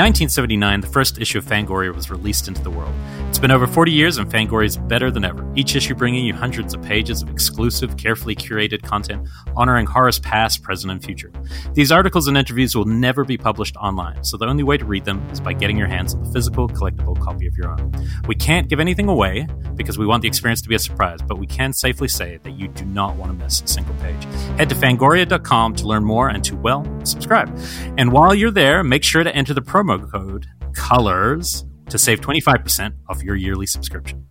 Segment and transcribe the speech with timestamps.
[0.00, 2.94] 1979, the first issue of Fangoria was released into the world.
[3.28, 5.46] It's been over 40 years, and Fangoria is better than ever.
[5.56, 10.62] Each issue bringing you hundreds of pages of exclusive, carefully curated content honoring horror's past,
[10.62, 11.30] present, and future.
[11.74, 15.04] These articles and interviews will never be published online, so the only way to read
[15.04, 17.92] them is by getting your hands on a physical, collectible copy of your own.
[18.26, 21.38] We can't give anything away because we want the experience to be a surprise, but
[21.38, 24.24] we can safely say that you do not want to miss a single page.
[24.56, 27.54] Head to fangoria.com to learn more and to, well, subscribe.
[27.98, 32.92] And while you're there, make sure to enter the promo code COLORS to save 25%
[33.08, 34.26] off your yearly subscription.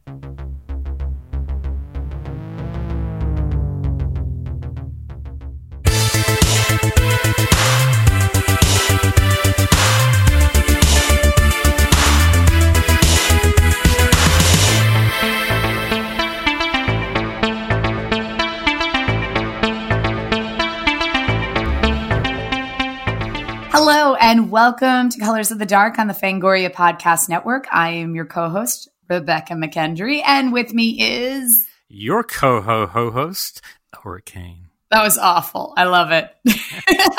[24.29, 27.65] And welcome to Colors of the Dark on the Fangoria Podcast Network.
[27.71, 33.59] I am your co-host Rebecca McKendry, and with me is Your co ho host,
[33.91, 34.67] Hurricane.
[34.91, 35.73] that was awful.
[35.75, 36.29] I love it.
[36.47, 37.15] I,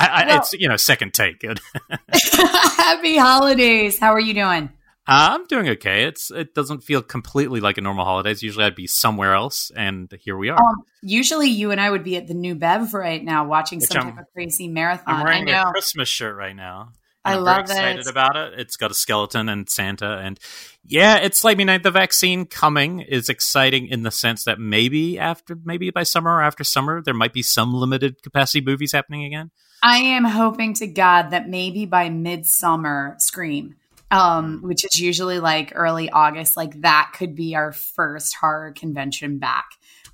[0.00, 1.38] I, Well- it's, you know, second take.
[1.38, 1.60] Good.
[2.12, 4.00] Happy holidays.
[4.00, 4.68] How are you doing?
[5.06, 6.04] I'm doing okay.
[6.04, 8.42] It's It doesn't feel completely like a normal holidays.
[8.42, 10.60] Usually I'd be somewhere else, and here we are.
[10.62, 13.90] Um, usually you and I would be at the New Bev right now watching Which
[13.90, 15.14] some I'm- type of crazy marathon.
[15.16, 16.90] I'm wearing a Christmas shirt right now.
[17.24, 18.10] I I'm love very excited it.
[18.10, 18.54] about it.
[18.58, 20.40] It's got a skeleton and Santa, and
[20.84, 25.20] yeah, it's like I mean, the vaccine coming is exciting in the sense that maybe
[25.20, 29.24] after, maybe by summer or after summer, there might be some limited capacity movies happening
[29.24, 29.52] again.
[29.84, 33.76] I am hoping to God that maybe by midsummer, Scream,
[34.12, 39.38] um, which is usually like early August, like that could be our first horror convention
[39.38, 39.64] back.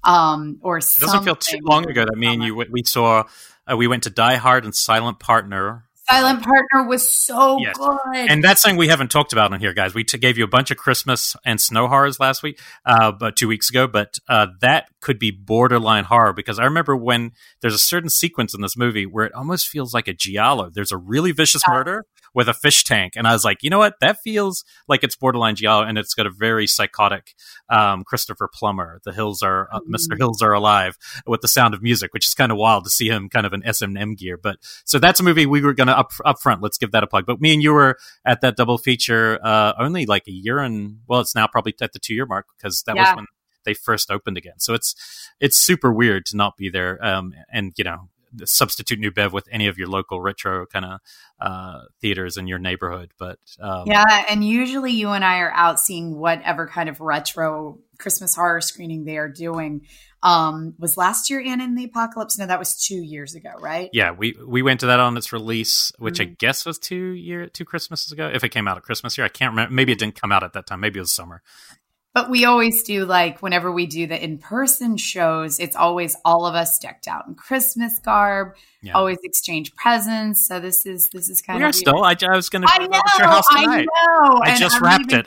[0.04, 3.24] Um, or It doesn't feel too long ago that me and you we saw.
[3.70, 5.84] Uh, we went to Die Hard and Silent Partner.
[6.08, 7.76] Silent Partner was so Yes.
[7.76, 7.98] good.
[8.14, 9.92] And that's something we haven't talked about on here, guys.
[9.94, 13.36] We t- gave you a bunch of Christmas and snow horrors last week, uh, but
[13.36, 13.86] two weeks ago.
[13.86, 18.54] But uh, that could be borderline horror because I remember when there's a certain sequence
[18.54, 20.70] in this movie where it almost feels like a giallo.
[20.70, 22.06] There's a really vicious murder
[22.38, 23.96] with a fish tank, and I was like, you know what?
[24.00, 27.34] That feels like it's borderline giallo, and it's got a very psychotic
[27.68, 29.00] um, Christopher Plummer.
[29.04, 30.16] The hills are uh, Mr.
[30.16, 30.96] Hills are alive
[31.26, 33.52] with the sound of music, which is kind of wild to see him kind of
[33.52, 34.36] in S and M gear.
[34.36, 36.62] But so that's a movie we were going to up up front.
[36.62, 37.26] Let's give that a plug.
[37.26, 41.00] But me and you were at that double feature uh, only like a year and
[41.08, 43.26] well, it's now probably at the two year mark because that was when
[43.64, 44.60] they first opened again.
[44.60, 44.94] So it's
[45.40, 47.04] it's super weird to not be there.
[47.04, 48.10] Um, and you know.
[48.44, 51.00] Substitute New Bev with any of your local retro kind of
[51.40, 55.80] uh, theaters in your neighborhood, but um, yeah, and usually you and I are out
[55.80, 59.86] seeing whatever kind of retro Christmas horror screening they are doing.
[60.20, 62.36] Um, was last year Anna and the Apocalypse?
[62.38, 63.88] No, that was two years ago, right?
[63.92, 66.38] yeah, we we went to that on its release, which I Mhm.
[66.38, 68.28] guess was two year two Christmases ago.
[68.32, 69.72] If it came out at Christmas here, I can't remember.
[69.72, 70.80] Maybe it didn't come out at that time.
[70.80, 71.42] Maybe it was summer.
[72.14, 76.46] But we always do like whenever we do the in person shows, it's always all
[76.46, 78.94] of us decked out in Christmas garb, Yeah.
[78.94, 80.46] always exchange presents.
[80.48, 82.02] So this is this is kind we of still.
[82.02, 84.40] I, I was going to I go know, to your house I know.
[84.42, 85.20] I just wrapped leaving-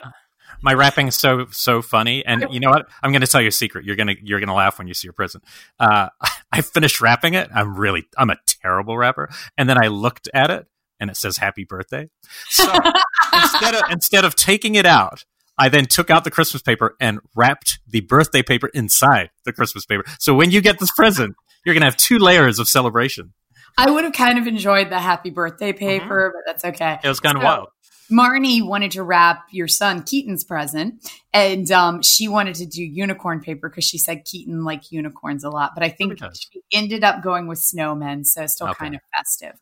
[0.64, 2.88] My wrapping is so so funny, and you know what?
[3.02, 3.84] I'm going to tell you a secret.
[3.84, 5.42] You're gonna you're gonna laugh when you see your present.
[5.80, 6.08] Uh,
[6.52, 7.48] I finished wrapping it.
[7.52, 9.28] I'm really I'm a terrible wrapper,
[9.58, 10.68] and then I looked at it,
[11.00, 12.10] and it says "Happy Birthday."
[12.48, 12.64] So
[13.32, 15.24] instead of instead of taking it out,
[15.62, 19.86] I then took out the Christmas paper and wrapped the birthday paper inside the Christmas
[19.86, 20.02] paper.
[20.18, 23.32] So when you get this present, you're going to have two layers of celebration.
[23.78, 26.98] I would have kind of enjoyed the happy birthday paper, but that's okay.
[27.04, 27.68] It was kind of wild.
[28.10, 33.40] Marnie wanted to wrap your son Keaton's present, and um, she wanted to do unicorn
[33.40, 35.70] paper because she said Keaton liked unicorns a lot.
[35.76, 38.78] But I think she ended up going with snowmen, so still Okay.
[38.80, 39.60] kind of festive.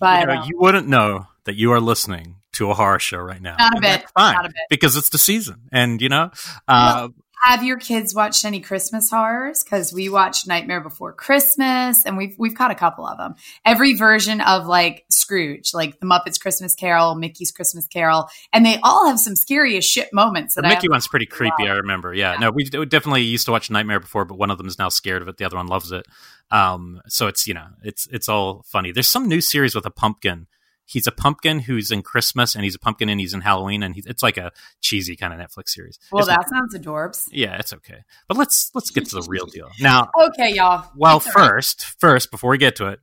[0.00, 3.18] But, you, know, um, you wouldn't know that you are listening to a horror show
[3.18, 3.56] right now.
[3.58, 4.56] Not a bit, fine not a bit.
[4.70, 6.30] because it's the season, and you know,
[6.68, 7.08] uh,
[7.42, 9.62] Have your kids watched any Christmas horrors?
[9.62, 13.34] Because we watched Nightmare Before Christmas, and we've we've caught a couple of them.
[13.64, 18.78] Every version of like Scrooge, like the Muppets Christmas Carol, Mickey's Christmas Carol, and they
[18.82, 20.54] all have some scary as shit moments.
[20.54, 21.64] The Mickey one's pretty creepy.
[21.64, 21.72] Wow.
[21.72, 22.14] I remember.
[22.14, 22.32] Yeah.
[22.32, 22.38] Yeah.
[22.38, 24.88] No, we we definitely used to watch Nightmare before, but one of them is now
[24.88, 25.36] scared of it.
[25.36, 26.06] The other one loves it.
[26.50, 28.92] Um, so it's you know it's it's all funny.
[28.92, 30.46] There's some new series with a pumpkin.
[30.86, 33.94] He's a pumpkin who's in Christmas, and he's a pumpkin and he's in Halloween, and
[34.06, 35.98] it's like a cheesy kind of Netflix series.
[36.12, 37.28] Well, It's not- that sounds adorbs.
[37.32, 38.04] yeah, it's okay.
[38.28, 40.10] But let's let's get to the real deal now.
[40.18, 40.88] Okay, y'all.
[40.96, 41.48] Well, It's all right.
[41.50, 43.00] first, first before we get to it,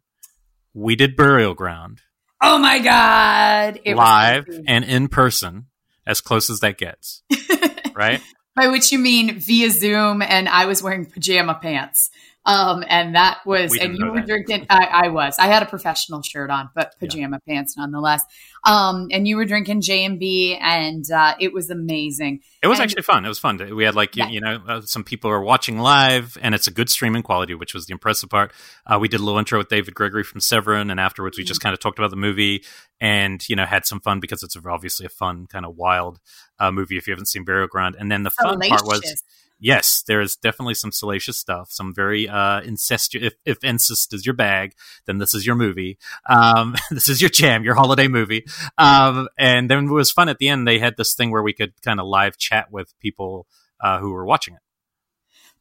[0.73, 2.01] we did Burial Ground
[2.41, 3.79] Oh my god!
[3.85, 5.67] It live and in person,
[6.05, 7.21] as close as that gets.
[7.95, 8.21] right?
[8.55, 12.09] By which you mean via Zoom, and I was wearing pajama pants.
[12.45, 14.27] Um, and that was, We and you were that.
[14.27, 14.65] drinking.
[14.69, 15.37] I, I was.
[15.39, 18.21] I had a professional shirt on, but pajama pants nonetheless.
[18.65, 22.41] Um, and you were drinking J and B, and uh, it was amazing.
[22.61, 23.23] It was And- actually fun.
[23.23, 23.57] It was fun.
[23.75, 24.29] We had like you, Yeah.
[24.29, 27.73] you know uh, some people are watching live, and it's a good streaming quality, which
[27.73, 28.51] was the impressive part.
[28.85, 31.59] Uh, we did a little intro with David Gregory from Severin, and afterwards we just
[31.61, 31.67] Mm-hmm.
[31.67, 32.63] kind of talked about the movie
[32.99, 36.19] and you know had some fun because it's obviously a fun kind of wild
[36.59, 37.95] uh, movie if you haven't seen Burial Ground.
[37.97, 39.23] And then the fun part was.
[39.59, 43.27] Yes, there is definitely some salacious stuff, some very uh, incestuous.
[43.27, 44.73] If, if incest is your bag,
[45.05, 45.97] then this is your movie.
[46.29, 48.45] Um, this is your jam, your holiday movie.
[48.77, 50.67] Um, and then it was fun at the end.
[50.67, 53.47] They had this thing where we could kind of live chat with people
[53.79, 54.61] uh, who were watching it.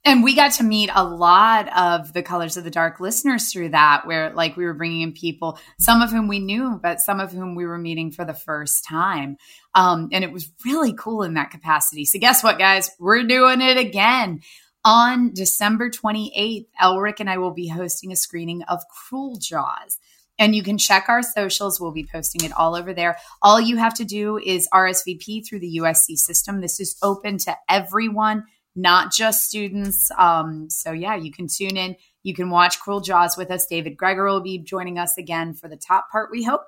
[0.04, 3.68] And we got to meet a lot of the Colors of the Dark listeners through
[3.68, 7.20] that, where like we were bringing in people, some of whom we knew, but some
[7.20, 9.36] of whom we were meeting for the first time.
[9.76, 12.04] Um, and it was really cool in that capacity.
[12.04, 12.90] So, guess what, guys?
[12.98, 14.40] We're doing it again.
[14.84, 20.00] On December 28th, Elric and I will be hosting a screening of Cruel Jaws.
[20.36, 21.80] And you can check our socials.
[21.80, 23.16] We'll be posting it all over there.
[23.40, 26.60] All you have to do is RSVP through the USC system.
[26.60, 30.10] This is open to everyone not just students.
[30.18, 31.96] Um, so yeah, you can tune in.
[32.22, 33.66] You can watch Cruel Jaws with us.
[33.66, 36.62] David Gregory will be joining us again for the top part, we hope.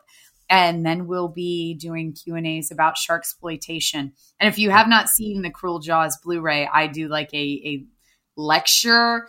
[0.51, 4.13] And then we'll be doing Q and A's about shark exploitation.
[4.39, 7.85] And if you have not seen the Cruel Jaws Blu-ray, I do like a, a
[8.37, 9.27] lecture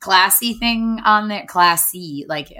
[0.00, 1.46] classy thing on there.
[1.46, 2.52] Classy, like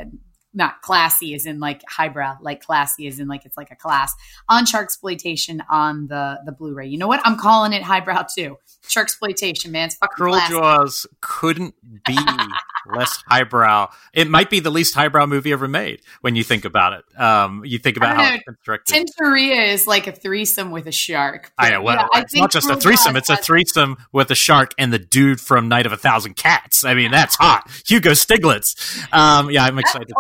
[0.56, 4.14] not classy as in like highbrow, like classy as in like it's like a class
[4.48, 6.86] on shark exploitation on the the Blu-ray.
[6.86, 7.20] You know what?
[7.24, 8.56] I'm calling it highbrow too.
[8.88, 9.86] Shark exploitation, man.
[9.86, 10.54] It's fucking Cruel classy.
[10.54, 11.74] Jaws couldn't
[12.06, 12.16] be
[12.96, 13.90] less highbrow.
[14.14, 17.20] It might be the least highbrow movie ever made when you think about it.
[17.20, 18.34] Um, you think about how know.
[18.36, 18.94] it's constructed.
[18.94, 21.52] Tintorera is like a threesome with a shark.
[21.58, 21.82] I know.
[21.82, 24.72] Well, Yeah, I it's not just a threesome; Jaws it's a threesome with a shark
[24.78, 26.84] and the dude from Night of a Thousand Cats.
[26.84, 27.70] I mean, that's hot.
[27.86, 29.12] Hugo Stiglitz.
[29.12, 30.12] Um, yeah, I'm excited.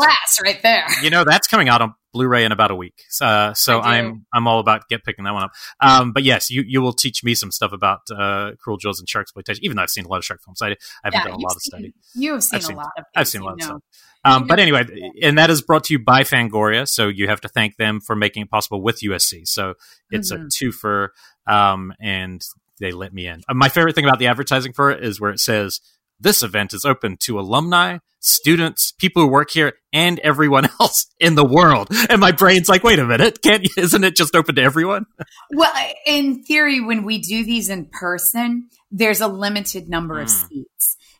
[0.44, 0.86] Right there.
[1.02, 3.02] you know that's coming out on Blu-ray in about a week.
[3.20, 3.80] Uh, so.
[3.80, 5.52] I'm I'm all about get picking that one up.
[5.80, 9.08] Um, but yes, you you will teach me some stuff about uh, cruel jaws and
[9.08, 9.64] shark exploitation.
[9.64, 11.54] Even though I've seen a lot of shark films, I, I haven't done a lot
[11.56, 11.92] of study.
[12.14, 13.04] You have seen I've seen- a lot of.
[13.14, 13.64] I've seen a lot of know.
[13.66, 13.82] stuff.
[14.24, 14.84] Um, but anyway,
[15.22, 16.88] and that is brought to you by Fangoria.
[16.88, 19.46] So you have to thank them for making it possible with USC.
[19.46, 19.74] So
[20.10, 20.48] it's a Mhm.
[20.48, 21.08] twofer,
[21.46, 22.44] um, and
[22.80, 23.42] they let me in.
[23.48, 25.80] Uh, my favorite thing about the advertising for it is where it says
[26.20, 31.34] this event is open to alumni, students, people who work here, and everyone else in
[31.34, 31.88] the world.
[32.10, 35.06] And my brain's like, wait a minute, can't isn't it just open to everyone?
[35.54, 35.72] Well,
[36.06, 40.48] in theory, when we do these in person, there's a limited number of Mm.
[40.48, 40.75] seats.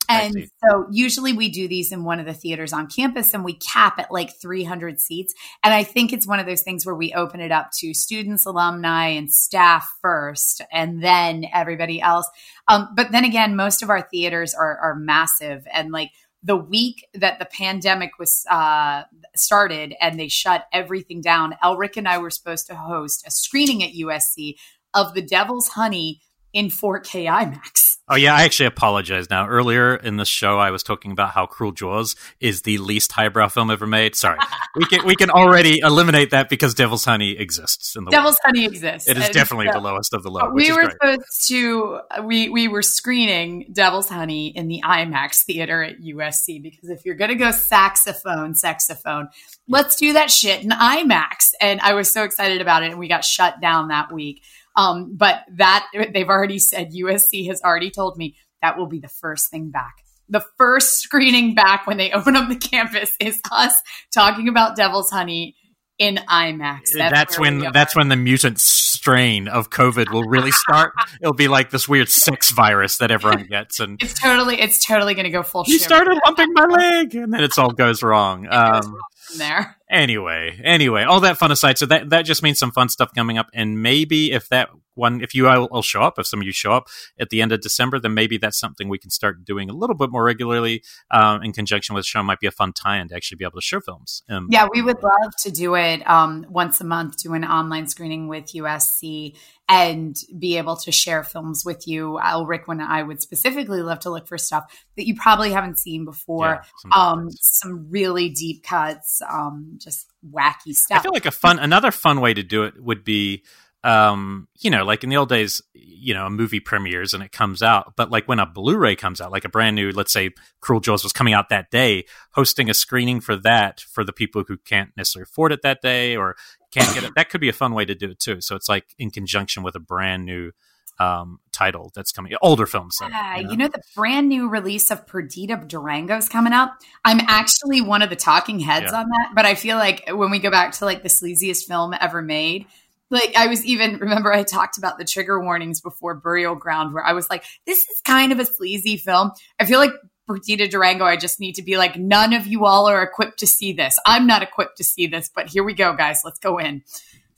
[0.09, 3.55] And so usually we do these in one of the theaters on campus and we
[3.55, 5.35] cap at like 300 seats.
[5.65, 8.47] And I think it's one of those things where we open it up to students,
[8.47, 12.29] alumni, and staff first, and then everybody else.
[12.69, 15.67] Um, but then again, most of our theaters are, are massive.
[15.73, 16.11] And like
[16.43, 19.03] the week that the pandemic was uh,
[19.35, 23.83] started and they shut everything down, Elric and I were supposed to host a screening
[23.83, 24.55] at USC
[24.95, 26.21] of The Devil's Honey
[26.53, 27.86] in 4K IMAX.
[28.09, 29.49] Oh yeah, I actually apologize now.
[29.49, 33.49] Earlier in the show, I was talking about how Cruel Jaws is the least highbrow
[33.49, 34.15] film ever made.
[34.15, 34.39] Sorry,
[34.77, 38.57] we can we can already eliminate that because Devil's Honey exists in the Devil's world.
[38.57, 39.09] Honey exists.
[39.09, 40.51] It is And definitely so- the lowest of the low.
[40.53, 40.93] Which we were great.
[40.93, 46.91] supposed to we we were screening Devil's Honey in the IMAX theater at USC because
[46.91, 49.31] if you're gonna go saxophone, saxophone,
[49.67, 51.55] let's do that shit in IMAX.
[51.61, 54.43] And I was so excited about it, and we got shut down that week.
[54.77, 59.09] Um, but that they've already said USC has already told me that will be the
[59.09, 59.95] first thing back.
[60.29, 63.75] The first screening back when they open up the campus is us
[64.13, 65.57] talking about Devil's Honey
[65.99, 66.89] in IMAX.
[66.95, 70.93] That's, where when that's when the mutant strain of COVID will really start.
[71.21, 75.15] It'll be like this weird sex virus that everyone gets, and It's totally, it's totally
[75.15, 75.65] going to go full.
[75.67, 78.47] you started humping my leg, and then it all goes wrong.
[78.51, 78.97] Um,
[79.33, 79.77] in there.
[79.91, 83.39] Anyway, anyway, all that fun aside, so that that just means some fun stuff coming
[83.39, 86.53] up, and maybe if that one, if you all, show up, if some of you
[86.53, 86.89] show up
[87.21, 89.95] at the end of December, then maybe that's something we can start doing a little
[89.95, 92.23] bit more regularly um, in conjunction with the show.
[92.23, 94.23] Might be a fun tie-in to actually be able to show films.
[94.29, 97.87] Um, yeah, we would love to do it um, once a month, do an online
[97.87, 99.37] screening with USC
[99.69, 102.21] and be able to share films with you.
[102.23, 104.65] Elric and I would specifically love to look for stuff
[104.97, 106.63] that you probably haven't seen before.
[106.63, 110.99] Yeah, some, um, some really deep cuts, um, just wacky stuff.
[110.99, 113.45] I feel like a fun, another fun way to do it would be
[113.87, 117.31] um, you know, like in the old days, you know, a movie premieres and it
[117.31, 120.31] comes out, but like when a Blu-ray comes out, like a brand new, let's say
[120.61, 124.43] Cruel Jaws was coming out that day, hosting a screening for that for the people
[124.49, 126.35] who can't necessarily afford it that day or
[126.73, 128.41] can't get it, that could be a fun way to do it too.
[128.41, 130.51] So it's like in conjunction with a brand new
[130.99, 132.97] um, title that's coming, older films.
[133.01, 133.51] Yeah, you know?
[133.51, 133.69] you know?
[133.69, 136.79] the brand new release of Perdita Durango is coming up.
[137.05, 139.01] I'm actually one of the talking heads yeah.
[139.01, 141.95] on that, but I feel like when we go back to like the sleaziest film
[142.01, 142.67] ever made,
[143.11, 147.05] like I was even remember I talked about the trigger warnings before Burial Ground, where
[147.05, 149.33] I was like, this is kind of a sleazy film.
[149.61, 149.93] I feel like
[150.27, 153.47] Perdita Durango, I just need to be like, none of you all are equipped to
[153.47, 153.99] see this.
[154.05, 156.23] I'm not equipped to see this, but here we go, guys.
[156.25, 156.83] Let's go in.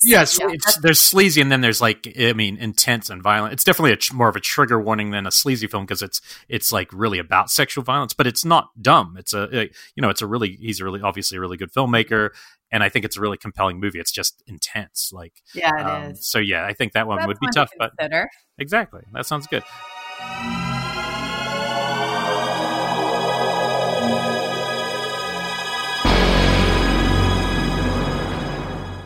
[0.02, 3.52] Yes, yeah, it's, there's sleazy, and then there's like, I mean, intense and violent.
[3.52, 6.70] It's definitely a, more of a trigger warning than a sleazy film because it's it's
[6.70, 9.16] like really about sexual violence, but it's not dumb.
[9.18, 12.30] It's a, you know, it's a really he's a really obviously a really good filmmaker,
[12.70, 13.98] and I think it's a really compelling movie.
[13.98, 16.24] It's just intense, like yeah, it um, is.
[16.24, 17.90] So yeah, I think that one would be tough, but
[18.56, 19.64] exactly that sounds good.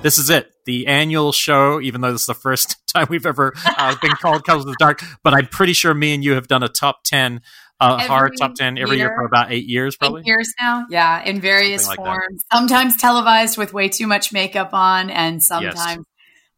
[0.02, 1.80] This is it, the annual show.
[1.80, 4.76] Even though this is the first time we've ever uh, been called Colors of the
[4.78, 7.40] Dark, but I'm pretty sure me and you have done a top ten
[7.82, 10.20] uh, horror top 10 every year, year, for about eight years, probably.
[10.20, 10.86] Eight years now.
[10.88, 11.22] Yeah.
[11.24, 12.42] In various like forms.
[12.50, 12.56] That.
[12.56, 15.76] Sometimes televised with way too much makeup on, and sometimes.
[15.76, 15.98] Yes.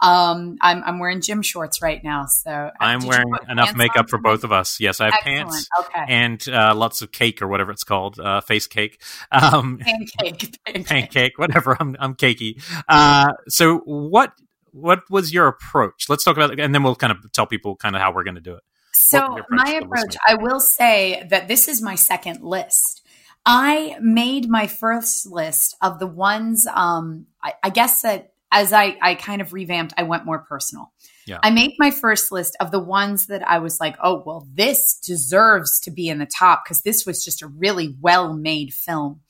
[0.01, 4.19] Um, I'm, I'm wearing gym shorts right now, so uh, I'm wearing enough makeup for
[4.19, 4.81] both of us.
[4.81, 5.49] Yes, I have Excellent.
[5.49, 6.05] pants okay.
[6.09, 9.01] and uh, lots of cake or whatever it's called, uh, face cake,
[9.33, 11.77] um, pancake, pancake, pancake, whatever.
[11.79, 12.63] I'm I'm cakey.
[12.89, 14.33] Uh, so what
[14.73, 16.09] what was your approach?
[16.09, 18.25] Let's talk about it, and then we'll kind of tell people kind of how we're
[18.25, 18.63] going to do it.
[18.93, 23.03] So, my approach, I will say that this is my second list.
[23.45, 28.97] I made my first list of the ones, um, I, I guess that as I,
[29.03, 30.93] I kind of revamped, I went more personal.
[31.27, 31.39] Yeah.
[31.43, 34.99] I made my first list of the ones that I was like, oh, well, this
[34.99, 39.21] deserves to be in the top because this was just a really well made film.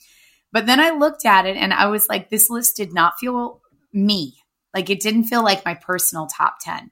[0.53, 3.61] But then I looked at it and I was like, this list did not feel
[3.93, 4.35] me.
[4.75, 6.91] Like it didn't feel like my personal top 10.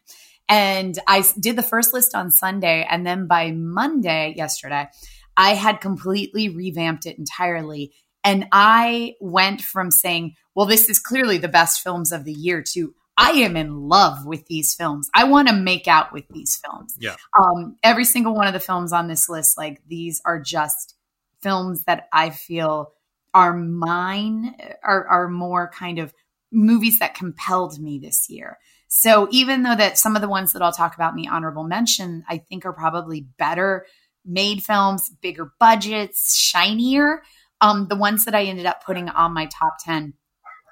[0.48, 2.86] And I did the first list on Sunday.
[2.88, 4.88] And then by Monday, yesterday,
[5.36, 7.92] I had completely revamped it entirely.
[8.24, 12.62] And I went from saying, well, this is clearly the best films of the year
[12.72, 15.10] to I am in love with these films.
[15.14, 16.96] I want to make out with these films.
[16.98, 17.16] Yeah.
[17.38, 20.94] Um, every single one of the films on this list, like these are just
[21.42, 22.92] films that I feel
[23.34, 26.14] are mine, are, are more kind of
[26.50, 28.58] movies that compelled me this year.
[28.88, 31.64] So even though that some of the ones that I'll talk about in the honorable
[31.64, 33.86] mention, I think are probably better
[34.24, 37.22] made films, bigger budgets, shinier.
[37.60, 40.14] Um, the ones that I ended up putting on my top 10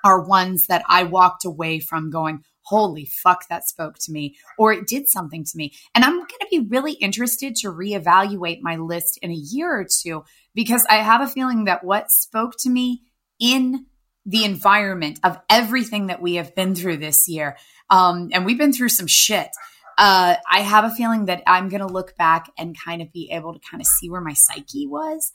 [0.04, 4.73] are ones that I walked away from going, holy fuck, that spoke to me, or
[4.73, 5.73] it did something to me.
[5.95, 9.85] And I'm going to be really interested to reevaluate my list in a year or
[9.85, 13.02] two because I have a feeling that what spoke to me
[13.38, 13.87] in
[14.26, 17.57] the environment of everything that we have been through this year
[17.90, 19.49] um, and we've been through some shit.
[19.99, 23.30] Uh, I have a feeling that I'm going to look back and kind of be
[23.33, 25.33] able to kind of see where my psyche was.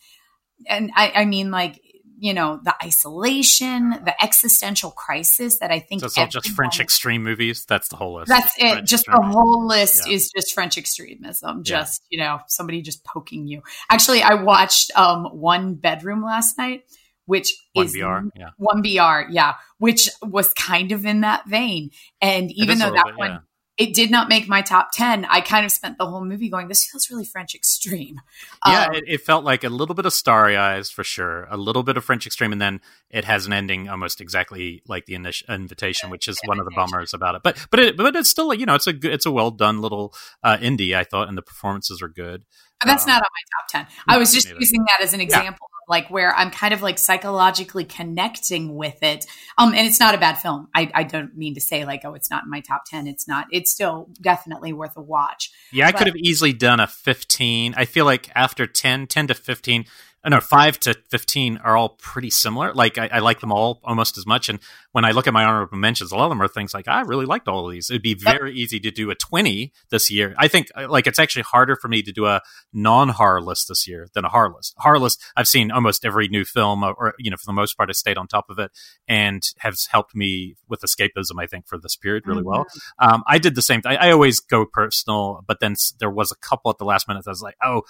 [0.68, 1.80] And I, I mean, like,
[2.18, 6.02] you know, the isolation, the existential crisis that I think.
[6.02, 7.66] So it's all just French extreme movies.
[7.66, 8.30] That's the whole list.
[8.30, 8.72] That's it.
[8.74, 10.16] French just the whole list yeah.
[10.16, 11.64] is just French extremism.
[11.64, 12.18] Just yeah.
[12.18, 13.62] you know, somebody just poking you.
[13.90, 16.84] Actually, I watched um, one bedroom last night
[17.28, 18.50] which is one is BR, yeah.
[18.58, 21.90] one BR, yeah, which was kind of in that vein.
[22.22, 23.40] And even though that bit, one.
[23.78, 26.70] It did not make my top 10, I kind of spent the whole movie going,
[26.70, 28.22] this feels really French extreme.
[28.66, 31.58] Yeah, um, it, it, felt like a little bit of starry eyes for sure, a
[31.58, 32.80] little bit of French extreme, and then
[33.10, 37.14] it has an ending almost exactly like the invitation, which is one of the bummers
[37.14, 37.44] about it.
[37.44, 39.82] But but it, but it's still you know it's a good, it's a well done
[39.82, 42.46] little uh, indie I thought, and the performances are good.
[42.80, 43.96] But that's um, not on my top 10.
[44.08, 47.84] I was just using that as an example like where I'm kind of like psychologically
[47.84, 49.26] connecting with it.
[49.58, 50.68] Um, and it's not a bad film.
[50.74, 53.08] I, I don't mean to say like, oh, it's not in my top 10.
[53.08, 55.52] It's not, it's still definitely worth a watch.
[55.72, 57.76] Yeah, I but, could have easily done a 15.
[57.78, 59.86] I feel like after 10, 10 to 15,
[60.26, 62.74] uh, no, five to fifteen are all pretty similar.
[62.74, 64.50] Like I, I, like them all almost as much.
[64.50, 64.60] And
[64.92, 67.02] when I look at my honorable mentions, a lot of them are things like I
[67.02, 67.90] really liked all of these.
[67.90, 68.58] It'd be very yep.
[68.58, 70.34] easy to do a twenty this year.
[70.38, 72.42] I think uh, like it's actually harder for me to do a
[72.74, 74.74] non horror list this year than a horror list.
[74.78, 77.76] Horror list, I've seen almost every new film, or, or you know, for the most
[77.78, 78.72] part, I stayed on top of it
[79.08, 81.40] and has helped me with escapism.
[81.40, 82.50] I think for this period really mm-hmm.
[82.50, 82.66] well.
[82.98, 83.82] Um, I did the same.
[83.82, 83.98] thing.
[84.00, 87.32] I always go personal, but then there was a couple at the last minute that
[87.32, 87.84] was like, oh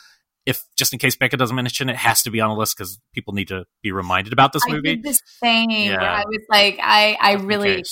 [0.46, 2.78] if just in case Becca doesn't mention it, it has to be on the list
[2.78, 5.02] because people need to be reminded about this movie.
[5.02, 5.70] The same.
[5.70, 6.02] Yeah.
[6.02, 7.84] I was like, I, I really,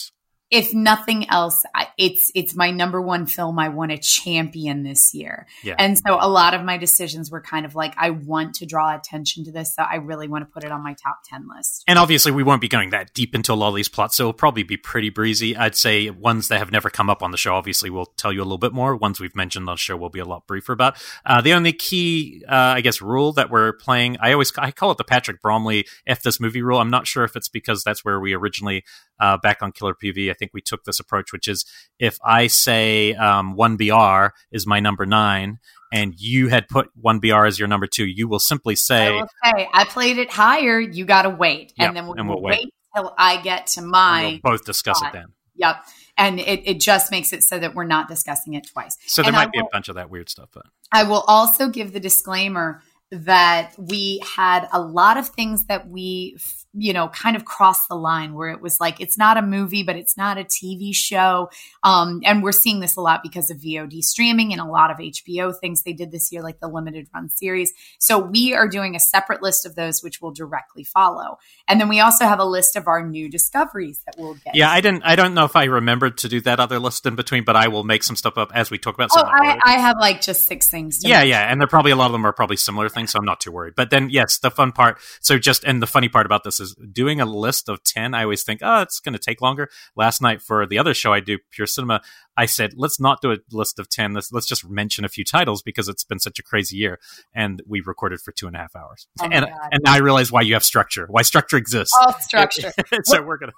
[0.53, 1.65] if nothing else,
[1.97, 5.47] it's it's my number one film I want to champion this year.
[5.63, 5.73] Yeah.
[5.79, 8.95] And so a lot of my decisions were kind of like I want to draw
[8.95, 11.83] attention to this, so I really want to put it on my top ten list.
[11.87, 14.25] And obviously, we won't be going that deep into a lot of these plots, so
[14.25, 15.57] it'll probably be pretty breezy.
[15.57, 18.41] I'd say ones that have never come up on the show, obviously, we'll tell you
[18.41, 18.95] a little bit more.
[18.95, 21.03] Ones we've mentioned on the show, will be a lot briefer about.
[21.25, 24.91] Uh, the only key, uh, I guess, rule that we're playing, I always I call
[24.91, 26.77] it the Patrick Bromley "F This Movie" rule.
[26.77, 28.83] I'm not sure if it's because that's where we originally
[29.19, 31.65] uh, back on Killer POV, I think we took this approach, which is
[31.99, 35.59] if I say um, 1BR is my number nine,
[35.91, 39.85] and you had put 1BR as your number two, you will simply say, I, I
[39.85, 41.73] played it higher, you got to wait.
[41.77, 42.59] Yep, and then we'll, and we'll wait.
[42.63, 44.39] wait till I get to my.
[44.43, 45.13] We'll both discuss spot.
[45.13, 45.27] it then.
[45.55, 45.85] Yep.
[46.17, 48.97] And it, it just makes it so that we're not discussing it twice.
[49.05, 50.49] So there and might be a bunch of that weird stuff.
[50.51, 52.81] But I will also give the disclaimer
[53.13, 56.37] that we had a lot of things that we
[56.75, 59.83] you know, kind of crossed the line where it was like, it's not a movie,
[59.83, 61.49] but it's not a TV show.
[61.83, 64.97] Um, and we're seeing this a lot because of VOD streaming and a lot of
[64.97, 67.71] HBO things they did this year, like the limited run series.
[67.99, 71.37] So we are doing a separate list of those, which will directly follow.
[71.67, 74.55] And then we also have a list of our new discoveries that we'll get.
[74.55, 77.15] Yeah, I didn't, I don't know if I remembered to do that other list in
[77.15, 79.11] between, but I will make some stuff up as we talk about.
[79.15, 81.01] Oh, I, I, have like just six things.
[81.03, 81.29] yeah, make.
[81.29, 81.51] yeah.
[81.51, 83.02] And they're probably, a lot of them are probably similar things.
[83.07, 83.73] So I'm not too worried.
[83.75, 84.99] But then, yes, the fun part.
[85.21, 88.23] So just, and the funny part about this is doing a list of 10, I
[88.23, 89.69] always think, oh, it's going to take longer.
[89.95, 92.01] Last night for the other show I do, Pure Cinema,
[92.35, 94.13] I said, let's not do a list of 10.
[94.13, 96.99] Let's, let's just mention a few titles because it's been such a crazy year.
[97.33, 99.07] And we recorded for two and a half hours.
[99.21, 101.95] Oh and, and I realize why you have structure, why structure exists.
[101.99, 102.71] All structure.
[103.03, 103.51] so we're to.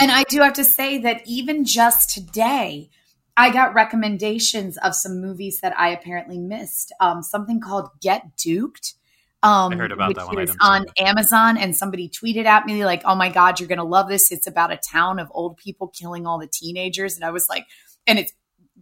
[0.00, 2.90] and I do have to say that even just today,
[3.36, 6.92] I got recommendations of some movies that I apparently missed.
[7.00, 8.94] Um, something called Get Duked
[9.44, 10.48] um, I heard about that one.
[10.62, 14.32] on Amazon, and somebody tweeted at me like, "Oh my god, you're gonna love this!
[14.32, 17.66] It's about a town of old people killing all the teenagers." And I was like,
[18.06, 18.32] and it's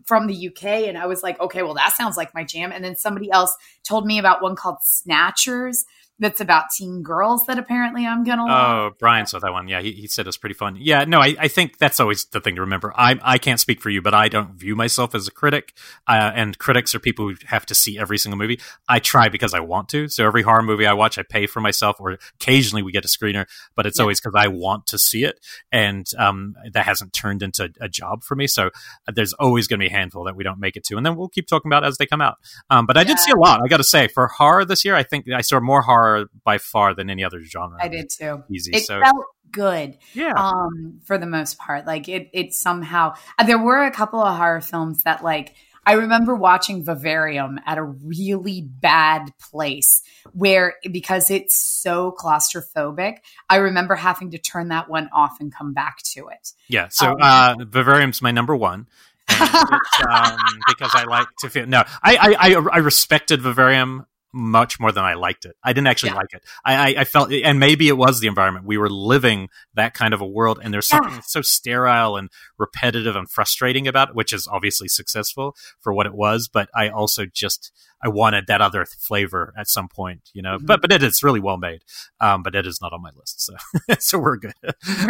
[0.05, 2.71] from the UK, and I was like, okay, well that sounds like my jam.
[2.71, 5.85] And then somebody else told me about one called Snatchers,
[6.23, 8.47] that's about teen girls that apparently I'm gonna.
[8.47, 8.93] Love.
[8.93, 9.69] Oh, Brian saw that one.
[9.69, 10.77] Yeah, he, he said it's pretty fun.
[10.79, 12.93] Yeah, no, I, I think that's always the thing to remember.
[12.97, 15.75] I I can't speak for you, but I don't view myself as a critic.
[16.07, 18.61] Uh, and critics are people who have to see every single movie.
[18.89, 20.09] I try because I want to.
[20.09, 23.09] So every horror movie I watch, I pay for myself, or occasionally we get a
[23.09, 24.05] screener, but it's yeah.
[24.05, 25.41] always because I want to see it,
[25.73, 28.47] and um, that hasn't turned into a job for me.
[28.47, 28.71] So
[29.13, 31.17] there's always going to be a handful that we don't make it to, and then
[31.17, 32.39] we'll keep talking about as they come out.
[32.71, 33.09] Um, but I yeah.
[33.09, 33.61] did see a lot.
[33.63, 36.12] I got to say, for horror this year, I think I saw more horror
[36.45, 37.79] by far than any other genre.
[37.81, 38.43] I did too.
[38.51, 38.73] Easy.
[38.75, 39.01] It so.
[39.01, 39.99] felt good.
[40.15, 40.33] Yeah.
[40.35, 44.37] Um, for the most part, like it, it somehow uh, there were a couple of
[44.37, 51.31] horror films that like I remember watching Vivarium at a really bad place where because
[51.31, 53.17] it's so claustrophobic,
[53.49, 56.53] I remember having to turn that one off and come back to it.
[56.69, 56.89] Yeah.
[56.89, 58.87] So um, uh, Vivarium's my number one.
[59.29, 65.05] um, because I like to feel no, I, I I respected Vivarium much more than
[65.05, 65.57] I liked it.
[65.63, 66.17] I didn't actually yeah.
[66.17, 66.45] like it.
[66.65, 68.65] I, I, I, felt, and maybe it was the environment.
[68.65, 71.21] We were living that kind of a world, and there's something yeah.
[71.21, 76.15] so sterile and repetitive and frustrating about it, which is obviously successful for what it
[76.15, 76.49] was.
[76.49, 80.57] But I also just I wanted that other flavor at some point, you know.
[80.57, 80.67] Mm-hmm.
[80.67, 81.83] But but it is really well made.
[82.21, 83.55] Um, but it is not on my list, so
[83.99, 84.55] so we're good.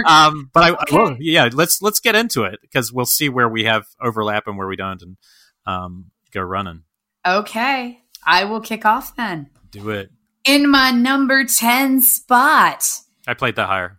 [0.06, 0.96] um, but I, okay.
[0.96, 4.58] well, yeah, let's let's get into it because we'll see where we have overlap and
[4.58, 5.16] where we don't, and
[5.64, 6.82] um, go running.
[7.24, 8.01] Okay.
[8.24, 9.50] I will kick off then.
[9.70, 10.10] Do it.
[10.44, 12.84] In my number 10 spot.
[13.26, 13.98] I played that higher.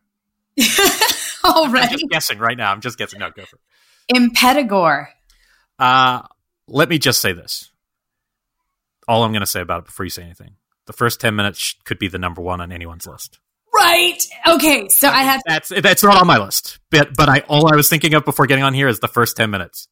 [1.43, 1.86] All right.
[1.86, 2.71] I'm just guessing right now.
[2.71, 3.19] I'm just guessing.
[3.19, 4.15] No, go for it.
[4.15, 5.07] Impetigore.
[5.79, 6.21] Uh,
[6.67, 7.71] let me just say this.
[9.07, 10.55] All I'm going to say about it before you say anything.
[10.86, 13.39] The first 10 minutes could be the number one on anyone's list.
[13.73, 14.19] Right.
[14.47, 14.89] Okay.
[14.89, 15.41] So I have.
[15.47, 16.79] That's that's not on my list.
[16.91, 19.36] But but I all I was thinking of before getting on here is the first
[19.36, 19.88] ten minutes.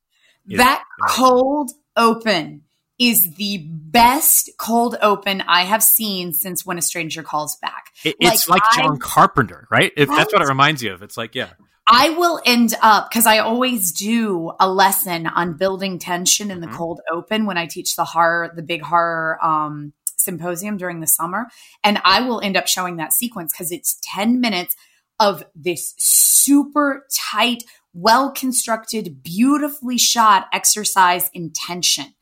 [0.45, 2.63] That cold open
[3.01, 7.87] is the best cold open I have seen since When a Stranger Calls Back.
[8.03, 9.91] It, it's like, like John I, Carpenter, right?
[9.97, 10.17] If right?
[10.19, 11.01] That's what it reminds you of.
[11.01, 11.49] It's like, yeah.
[11.87, 16.67] I will end up because I always do a lesson on building tension in the
[16.67, 16.75] mm-hmm.
[16.75, 21.47] cold open when I teach the horror, the big horror um, symposium during the summer,
[21.83, 24.75] and I will end up showing that sequence because it's 10 minutes
[25.19, 32.13] of this super tight, well constructed, beautifully shot exercise intention.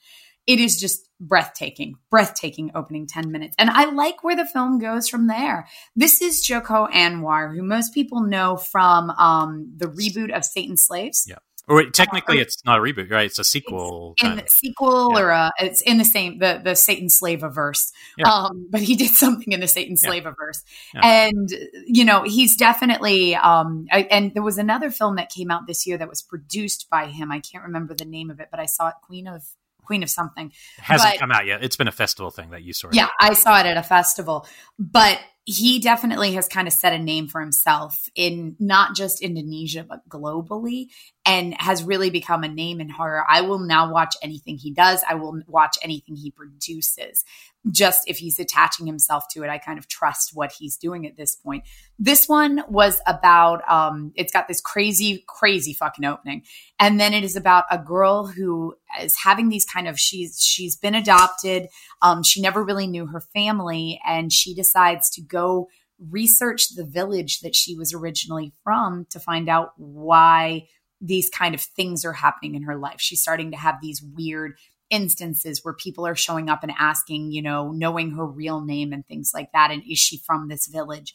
[0.50, 3.56] It is just breathtaking, breathtaking opening 10 minutes.
[3.60, 5.68] And I like where the film goes from there.
[5.96, 11.26] This is Joko Anwar, who most people know from um, the reboot of Satan's Slaves.
[11.30, 11.36] Yeah.
[11.68, 13.28] Or technically, it's not a reboot, right?
[13.28, 14.16] It's a sequel.
[14.18, 15.20] It's in the sequel, yeah.
[15.20, 17.92] or a, it's in the same the the Satan Slave averse.
[18.18, 18.28] Yeah.
[18.28, 20.30] Um, but he did something in the Satan Slave yeah.
[20.30, 20.64] averse,
[20.96, 21.48] and
[21.86, 23.36] you know he's definitely.
[23.36, 26.90] Um, I, and there was another film that came out this year that was produced
[26.90, 27.32] by him.
[27.32, 28.96] I can't remember the name of it, but I saw it.
[29.04, 29.44] Queen of
[29.90, 30.52] Queen of something.
[30.78, 31.64] It hasn't but, come out yet.
[31.64, 32.90] It's been a festival thing that you saw.
[32.92, 34.46] Yeah, I saw it at a festival,
[34.78, 39.84] but he definitely has kind of set a name for himself in not just Indonesia,
[39.84, 40.90] but globally,
[41.30, 43.24] and has really become a name in horror.
[43.30, 45.04] I will now watch anything he does.
[45.08, 47.24] I will watch anything he produces
[47.70, 51.18] just if he's attaching himself to it, I kind of trust what he's doing at
[51.18, 51.66] this point.
[52.00, 56.44] This one was about, um, it's got this crazy, crazy fucking opening.
[56.80, 60.78] And then it is about a girl who is having these kind of, she's, she's
[60.78, 61.68] been adopted.
[62.02, 65.68] Um, she never really knew her family and she decides to go
[66.10, 70.66] research the village that she was originally from to find out why
[71.02, 73.00] these kind of things are happening in her life.
[73.00, 74.58] She's starting to have these weird
[74.90, 79.06] instances where people are showing up and asking, you know, knowing her real name and
[79.06, 79.72] things like that.
[79.72, 81.14] And is she from this village?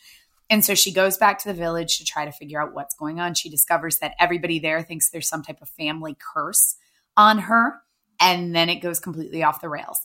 [0.49, 3.18] And so she goes back to the village to try to figure out what's going
[3.18, 3.35] on.
[3.35, 6.77] She discovers that everybody there thinks there's some type of family curse
[7.16, 7.81] on her.
[8.20, 10.01] And then it goes completely off the rails.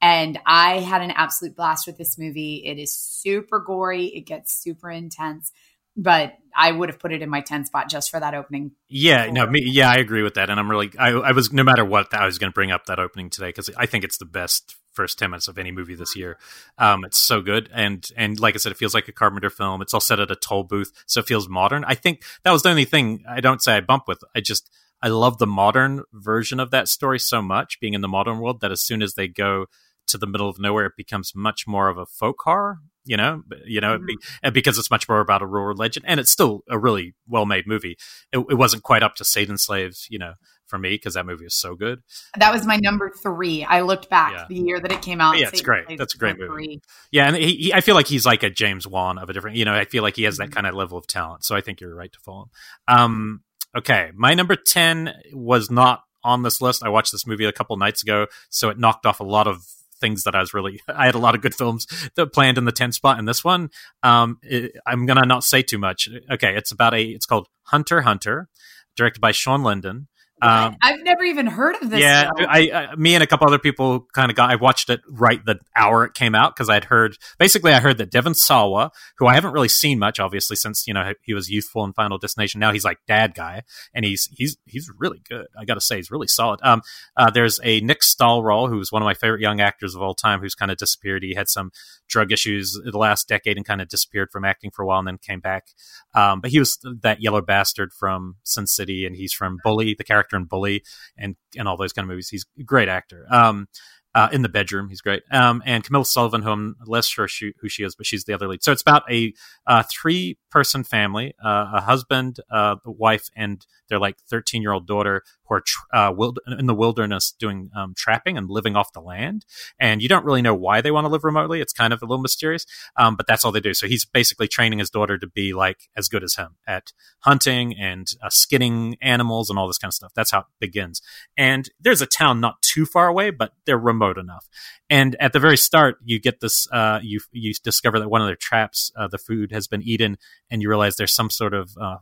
[0.00, 2.62] And I had an absolute blast with this movie.
[2.64, 5.50] It is super gory, it gets super intense
[5.98, 8.72] but I would have put it in my 10 spot just for that opening.
[8.88, 10.48] Yeah, no, me, yeah, I agree with that.
[10.48, 12.86] And I'm really, I, I was, no matter what, I was going to bring up
[12.86, 15.94] that opening today because I think it's the best first 10 minutes of any movie
[15.94, 16.38] this year.
[16.78, 17.68] Um, it's so good.
[17.72, 19.82] And, and like I said, it feels like a Carpenter film.
[19.82, 20.92] It's all set at a toll booth.
[21.06, 21.84] So it feels modern.
[21.84, 24.18] I think that was the only thing I don't say I bump with.
[24.34, 28.08] I just, I love the modern version of that story so much, being in the
[28.08, 29.66] modern world, that as soon as they go
[30.08, 33.42] to the middle of nowhere, it becomes much more of a folk horror you know,
[33.64, 34.52] you know, mm-hmm.
[34.52, 37.66] because it's much more about a rural legend, and it's still a really well made
[37.66, 37.96] movie.
[38.32, 40.34] It, it, wasn't quite up to Satan Slaves, you know,
[40.66, 42.02] for me because that movie is so good.
[42.36, 43.64] That was my number three.
[43.64, 44.44] I looked back yeah.
[44.50, 45.38] the year that it came out.
[45.38, 45.86] Yeah, it's great.
[45.86, 46.52] Slaves That's a great movie.
[46.52, 46.80] Three.
[47.10, 49.56] Yeah, and he, he, I feel like he's like a James Wan of a different.
[49.56, 50.52] You know, I feel like he has that mm-hmm.
[50.52, 51.44] kind of level of talent.
[51.44, 52.50] So I think you're right to follow him.
[52.88, 53.40] Um,
[53.74, 56.84] okay, my number ten was not on this list.
[56.84, 59.64] I watched this movie a couple nights ago, so it knocked off a lot of
[60.00, 62.64] things that I was really I had a lot of good films that planned in
[62.64, 63.70] the 10 spot and this one
[64.02, 66.08] um it, I'm going to not say too much.
[66.30, 68.48] Okay, it's about a it's called Hunter Hunter
[68.96, 70.08] directed by Shawn Linden.
[70.40, 72.00] Um, I've never even heard of this.
[72.00, 74.50] Yeah, I, I, me and a couple other people kind of got.
[74.50, 77.16] I watched it right the hour it came out because I'd heard.
[77.38, 80.94] Basically, I heard that Devon Sawa, who I haven't really seen much, obviously since you
[80.94, 82.60] know he was youthful in Final Destination.
[82.60, 83.62] Now he's like dad guy,
[83.94, 85.46] and he's he's he's really good.
[85.58, 86.60] I got to say, he's really solid.
[86.62, 86.82] Um,
[87.16, 90.40] uh, there's a Nick Stahlroll, who's one of my favorite young actors of all time,
[90.40, 91.22] who's kind of disappeared.
[91.22, 91.72] He had some
[92.08, 95.08] drug issues the last decade and kind of disappeared from acting for a while and
[95.08, 95.68] then came back.
[96.14, 100.04] Um, but he was that yellow bastard from Sin City, and he's from Bully, the
[100.04, 100.82] character in Bully,
[101.16, 102.28] and and all those kind of movies.
[102.28, 103.26] He's a great actor.
[103.30, 103.68] Um,
[104.14, 104.88] uh, in the bedroom.
[104.88, 105.22] He's great.
[105.30, 108.32] Um, and Camille Sullivan, who I'm less sure she, who she is, but she's the
[108.32, 108.64] other lead.
[108.64, 109.32] So it's about a
[109.66, 114.72] uh, three person family, uh, a husband, uh, a wife, and their like 13 year
[114.72, 118.76] old daughter who are tr- uh, wild- in the wilderness doing um, trapping and living
[118.76, 119.44] off the land.
[119.78, 121.60] And you don't really know why they want to live remotely.
[121.60, 123.74] It's kind of a little mysterious, um, but that's all they do.
[123.74, 127.74] So he's basically training his daughter to be like as good as him at hunting
[127.78, 130.12] and uh, skinning animals and all this kind of stuff.
[130.14, 131.02] That's how it begins.
[131.36, 134.48] And there's a town not too far away, but they're remote enough.
[134.90, 138.26] And at the very start, you get this, uh, you, you discover that one of
[138.26, 140.16] their traps, uh, the food has been eaten
[140.50, 141.96] and you realize there's some sort of, uh,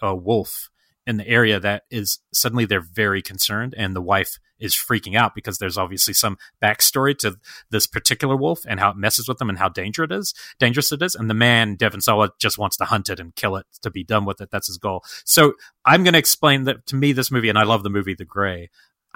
[0.00, 0.70] a wolf
[1.08, 5.34] in the area that is suddenly they're very concerned and the wife is freaking out
[5.34, 7.36] because there's obviously some backstory to
[7.70, 10.92] this particular wolf and how it messes with them and how dangerous it is dangerous
[10.92, 11.14] it is.
[11.14, 14.04] And the man devon sawa just wants to hunt it and kill it to be
[14.04, 14.50] done with it.
[14.50, 15.02] That's his goal.
[15.24, 15.54] So
[15.86, 18.26] i'm going to explain that to me this movie and i love the movie the
[18.26, 18.68] Grey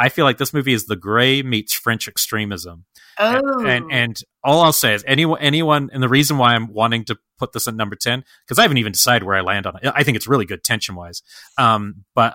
[0.03, 2.87] I feel like this movie is the Grey meets French extremism.
[3.21, 3.61] Oh.
[3.61, 7.05] And, and, and all I'll say is anyone anyone and the reason why I'm wanting
[7.05, 9.77] to put this at number 10 because I haven't even decided where I land on
[9.77, 9.93] it.
[9.95, 11.23] I think it's really good tension wise.
[11.57, 12.35] Um, but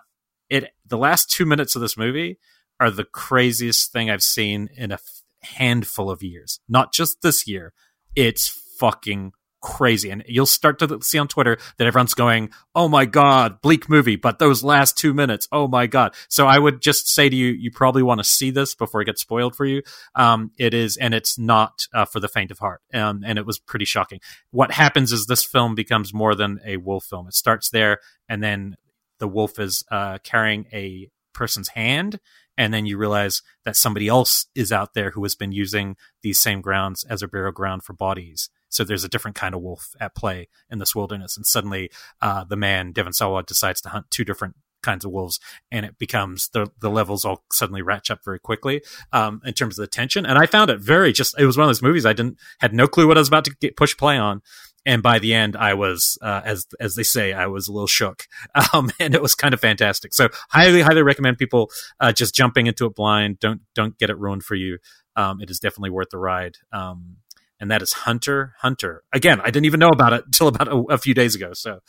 [0.49, 2.39] it the last 2 minutes of this movie
[2.79, 4.99] are the craziest thing I've seen in a
[5.41, 6.61] handful of years.
[6.69, 7.73] Not just this year.
[8.15, 8.47] It's
[8.79, 10.09] fucking crazy.
[10.09, 14.15] And you'll start to see on Twitter that everyone's going, Oh my God, bleak movie,
[14.15, 16.15] but those last two minutes, oh my God.
[16.29, 19.05] So I would just say to you, you probably want to see this before it
[19.05, 19.81] gets spoiled for you.
[20.15, 22.81] Um, it is, and it's not uh, for the faint of heart.
[22.93, 24.19] Um, and it was pretty shocking.
[24.51, 27.27] What happens is this film becomes more than a wolf film.
[27.27, 28.75] It starts there, and then
[29.19, 32.19] the wolf is uh, carrying a person's hand
[32.57, 36.39] and then you realize that somebody else is out there who has been using these
[36.39, 38.49] same grounds as a burial ground for bodies.
[38.69, 42.43] So there's a different kind of wolf at play in this wilderness, and suddenly uh,
[42.43, 45.39] the man Devon Sawa decides to hunt two different kinds of wolves,
[45.71, 49.77] and it becomes the the levels all suddenly ratchet up very quickly um, in terms
[49.77, 50.25] of the tension.
[50.25, 51.37] And I found it very just.
[51.39, 53.45] It was one of those movies I didn't had no clue what I was about
[53.45, 54.41] to get push play on,
[54.85, 57.87] and by the end i was uh, as as they say i was a little
[57.87, 58.25] shook.
[58.73, 60.13] Um, and it was kind of fantastic.
[60.13, 63.39] So highly highly recommend people uh, just jumping into it blind.
[63.39, 64.79] Don't don't get it ruined for you.
[65.15, 66.57] Um, it is definitely worth the ride.
[66.71, 67.17] Um,
[67.59, 70.75] and that is hunter hunter again i didn't even know about it until about a,
[70.93, 71.79] a few days ago so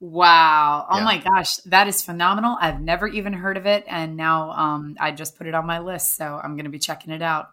[0.00, 0.86] Wow.
[0.90, 1.04] Oh yeah.
[1.04, 1.56] my gosh.
[1.64, 2.58] That is phenomenal.
[2.60, 3.84] I've never even heard of it.
[3.86, 6.16] And now um, I just put it on my list.
[6.16, 7.46] So I'm going to be checking it out.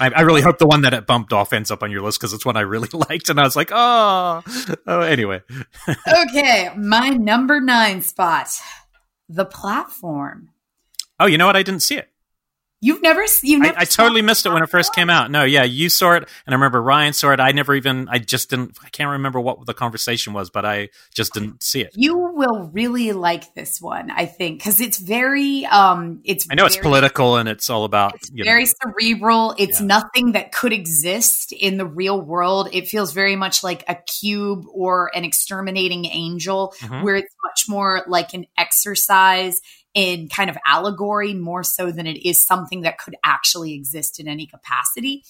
[0.00, 2.18] I, I, really hope the one that it bumped off ends up on your list
[2.18, 4.42] because it's one I really liked, and I was like, oh,
[4.86, 5.00] oh.
[5.00, 5.42] Anyway,
[6.08, 8.48] okay, my number nine spot,
[9.28, 10.50] the platform.
[11.20, 11.56] Oh, you know what?
[11.56, 12.08] I didn't see it.
[12.84, 13.78] You've never, you never.
[13.78, 15.30] I, I totally missed it when it first came out.
[15.30, 17.40] No, yeah, you saw it, and I remember Ryan saw it.
[17.40, 18.76] I never even, I just didn't.
[18.84, 21.92] I can't remember what the conversation was, but I just didn't see it.
[21.94, 26.46] You will really like this one, I think, because it's very, um, it's.
[26.50, 28.16] I know very, it's political and it's all about.
[28.16, 28.70] It's very know.
[28.82, 29.54] cerebral.
[29.56, 29.86] It's yeah.
[29.86, 32.68] nothing that could exist in the real world.
[32.70, 37.02] It feels very much like a cube or an exterminating angel, mm-hmm.
[37.02, 39.58] where it's much more like an exercise
[39.94, 44.28] in kind of allegory more so than it is something that could actually exist in
[44.28, 45.24] any capacity.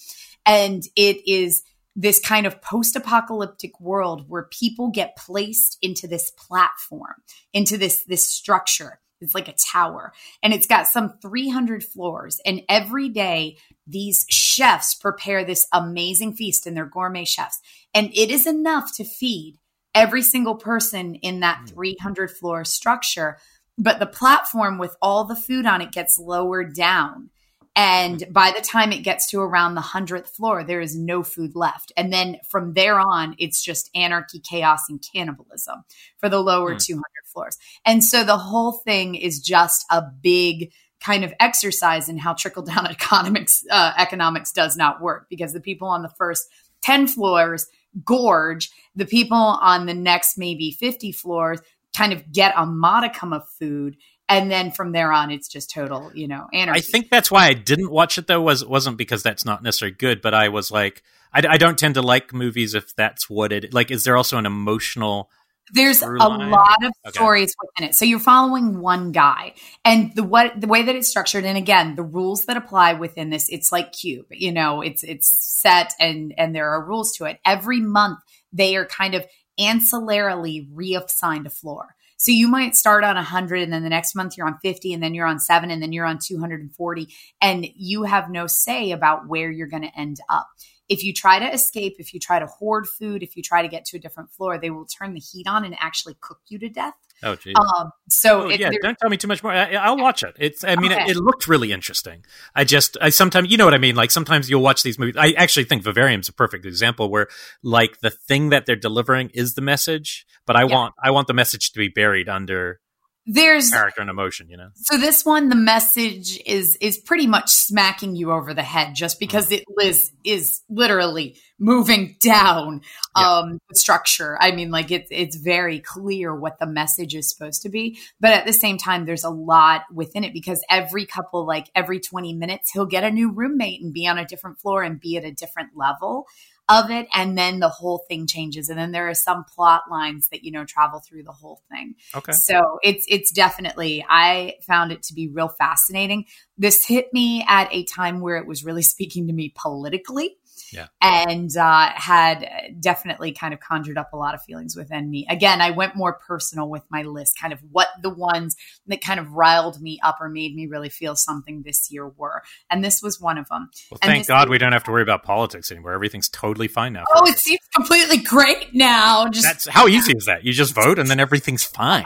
[0.45, 1.63] And it is
[1.95, 7.15] this kind of post apocalyptic world where people get placed into this platform,
[7.53, 8.99] into this, this structure.
[9.21, 10.11] It's like a tower
[10.43, 12.41] and it's got some 300 floors.
[12.45, 17.61] And every day, these chefs prepare this amazing feast and they're gourmet chefs.
[17.93, 19.57] And it is enough to feed
[19.95, 21.69] every single person in that mm.
[21.69, 23.37] 300 floor structure
[23.77, 27.29] but the platform with all the food on it gets lowered down.
[27.75, 31.55] And by the time it gets to around the hundredth floor, there is no food
[31.55, 31.91] left.
[31.97, 35.83] And then from there on, it's just anarchy, chaos, and cannibalism
[36.17, 36.85] for the lower mm.
[36.85, 37.57] 200 floors.
[37.85, 42.63] And so the whole thing is just a big kind of exercise in how trickle
[42.63, 46.47] down economics, uh, economics does not work because the people on the first
[46.81, 47.67] 10 floors
[48.03, 48.71] gorge.
[48.95, 51.59] The people on the next maybe 50 floors
[51.95, 56.11] kind of get a modicum of food and then from there on it's just total
[56.13, 56.79] you know anarchy.
[56.79, 59.95] i think that's why i didn't watch it though was wasn't because that's not necessarily
[59.95, 61.03] good but i was like
[61.33, 64.37] I, I don't tend to like movies if that's what it like is there also
[64.37, 65.29] an emotional
[65.73, 67.11] there's a lot of okay.
[67.11, 69.53] stories within it so you're following one guy
[69.83, 73.31] and the what the way that it's structured and again the rules that apply within
[73.31, 77.25] this it's like cube you know it's it's set and and there are rules to
[77.25, 78.19] it every month
[78.53, 79.25] they are kind of
[79.59, 81.95] ancillarily reassigned a floor.
[82.17, 85.03] So you might start on 100 and then the next month you're on 50 and
[85.03, 87.07] then you're on 7 and then you're on 240
[87.41, 90.47] and you have no say about where you're going to end up.
[90.87, 93.67] If you try to escape, if you try to hoard food, if you try to
[93.67, 96.59] get to a different floor, they will turn the heat on and actually cook you
[96.59, 96.93] to death.
[97.23, 97.55] Oh, geez.
[97.55, 99.51] Um, so oh, it, yeah, don't tell me too much more.
[99.51, 100.35] I, will watch it.
[100.37, 100.63] It's.
[100.63, 101.03] I mean, okay.
[101.03, 102.25] it, it, looked really interesting.
[102.53, 103.95] I just, I sometimes, you know what I mean.
[103.95, 105.15] Like sometimes you'll watch these movies.
[105.17, 107.27] I actually think Vivarium's a perfect example where,
[107.63, 110.73] like, the thing that they're delivering is the message, but I yeah.
[110.73, 112.79] want, I want the message to be buried under
[113.25, 117.49] there's character and emotion you know so this one the message is is pretty much
[117.49, 119.57] smacking you over the head just because mm.
[119.57, 122.81] it is is literally moving down
[123.17, 123.37] yeah.
[123.37, 127.63] um the structure i mean like it's it's very clear what the message is supposed
[127.63, 131.47] to be but at the same time there's a lot within it because every couple
[131.47, 134.83] like every 20 minutes he'll get a new roommate and be on a different floor
[134.83, 136.27] and be at a different level
[136.67, 140.29] of it and then the whole thing changes and then there are some plot lines
[140.29, 141.95] that you know travel through the whole thing.
[142.15, 142.31] Okay.
[142.31, 146.25] So it's it's definitely i found it to be real fascinating.
[146.57, 150.37] This hit me at a time where it was really speaking to me politically
[150.71, 150.87] yeah.
[151.01, 152.47] and uh, had
[152.79, 155.25] definitely kind of conjured up a lot of feelings within me.
[155.29, 158.55] Again, I went more personal with my list, kind of what the ones
[158.87, 162.43] that kind of riled me up or made me really feel something this year were.
[162.69, 163.69] And this was one of them.
[163.91, 165.93] Well, thank God we don't have to worry about politics anymore.
[165.93, 167.03] Everything's totally fine now.
[167.15, 169.27] Oh, it seems completely great now.
[169.27, 170.43] Just That's how easy is that?
[170.43, 172.05] You just vote and then everything's fine.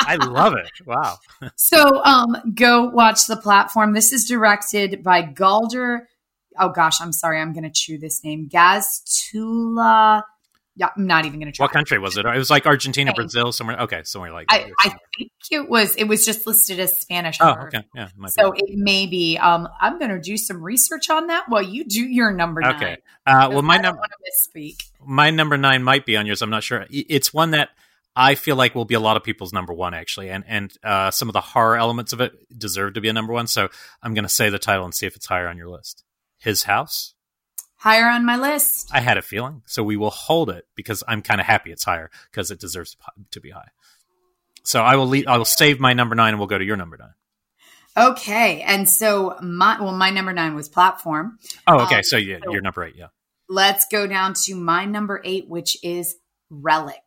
[0.00, 0.70] I love it.
[0.86, 1.18] Wow.
[1.56, 3.92] so um, go watch the platform.
[3.92, 6.06] This is directed by Galder
[6.60, 8.48] oh gosh, I'm sorry, I'm going to chew this name.
[8.48, 10.22] Gaztula
[10.76, 11.64] Yeah, I'm not even going to try.
[11.64, 12.26] What country was it?
[12.26, 13.12] It was like Argentina.
[13.12, 13.80] Brazil, somewhere.
[13.80, 14.72] Okay, somewhere like I, that.
[14.78, 15.96] I think it was.
[15.96, 17.38] It was just listed as Spanish.
[17.40, 17.66] oh, horror.
[17.68, 18.60] okay, yeah, So be.
[18.64, 19.38] it may be.
[19.38, 22.76] Um, I'm going to do some research on that while you do your number nine.
[22.76, 22.96] Okay.
[23.26, 24.82] Uh, well, my number misspeak.
[25.04, 26.42] my number nine might be on yours.
[26.42, 26.86] I'm not sure.
[26.90, 27.70] It's one that
[28.16, 31.10] I feel like will be a lot of people's number one, actually, and and uh,
[31.10, 33.46] some of the horror elements of it deserve to be a number one.
[33.46, 33.68] So
[34.02, 36.04] I'm going to say the title and see if it's higher on your list.
[36.40, 37.14] His house.
[37.76, 38.90] Higher on my list.
[38.92, 41.84] I had a feeling, so we will hold it because I'm kind of happy it's
[41.84, 42.96] higher because it deserves
[43.30, 43.68] to be high.
[44.64, 46.76] So I will leave, I will save my number nine and we'll go to your
[46.76, 47.14] number nine.
[47.96, 51.38] Okay, and so my well, my number nine was platform.
[51.66, 51.96] Oh, okay.
[51.96, 53.06] Um, so yeah, so- your number eight, yeah.
[53.48, 56.16] Let's go down to my number eight, which is
[56.50, 57.02] Relic.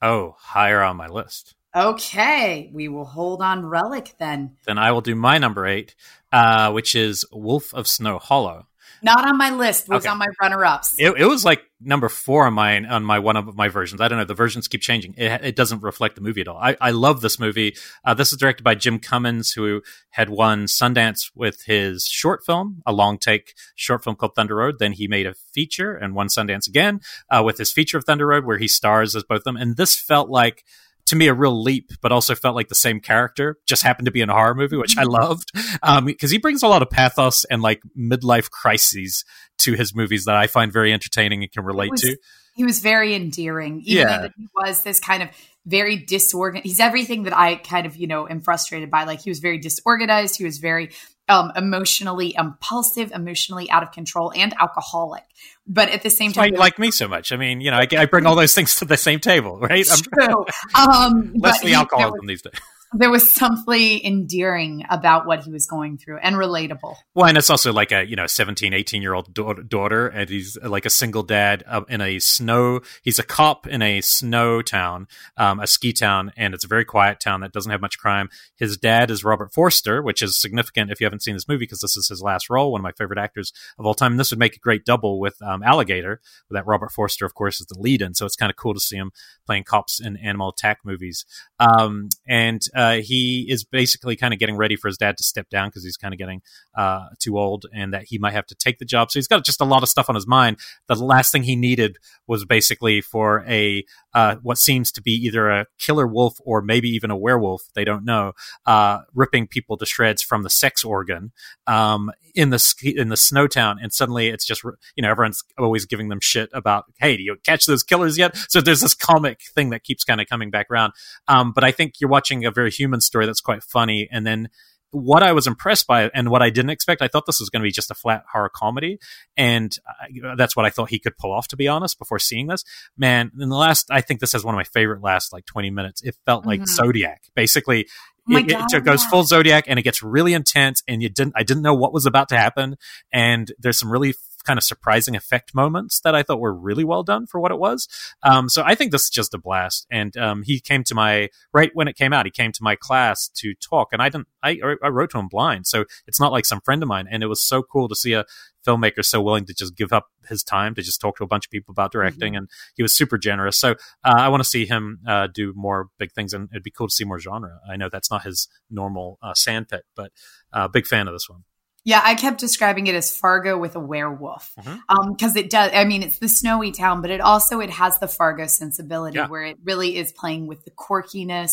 [0.00, 1.55] Oh, higher on my list.
[1.76, 4.56] Okay, we will hold on Relic then.
[4.66, 5.94] Then I will do my number eight,
[6.32, 8.66] uh, which is Wolf of Snow Hollow.
[9.02, 9.86] Not on my list.
[9.90, 10.10] Was Okay.
[10.10, 10.94] on my runner-ups.
[10.98, 14.00] It, it was like number four on mine on my one of my versions.
[14.00, 14.24] I don't know.
[14.24, 15.14] The versions keep changing.
[15.18, 16.56] It, it doesn't reflect the movie at all.
[16.56, 17.76] I, I love this movie.
[18.06, 22.82] Uh, this is directed by Jim Cummings, who had won Sundance with his short film,
[22.86, 24.78] a long take short film called Thunder Road.
[24.78, 28.26] Then he made a feature and won Sundance again uh, with his feature of Thunder
[28.26, 29.58] Road, where he stars as both of them.
[29.58, 30.64] And this felt like
[31.06, 34.12] to me a real leap, but also felt like the same character just happened to
[34.12, 35.12] be in a horror movie, which I mm-hmm.
[35.12, 39.24] loved um, because he brings a lot of pathos and like midlife crises
[39.58, 42.16] to his movies that I find very entertaining and can relate was- to.
[42.54, 44.18] He was very endearing, even Yeah.
[44.18, 45.28] though he was this kind of
[45.66, 46.64] very disorganized.
[46.64, 49.04] He's everything that I kind of, you know, am frustrated by.
[49.04, 50.36] Like he was very disorganized.
[50.36, 50.90] He was very
[51.28, 55.24] um, emotionally impulsive, emotionally out of control, and alcoholic.
[55.66, 57.32] But at the same That's why time, you like me so much.
[57.32, 59.86] I mean, you know, I, I bring all those things to the same table, right?
[59.90, 60.46] I'm true.
[60.74, 62.52] Um, less the he- alcoholism was- these days.
[62.92, 66.94] There was something endearing about what he was going through and relatable.
[67.14, 70.28] Well, and it's also like a, you know, 17, 18 year old da- daughter, and
[70.28, 74.62] he's like a single dad uh, in a snow, he's a cop in a snow
[74.62, 77.98] town, um, a ski town, and it's a very quiet town that doesn't have much
[77.98, 78.28] crime.
[78.56, 81.80] His dad is Robert Forster, which is significant if you haven't seen this movie because
[81.80, 84.12] this is his last role, one of my favorite actors of all time.
[84.12, 86.20] And this would make a great double with um, Alligator,
[86.50, 88.14] that Robert Forster, of course, is the lead in.
[88.14, 89.12] So it's kind of cool to see him
[89.44, 91.24] playing cops in animal attack movies.
[91.58, 95.48] Um, and uh, he is basically kind of getting ready for his dad to step
[95.48, 96.42] down because he's kind of getting
[96.76, 99.10] uh, too old and that he might have to take the job.
[99.10, 100.58] So he's got just a lot of stuff on his mind.
[100.86, 103.84] The last thing he needed was basically for a
[104.16, 107.64] uh, what seems to be either a killer wolf or maybe even a werewolf.
[107.74, 108.32] They don't know,
[108.64, 111.32] uh, ripping people to shreds from the sex organ
[111.66, 113.76] um, in the in the snow town.
[113.78, 117.36] And suddenly it's just you know everyone's always giving them shit about hey, do you
[117.44, 118.34] catch those killers yet?
[118.48, 120.94] So there's this comic thing that keeps kind of coming back around.
[121.28, 124.48] Um, but I think you're watching a very human story that's quite funny, and then
[124.96, 127.60] what I was impressed by and what I didn't expect, I thought this was going
[127.60, 128.98] to be just a flat horror comedy,
[129.36, 131.48] and I, that's what I thought he could pull off.
[131.48, 132.64] To be honest, before seeing this,
[132.96, 135.70] man, in the last, I think this has one of my favorite last like twenty
[135.70, 136.02] minutes.
[136.02, 136.68] It felt like Mhm.
[136.68, 137.86] Zodiac, basically.
[138.28, 139.10] Oh it, it goes yeah.
[139.10, 142.06] full Zodiac, and it gets really intense, and you didn't, I didn't know what was
[142.06, 142.76] about to happen,
[143.12, 144.14] and there's some really
[144.46, 147.58] kind of surprising effect moments that I thought were really well done for what it
[147.58, 147.88] was.
[148.22, 149.86] Um, so I think this is just a blast.
[149.90, 152.26] And um, he came to my right when it came out.
[152.26, 154.28] He came to my class to talk, and I didn't.
[154.42, 157.08] I, I wrote to him blind, so it's not like some friend of mine.
[157.10, 158.24] And it was so cool to see a
[158.66, 161.46] filmmaker so willing to just give up his time to just talk to a bunch
[161.46, 163.56] of people about directing, and he was super generous.
[163.56, 166.70] So uh, I want to see him uh, do more big things, and it'd be
[166.70, 167.60] cool to see more genre.
[167.68, 170.12] I know that's not his normal uh, sandpit, but
[170.52, 171.44] uh, big fan of this one.
[171.86, 174.78] Yeah, I kept describing it as Fargo with a werewolf mm-hmm.
[174.88, 175.70] um, because it does.
[175.72, 179.28] I mean, it's the snowy town, but it also it has the Fargo sensibility Yeah.
[179.28, 181.52] where it really is playing with the quirkiness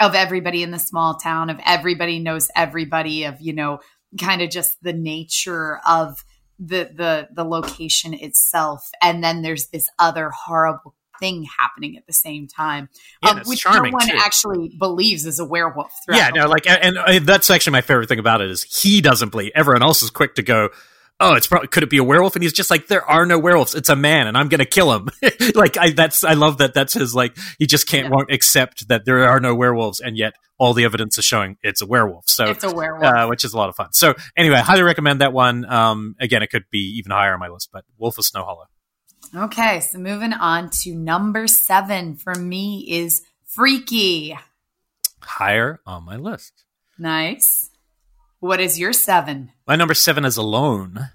[0.00, 3.80] of everybody in the small town, of everybody knows everybody, of you know,
[4.18, 6.24] kind of just the nature of
[6.58, 12.12] the the the location itself, and then there's this other horrible thing happening at the
[12.12, 12.88] same time,
[13.22, 14.16] Yeah, um, which no one too.
[14.16, 15.92] actually believes is a werewolf.
[16.08, 19.30] Yeah, no, like, and, and that's actually my favorite thing about it is he doesn't
[19.30, 19.52] believe.
[19.54, 20.70] Everyone else is quick to go.
[21.20, 22.34] Oh, it's probably could it be a werewolf?
[22.34, 23.76] And he's just like, there are no werewolves.
[23.76, 25.08] It's a man, and I'm gonna kill him.
[25.54, 26.74] like, I that's I love that.
[26.74, 27.36] That's his like.
[27.60, 28.10] He just can't Yeah.
[28.16, 31.80] won't accept that there are no werewolves, and yet all the evidence is showing it's
[31.80, 32.28] a werewolf.
[32.28, 33.04] So, It's a werewolf.
[33.04, 33.92] uh, which is a lot of fun.
[33.92, 35.64] So, anyway, I highly recommend that one.
[35.64, 38.64] Um, again, it could be even higher on my list, but Wolf of Snow Hollow.
[39.36, 44.38] Okay, so moving on to number seven for me is Freaky.
[45.20, 46.64] Higher on my list.
[46.98, 47.70] Nice.
[48.38, 49.50] What is your seven?
[49.66, 51.08] My number seven is Alone,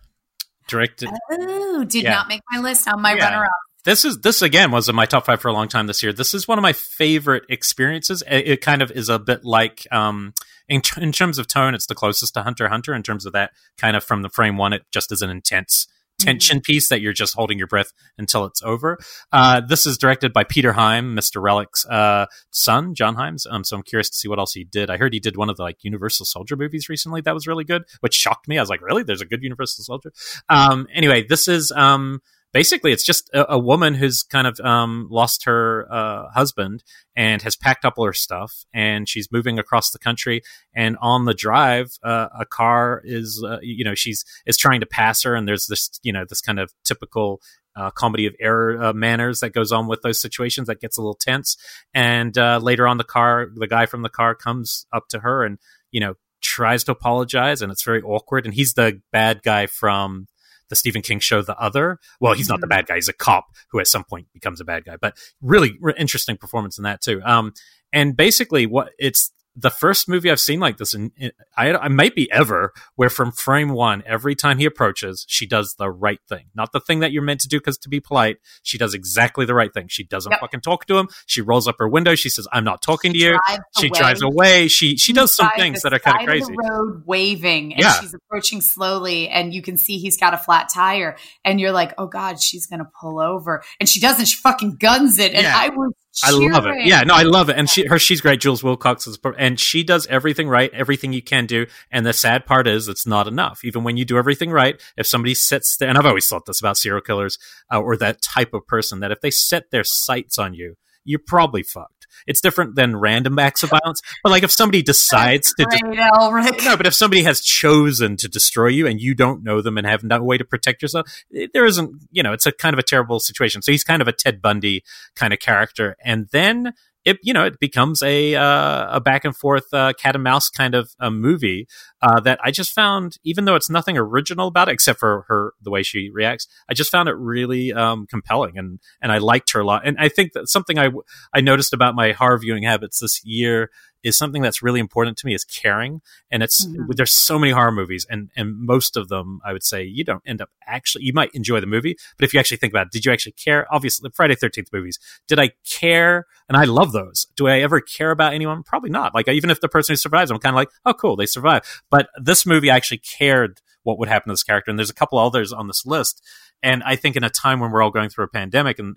[0.68, 1.10] directed.
[1.32, 2.12] Oh, did Yeah.
[2.16, 3.26] not make my list on my Yeah.
[3.26, 3.52] runner up.
[3.86, 6.12] this is this again was in my top five for a long time this year.
[6.12, 8.22] This is one of my favorite experiences.
[8.28, 10.34] It, it kind of is a bit like um,
[10.68, 13.52] in, in terms of tone, it's the closest to Hunter Hunter in terms of that
[13.78, 14.74] kind of from the frame one.
[14.74, 15.88] It just is an intense
[16.20, 16.72] tension mm-hmm.
[16.72, 18.98] piece that you're just holding your breath until it's over.
[19.32, 21.42] Uh, this is directed by Peter Hyams, Mr.
[21.42, 23.48] Relic's uh, son, John Hyams.
[23.50, 24.90] Um, so I'm curious to see what else he did.
[24.90, 27.64] I heard he did one of the like Universal Soldier movies recently that was really
[27.64, 28.58] good, which shocked me.
[28.58, 29.04] I was like, really?
[29.04, 30.12] There's a good Universal Soldier?
[30.50, 32.22] Um, anyway, this is um,
[32.54, 36.84] basically it's just a, a woman who's kind of um, lost her uh, husband
[37.16, 40.42] and has packed up all her stuff and she's moving across the country.
[40.74, 44.86] And on the drive uh, a car is uh, you know she's is trying to
[44.86, 47.42] pass her and there's this you know this kind of typical
[47.76, 51.02] uh, comedy of error uh, manners that goes on with those situations that gets a
[51.02, 51.56] little tense.
[51.94, 55.44] And uh, later on the car the guy from the car comes up to her
[55.44, 55.60] and
[55.92, 60.28] you know tries to apologize and it's very awkward and he's the bad guy from
[60.70, 62.00] the Stephen King show The Other.
[62.20, 62.78] Well, he's not the mm-hmm.
[62.78, 64.98] bad guy; he's a cop who at some point becomes a bad guy.
[64.98, 67.22] But really re- interesting performance in that too.
[67.24, 67.54] Um,
[67.92, 71.12] and basically, what it's the first movie I've seen like this, and
[71.58, 75.76] I, I might be ever, where from frame one, every time he approaches, she does
[75.78, 78.38] the right thing, not the thing that you're meant to do because to be polite.
[78.64, 79.88] She does exactly the right thing.
[79.90, 80.40] She doesn't yep.
[80.40, 81.10] fucking talk to him.
[81.26, 82.16] She rolls up her window.
[82.16, 83.40] She says, "I'm not talking she to you."
[83.80, 84.00] She away.
[84.00, 84.68] drives away.
[84.68, 86.54] She she does some things that are kind of crazy.
[86.58, 88.00] Road waving, and yeah.
[88.00, 91.94] she's approaching slowly, and you can see he's got a flat tire, and you're like,
[91.98, 94.26] "Oh God, she's gonna pull over," and she doesn't.
[94.26, 95.58] She fucking guns it, and yeah.
[95.58, 95.94] I was
[96.24, 96.86] I love it.
[96.86, 97.58] Yeah, no, I love it.
[97.58, 98.42] And she, her, she's great.
[98.42, 101.68] Jules Willcox is, and she does everything right, everything you can do.
[101.92, 103.64] And the sad part is, it's not enough.
[103.64, 106.60] Even when you do everything right, if somebody sits there, and I've always thought this
[106.60, 107.38] about serial killers
[107.72, 111.22] uh, or that type of person, that if they set their sights on you, you're
[111.26, 111.99] probably fucked.
[112.28, 114.02] It's different than random acts of violence.
[114.24, 118.68] But like if somebody decides to, de- no, but if somebody has chosen to destroy
[118.68, 121.66] you and you don't know them and have no way to protect yourself, eh, there
[121.66, 121.92] isn't.
[122.12, 123.62] You know, it's a kind of a terrible situation.
[123.62, 124.84] So he's kind of a Ted Bundy
[125.16, 126.74] kind of character, and then
[127.10, 130.50] it you know it becomes a uh, a back and forth uh, cat and mouse
[130.50, 131.68] kind of a movie
[132.02, 135.54] uh, that I just found even though it's nothing original about it except for her
[135.62, 139.52] the way she reacts I just found it really um, compelling and and I liked
[139.52, 139.86] her a lot.
[139.86, 140.90] And I think that something I
[141.34, 143.72] I noticed about my horror viewing habits this year
[144.04, 146.92] is something that's really important to me is caring and it's mm-hmm.
[146.96, 150.24] there's so many horror movies and and most of them i would say you don't
[150.26, 152.92] end up actually you might enjoy the movie but if you actually think about it
[152.92, 153.68] did you actually care?
[153.74, 155.00] Obviously the friday 13th movies.
[155.28, 156.26] Did i care?
[156.48, 157.28] And i love those.
[157.36, 158.64] Do i ever care about anyone?
[158.64, 159.14] Probably not.
[159.14, 161.66] Like even if the person who survives i'm kind of like oh cool they survived
[161.90, 164.96] but this movie I actually cared what would happen to this character and there's a
[164.96, 166.22] couple others on this list
[166.62, 168.96] and I think in a time when we're all going through a pandemic and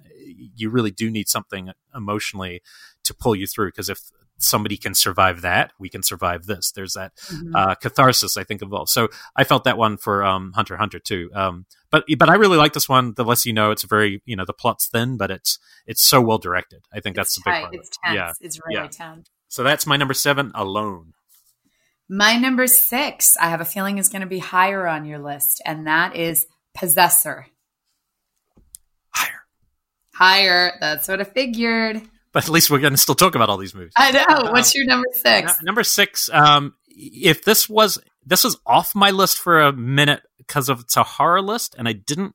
[0.56, 2.60] you really do need something emotionally
[3.04, 4.10] to pull you through because if
[4.42, 6.72] somebody can survive that, we can survive this.
[6.72, 7.54] There's that mm-hmm.
[7.54, 8.90] uh, catharsis, I think, involved.
[8.90, 11.30] So I felt that one for um, Hunter Hunter too.
[11.34, 13.14] Um, but but I really like this one.
[13.14, 16.20] The less you know, it's very you know the plot's thin, but it's it's so
[16.20, 16.84] well directed.
[16.92, 17.74] I think it's that's the big part.
[17.74, 18.14] It's tense.
[18.14, 18.88] Yeah, it's really yeah.
[18.88, 19.28] tense.
[19.48, 21.12] So that's my number seven, Alone.
[22.08, 25.62] My number six, I have a feeling is going to be higher on your list,
[25.64, 27.46] and that is Possessor.
[29.10, 29.40] Higher.
[30.14, 30.72] Higher.
[30.80, 32.02] That's what I figured
[32.34, 33.92] but at least we're going to still talk about all these movies.
[33.96, 34.50] I know.
[34.52, 35.52] What's um, your number six?
[35.52, 36.28] N- number six.
[36.30, 40.96] Um, if this was this was off my list for a minute because of it's
[40.96, 42.34] a horror list, and I didn't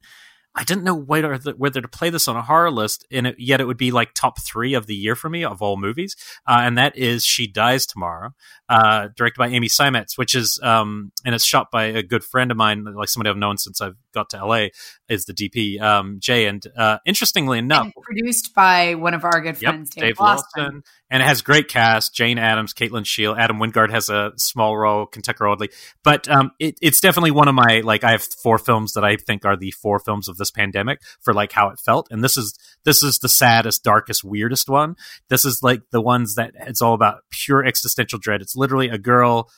[0.57, 3.61] I didn't know whether whether to play this on a horror list, and it, yet
[3.61, 6.15] it would be like top three of the year for me of all movies.
[6.47, 8.31] Uh, and that is She Dies Tomorrow,
[8.67, 12.49] uh, directed by Amy Seimetz, which is um, and it's shot by a good friend
[12.49, 14.67] of mine, like somebody I've known since I've got to LA,
[15.07, 16.45] is the DP um, Jay.
[16.45, 20.43] And uh, interestingly enough, and produced by one of our good friends, yep, Dave, Lawson.
[20.57, 20.83] Lawson.
[21.09, 24.77] and it has great cast: Jane Adams, Kate Lyn Sheil, Adam Wingard has a small
[24.77, 25.69] role, Kentucky Audley.
[26.03, 29.15] But um, it, it's definitely one of my like I have four films that I
[29.17, 32.37] think are the four films of this pandemic for like how it felt, and this
[32.37, 34.95] is this is the saddest, darkest, weirdest one.
[35.29, 38.41] This is like the ones that it's all about pure existential dread.
[38.41, 39.49] It's literally a girl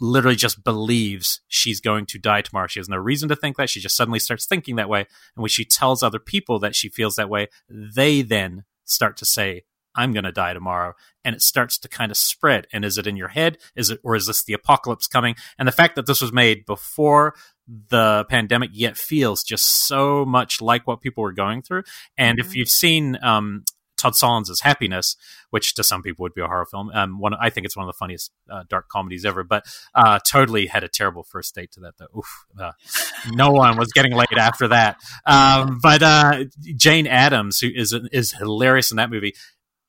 [0.00, 2.66] literally just believes she's going to die tomorrow.
[2.66, 3.70] She has no reason to think that.
[3.70, 5.00] She just suddenly starts thinking that way.
[5.00, 9.24] And when she tells other people that she feels that way, they then start to
[9.24, 10.94] say, I'm going to die tomorrow.
[11.24, 12.66] And it starts to kind of spread.
[12.72, 13.58] And is it in your head?
[13.76, 15.34] Is it, or is this the apocalypse coming?
[15.58, 17.34] And the fact that this was made before
[17.66, 21.82] the pandemic yet feels just so much like what people were going through.
[22.16, 22.48] And mm-hmm.
[22.48, 23.64] if you've seen, um,
[24.00, 25.16] Todd Solondz' Happiness,
[25.50, 26.90] which to some people would be a horror film.
[26.92, 30.18] Um, one, I think it's one of the funniest uh, dark comedies ever, but uh,
[30.26, 31.94] totally had a terrible first date to that.
[31.98, 32.72] Though, Oof, uh,
[33.32, 34.96] no one was getting laid after that.
[35.26, 36.44] Um, but uh,
[36.76, 39.34] Jane Adams, who is is hilarious in that movie.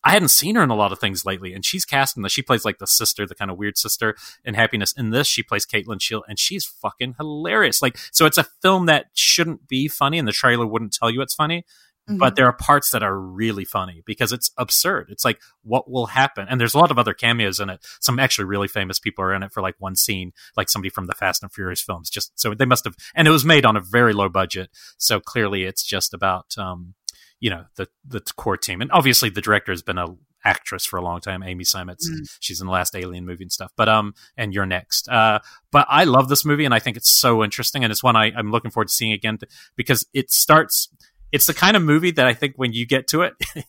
[0.03, 2.31] I hadn't seen her in a lot of things lately, and she's cast in this.
[2.31, 4.93] She plays like the sister, the kind of weird sister in Happiness.
[4.93, 7.83] In this, she plays Kate Lyn Sheil, and she's fucking hilarious.
[7.83, 11.21] Like, so it's a film that shouldn't be funny, and the trailer wouldn't tell you
[11.21, 11.65] it's funny,
[12.07, 15.07] but there are parts that are really funny because it's absurd.
[15.09, 17.85] It's like what will happen, and there's a lot of other cameos in it.
[17.99, 21.07] Some actually really famous people are in it for like one scene, like somebody from
[21.07, 22.09] the Fast and Furious films.
[22.09, 25.19] Just so they must have, and it was made on a very low budget, so
[25.19, 26.95] clearly it's just about um,
[27.39, 30.07] you know the the core team, and obviously the director has been a
[30.43, 32.07] actress for a long time, Amy Seimetz.
[32.09, 32.37] Mm.
[32.39, 33.71] She's in the last Alien movie and stuff.
[33.75, 35.07] But um, and you're next.
[35.07, 35.39] Uh,
[35.71, 38.31] but I love this movie, and I think it's so interesting, and it's one I,
[38.35, 39.37] I'm looking forward to seeing again
[39.75, 40.89] because it starts
[41.31, 43.33] it's the kind of movie that I think when you get to it,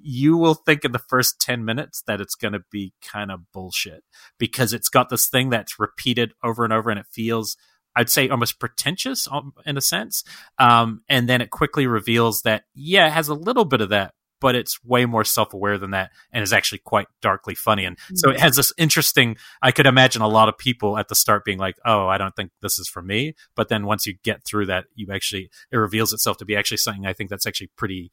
[0.00, 3.50] you will think in the first 10 minutes that it's going to be kind of
[3.52, 4.02] bullshit
[4.38, 7.56] because it's got this thing that's repeated over and over and it feels
[7.96, 10.24] I'd say almost pretentious um, in a sense.
[10.58, 14.14] Um, and then it quickly reveals that, yeah, it has a little bit of that,
[14.44, 17.86] but it's way more self-aware than that and is actually quite darkly funny.
[17.86, 18.16] And mm.
[18.16, 21.46] so it has this interesting i could imagine a lot of people at the start
[21.46, 23.34] being like oh i don't think this is for me.
[23.56, 26.76] But then once you get through that you actually it reveals itself to be actually
[26.76, 28.10] something i think that's actually pretty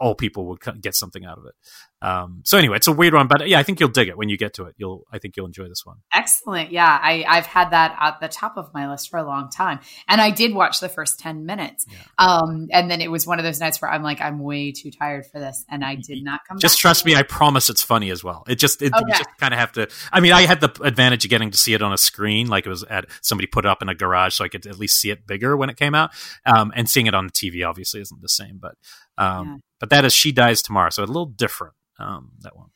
[0.00, 1.54] all people would get something out of it.
[2.02, 4.28] Um, so anyway, it's a weird one, but yeah, I think you'll dig it when
[4.28, 4.74] you get to it.
[4.76, 5.98] You'll, I think you'll enjoy this one.
[6.12, 6.72] Excellent.
[6.72, 9.78] Yeah, I, I've had that at the top of my list for a long time,
[10.08, 11.86] and I did watch the first ten minutes.
[11.88, 11.98] Yeah.
[12.18, 14.90] Um, and then it was one of those nights where I'm like, I'm way too
[14.90, 16.58] tired for this, and I did not come.
[16.58, 18.42] Just trust me, I promise it's funny as well.
[18.48, 19.04] It just, it, okay.
[19.06, 19.88] you just kind of have to.
[20.12, 22.66] I mean, I had the advantage of getting to see it on a screen, like
[22.66, 25.00] it was at somebody put it up in a garage, so I could at least
[25.00, 26.10] see it bigger when it came out.
[26.44, 28.74] Um, and seeing it on the TV obviously isn't the same, but
[29.22, 29.56] um, yeah.
[29.80, 30.90] But that is She Dies Tomorrow.
[30.90, 32.68] So a little different, um, that one.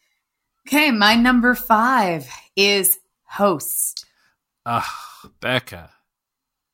[0.66, 4.04] Okay, my number five is Host.
[4.64, 5.90] Ah, uh, Bekah.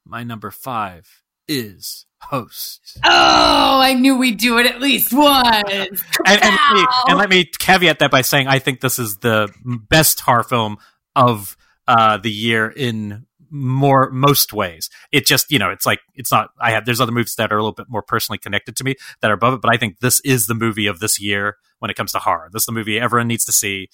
[0.06, 2.98] My number five is Host.
[3.04, 5.68] Oh, I knew we'd do it at least once.
[5.68, 5.90] and,
[6.26, 9.52] and, let me, and, let me, caveat that by saying I think this is the
[9.64, 10.78] best horror film
[11.14, 11.56] of
[11.86, 14.90] uh, the year in more most ways.
[15.12, 16.48] It just you know it's like it's not.
[16.61, 18.96] I have there's other movies that are a little bit more personally connected to me
[19.20, 21.90] that are above it, but I think this is the movie of this year when
[21.90, 22.48] it comes to horror.
[22.53, 23.88] This is the movie everyone needs to see.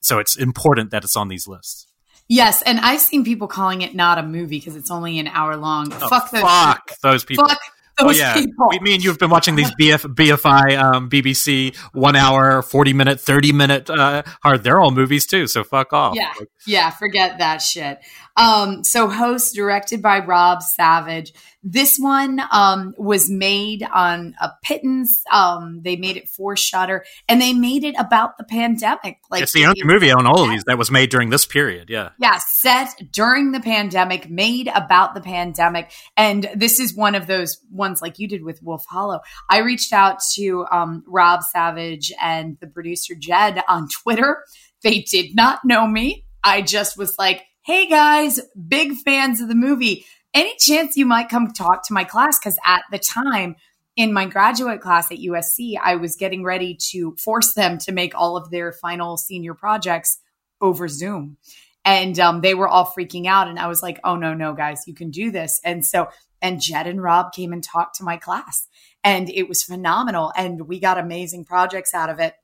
[0.00, 1.86] So it's important that it's on these lists.
[2.28, 5.56] Yes, and I've seen people calling it not a movie because it's only an hour
[5.56, 5.92] long.
[5.92, 6.40] Oh, fuck those.
[6.40, 6.96] Fuck people.
[7.02, 7.48] those people.
[7.48, 7.60] Fuck
[8.00, 8.68] oh yeah, people.
[8.70, 12.92] we, me and you have been watching these BF, BFI, um, BBC one hour, forty
[12.92, 13.90] minute, thirty minute.
[13.90, 14.64] Uh, hard.
[14.64, 16.14] They're all movies too, so fuck off.
[16.16, 16.32] Yeah,
[16.66, 16.90] yeah.
[16.90, 17.98] Forget that shit.
[18.36, 21.32] Um, so, host directed by Rob Savage.
[21.62, 25.22] This one um, was made on a pittance.
[25.30, 29.18] Um, they made it for Shudder, and they made it about the pandemic.
[29.30, 31.88] Like it's the only movie on all of these that was made during this period.
[31.90, 37.26] Yeah, yeah, set during the pandemic, made about the pandemic, and this is one of
[37.26, 39.20] those ones like you did with Wolf Hollow.
[39.48, 44.44] I reached out to um, Rob Savage and the producer Jed on Twitter.
[44.82, 46.24] They did not know me.
[46.44, 50.04] I just was like Hey guys, big fans of the movie.
[50.34, 52.36] Any chance you might come talk to my class?
[52.36, 53.54] Because at the time,
[53.94, 58.16] in my graduate class at USC, I was getting ready to force them to make
[58.16, 60.18] all of their final senior projects
[60.60, 61.36] over Zoom.
[61.84, 63.46] And um, they were all freaking out.
[63.46, 65.60] And I was like, oh, no, no, guys, you can do this.
[65.64, 66.08] And so,
[66.40, 68.66] and Jed and Rob came and talked to my class,
[69.04, 70.32] and it was phenomenal.
[70.36, 72.34] And we got amazing projects out of it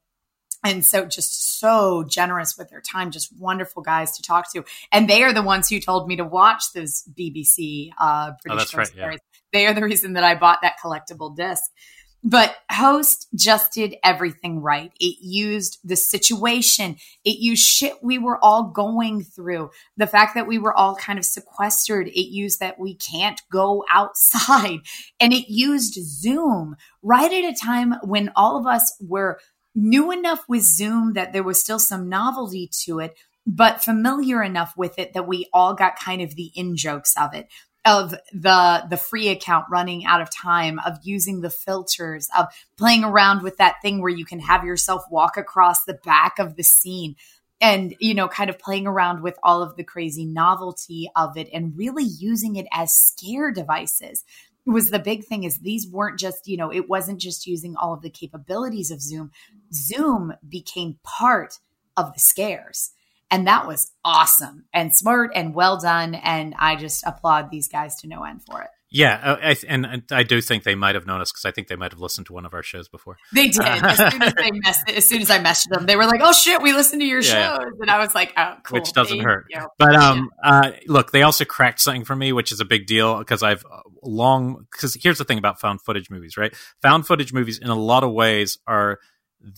[0.64, 4.64] and so just so generous with their time just wonderful guys to talk to.
[4.92, 8.78] And they are the ones who told me to watch those bbc uh british oh,
[8.78, 9.16] right, yeah.
[9.52, 11.62] they are the reason that i bought that collectible disc.
[12.24, 14.92] But host just did everything right.
[14.98, 16.96] It used the situation.
[17.24, 19.70] It used shit we were all going through.
[19.96, 23.84] The fact that we were all kind of sequestered it used that we can't go
[23.90, 24.80] outside.
[25.20, 29.38] And it used zoom right at a time when all of us were
[29.74, 33.16] new enough with Zoom that there was still some novelty to it,
[33.46, 37.34] but familiar enough with it that we all got kind of the in jokes of
[37.34, 37.48] it
[37.84, 42.46] of the the free account running out of time of using the filters of
[42.76, 46.56] playing around with that thing where you can have yourself walk across the back of
[46.56, 47.14] the scene
[47.60, 51.48] and you know kind of playing around with all of the crazy novelty of it
[51.52, 54.24] and really using it as scare devices
[54.72, 57.92] was the big thing is these weren't just you know it wasn't just using all
[57.92, 59.30] of the capabilities of zoom.
[59.72, 61.58] Zoom became part
[61.96, 62.92] of the scares.
[63.30, 66.14] And that was awesome and smart and well done.
[66.14, 70.04] And i just applaud these guys to no end for it yeah, uh, I, and
[70.10, 72.26] I do think they might have known us because I think they might have listened
[72.28, 73.18] to one of our shows before.
[73.34, 73.60] They did.
[73.60, 76.32] as, soon as, they mess- as soon as I messaged them, they were like, "Oh
[76.32, 79.20] shit, we listened to your yeah, shows," and I was like, "Oh, cool." Which doesn't
[79.20, 79.46] hurt.
[79.50, 79.60] You.
[79.78, 80.50] But um, yeah.
[80.50, 83.64] uh, look, they also cracked something for me, which is a big deal because I've
[83.64, 84.66] uh, long.
[84.72, 86.54] Because here's the thing about found footage movies, right?
[86.80, 89.00] Found footage movies, in a lot of ways, are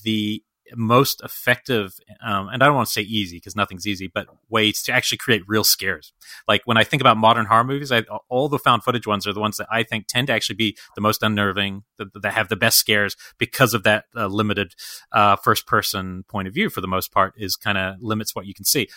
[0.02, 0.42] the
[0.76, 1.92] most effective,
[2.24, 5.18] um, and I don't want to say easy because nothing's easy, but ways to actually
[5.18, 6.12] create real scares.
[6.48, 9.32] Like when I think about modern horror movies, I, all the found footage ones are
[9.32, 12.48] the ones that I think tend to actually be the most unnerving, that, that have
[12.48, 14.74] the best scares because of that uh, limited
[15.12, 16.70] uh, first person point of view.
[16.70, 18.88] For the most part, is kind of limits what you can see,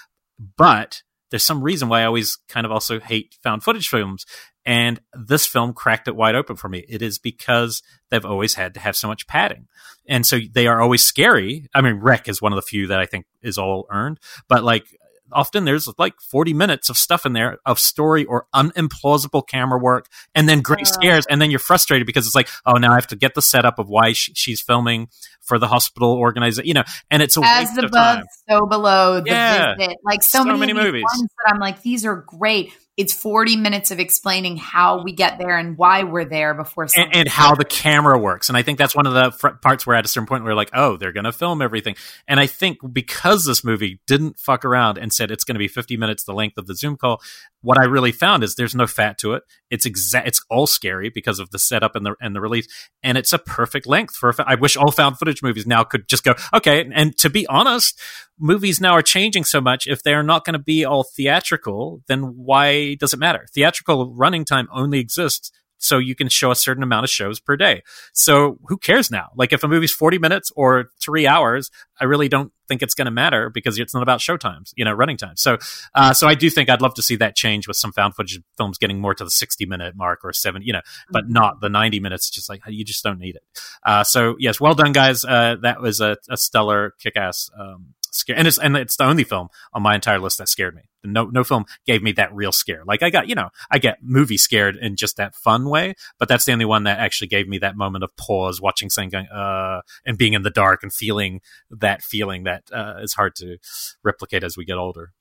[0.57, 1.03] but
[1.33, 4.23] there's some reason why I always kind of also hate found footage films.
[4.67, 6.85] And this film cracked it wide open for me.
[6.87, 7.81] It is because
[8.11, 9.67] they've always had to have so much padding.
[10.07, 11.67] And so they are always scary.
[11.73, 14.63] I mean, REC is one of the few that I think is all earned, but
[14.63, 14.85] like
[15.31, 20.07] often there's like 40 minutes of stuff in there of story or unimplausible camera work
[20.35, 22.95] and then great uh, scares and then you're frustrated because it's like oh now i
[22.95, 25.07] have to get the setup of why she, she's filming
[25.43, 28.23] for the hospital organization you know and it's a as above time.
[28.49, 29.75] so below the yeah.
[29.75, 33.55] visit like so, so many, many movies that i'm like these are great it's 40
[33.57, 37.55] minutes of explaining how we get there and why we're there before and, and, how
[37.55, 40.07] the camera works and i think that's one of the fr- parts where at a
[40.07, 41.95] certain point we're like oh they're going to film everything
[42.27, 45.67] and i think because this movie didn't fuck around and said it's going to be
[45.67, 47.21] 50 minutes the length of the zoom call
[47.63, 49.43] what I really found is there's no fat to it.
[49.71, 50.27] It's exact.
[50.27, 52.67] It's all scary because of the setup and the and the release,
[53.01, 54.29] and it's a perfect length for.
[54.29, 56.87] A fa- I wish all found footage movies now could just go okay.
[56.93, 57.99] And to be honest,
[58.37, 59.87] movies now are changing so much.
[59.87, 63.47] If they're not going to be all theatrical, then why does it matter?
[63.53, 65.51] Theatrical running time only exists
[65.83, 67.83] so you can show a certain amount of shows per day.
[68.13, 69.29] So who cares now?
[69.35, 71.69] Like if a movie's 40 minutes or three hours,
[71.99, 74.85] I really don't think it's going to matter because it's not about show times, you
[74.85, 75.35] know, running time.
[75.35, 75.57] So,
[75.93, 78.39] uh, so I do think I'd love to see that change with some found footage
[78.57, 81.33] films getting more to the 60 minute mark or 70, you know, but mm-hmm.
[81.33, 82.29] not the 90 minutes.
[82.29, 83.43] Just like you just don't need it.
[83.85, 85.25] Uh, so yes, well done guys.
[85.25, 89.05] Uh, that was a, a stellar kick ass, um, scare, and it's and it's the
[89.05, 90.83] only film on my entire list that scared me.
[91.03, 92.83] No, no film gave me that real scare.
[92.85, 96.29] Like I got, you know, I get movie scared in just that fun way, but
[96.29, 99.27] that's the only one that actually gave me that moment of pause, watching something going,
[99.27, 103.57] uh, and being in the dark and feeling that feeling that uh, is hard to
[104.03, 105.11] replicate as we get older.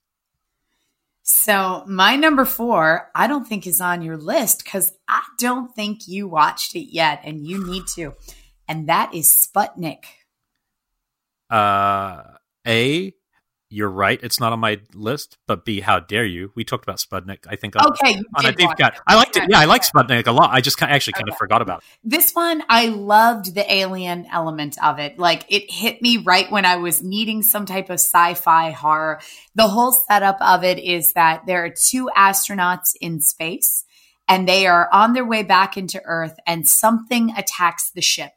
[1.22, 6.08] So my number four, I don't think is on your list because I don't think
[6.08, 8.14] you watched it yet, and you need to,
[8.68, 10.04] and that is Sputnik.
[11.48, 12.22] Uh,
[12.66, 13.14] a,
[13.74, 14.20] you're right.
[14.22, 15.38] It's not on my list.
[15.46, 16.52] But B, how dare you?
[16.54, 17.46] We talked about Sputnik.
[17.48, 17.74] I think.
[17.74, 19.00] On, okay, on a deep cut.
[19.06, 19.44] I liked it.
[19.48, 20.50] Yeah, I like Sputnik a lot.
[20.50, 21.32] I just actually kind okay.
[21.32, 21.84] of forgot about it.
[22.04, 25.18] This one, I loved the alien element of it.
[25.18, 29.20] Like it hit me right when I was needing some type of sci-fi horror.
[29.54, 33.86] The whole setup of it is that there are two astronauts in space,
[34.28, 38.32] and they are on their way back into Earth, and something attacks the ship,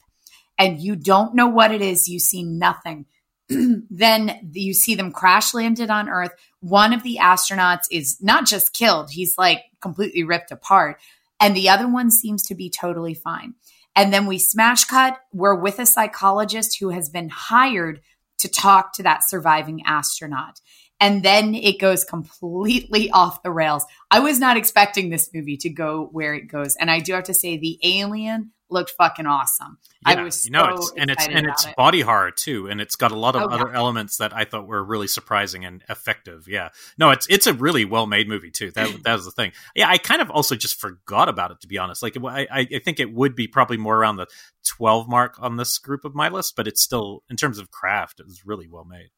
[0.57, 2.07] and you don't know what it is.
[2.07, 3.05] You see nothing
[3.89, 6.33] then you see them crash landed on Earth.
[6.61, 10.99] One of the astronauts is not just killed, he's like completely ripped apart.
[11.39, 13.55] And the other one seems to be totally fine.
[13.95, 15.17] And then we smash cut.
[15.33, 18.01] We're with a psychologist who has been hired
[18.39, 20.59] to talk to that surviving astronaut.
[20.99, 23.85] And then it goes completely off the rails.
[24.11, 26.75] I was not expecting this movie to go where it goes.
[26.75, 29.79] And I do have to say, the alien looked fucking awesome.
[30.07, 31.75] Yeah, I was so you know, it's, and it's and it's it.
[31.75, 33.77] body horror too, and it's got a lot of oh, other yeah.
[33.77, 36.47] elements that I thought were really surprising and effective.
[36.47, 36.69] Yeah,
[36.99, 38.69] no, it's it's a really well made movie too.
[38.71, 39.53] That that was the thing.
[39.75, 42.03] Yeah, I kind of also just forgot about it to be honest.
[42.03, 44.27] Like I I think it would be probably more around the
[44.63, 48.19] twelve mark on this group of my list, but it's still in terms of craft,
[48.19, 49.09] it was really well made.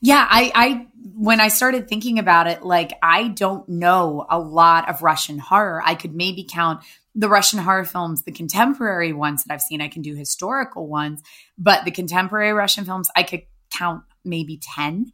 [0.00, 4.88] Yeah, I, I, when I started thinking about it, like I don't know a lot
[4.88, 5.82] of Russian horror.
[5.84, 6.82] I could maybe count
[7.14, 11.22] the Russian horror films, the contemporary ones that I've seen, I can do historical ones,
[11.58, 15.06] but the contemporary Russian films, I could count maybe 10.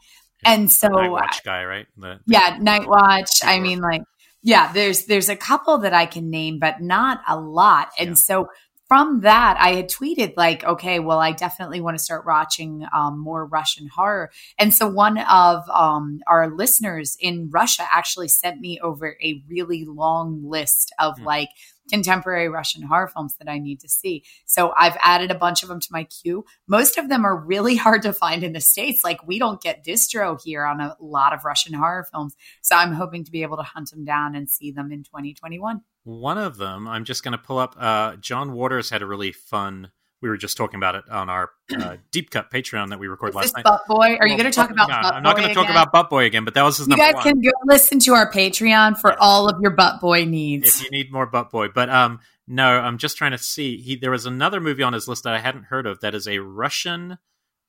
[0.45, 1.87] Yeah, and so Night Watch guy, right?
[1.97, 3.31] The, yeah, Night Watch.
[3.43, 4.03] I mean, like,
[4.43, 7.89] yeah, there's there's a couple that I can name, but not a lot.
[7.99, 8.15] And yeah.
[8.15, 8.49] so
[8.87, 13.19] from that, I had tweeted like, okay, well, I definitely want to start watching um,
[13.19, 14.31] more Russian horror.
[14.59, 19.85] And so one of um, our listeners in Russia actually sent me over a really
[19.85, 21.25] long list of mm.
[21.25, 21.49] like
[21.91, 24.24] contemporary Russian horror films that I need to see.
[24.45, 26.45] So I've added a bunch of them to my queue.
[26.66, 29.05] Most of them are really hard to find in the States.
[29.05, 32.34] Like we don't get distro here on a lot of Russian horror films.
[32.62, 35.82] So I'm hoping to be able to hunt them down and see them in 2021.
[36.05, 37.74] One of them, I'm just going to pull up.
[37.76, 39.91] Uh, John Waters had a really fun
[40.23, 43.35] we were just talking about it on our uh, deep cut Patreon that we recorded
[43.35, 43.64] last night.
[43.64, 44.17] Butt Boy?
[44.19, 44.89] Are you going to talk about?
[44.89, 46.89] No, I'm not going to talk about Butt Boy again, but that was his.
[46.89, 47.23] You guys one.
[47.23, 49.17] can go listen to our Patreon for yeah.
[49.21, 50.81] all of your Butt Boy needs.
[50.81, 53.79] If you need more Butt Boy, but um, no, I'm just trying to see.
[53.79, 56.27] He there was another movie on his list that I hadn't heard of that is
[56.27, 57.19] a Russian.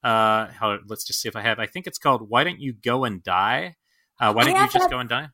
[0.04, 1.60] Uh, how, let's just see if I have.
[1.60, 3.76] I think it's called "Why Don't You Go and Die."
[4.20, 5.28] Uh, why don't you just go and die?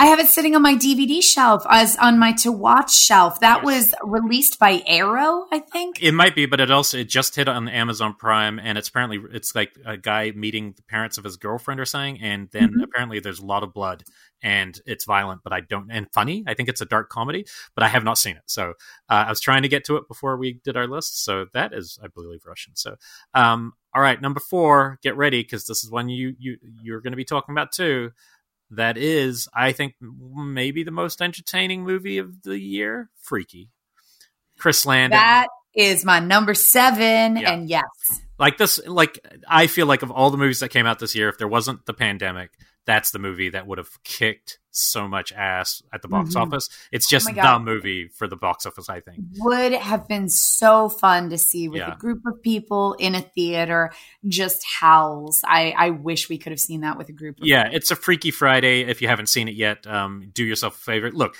[0.00, 3.40] I have it sitting on my DVD shelf as on my to watch shelf.
[3.40, 6.00] That was released by Arrow, I think.
[6.00, 9.20] It might be, but it also it just hit on Amazon Prime, and it's apparently
[9.32, 12.84] it's like a guy meeting the parents of his girlfriend or something, and then Mhm.
[12.84, 14.04] apparently there's a lot of blood
[14.40, 16.44] and it's violent, but I don't and funny.
[16.46, 17.44] I think it's a dark comedy,
[17.74, 18.44] but I have not seen it.
[18.46, 18.70] So
[19.10, 21.24] uh, I was trying to get to it before we did our list.
[21.24, 22.76] So that is, I believe, Russian.
[22.76, 22.94] So
[23.34, 27.12] um, all right, number four, get ready because this is one you you you're going
[27.12, 28.12] to be talking about too.
[28.70, 33.10] That is, I think, maybe the most entertaining movie of the year.
[33.20, 33.70] Freaky.
[34.58, 35.18] Chris Landon.
[35.18, 37.36] That is my number seven.
[37.36, 37.52] Yeah.
[37.52, 37.84] And yes,
[38.38, 41.28] like this like i feel like of all the movies that came out this year
[41.28, 42.50] if there wasn't the pandemic
[42.88, 46.40] that's the movie that would have kicked so much ass at the box Mhm.
[46.46, 50.28] office it's just Oh the movie for the box office i think would have been
[50.28, 51.92] so fun to see with Yeah.
[51.94, 53.90] a group of people in a theater
[54.26, 55.42] just howls.
[55.46, 57.96] I, I wish we could have seen that with a group of yeah it's a
[57.96, 61.36] freaky friday if you haven't seen it yet um, do yourself a favor look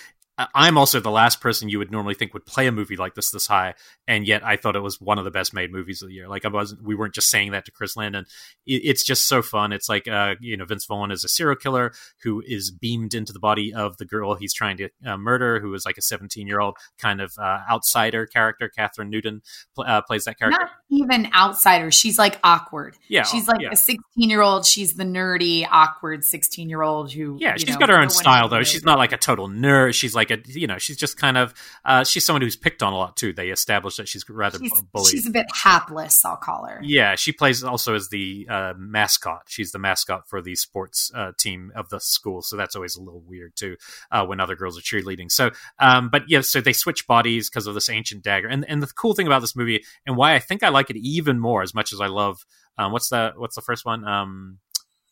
[0.54, 3.30] I'm also the last person you would normally think would play a movie like this
[3.30, 3.74] this high,
[4.06, 6.28] and yet I thought it was one of the best made movies of the year.
[6.28, 8.26] Like I wasn't, we weren't just saying that to Chris Landon.
[8.66, 9.72] It, it's just so fun.
[9.72, 13.32] It's like, uh, you know, Vince Vaughn is a serial killer who is beamed into
[13.32, 16.46] the body of the girl he's trying to uh, murder, who is like a 17
[16.46, 18.70] year old kind of uh, outsider character.
[18.76, 19.42] Kathryn Newton
[19.74, 20.60] pl- uh, plays that character.
[20.60, 21.90] not even outsider.
[21.90, 22.96] She's like awkward.
[23.08, 23.70] Yeah, She's like yeah.
[23.72, 24.66] a 16 year old.
[24.66, 27.36] She's the nerdy, awkward 16 year old who.
[27.40, 28.62] Yeah, she's know, got her own style though.
[28.62, 29.94] She's not like a total nerd.
[29.94, 31.54] She's like a you know, she's just kind of
[31.84, 33.32] uh she's someone who's picked on a lot too.
[33.32, 35.10] They established that she's rather She's, bullied.
[35.10, 36.80] she's a bit hapless, I'll call her.
[36.82, 39.42] yeah, she plays also as the uh, mascot.
[39.48, 43.00] She's the mascot for the sports uh, team of the school, so that's always a
[43.02, 43.76] little weird too
[44.10, 45.30] uh, when other girls are cheerleading.
[45.30, 48.48] So, um, but yeah, so they switch bodies because of this ancient dagger.
[48.48, 50.96] And and the cool thing about this movie and why I think I like it
[50.96, 52.44] even more, as much as I love
[52.78, 54.58] um, what's the what's the first one um,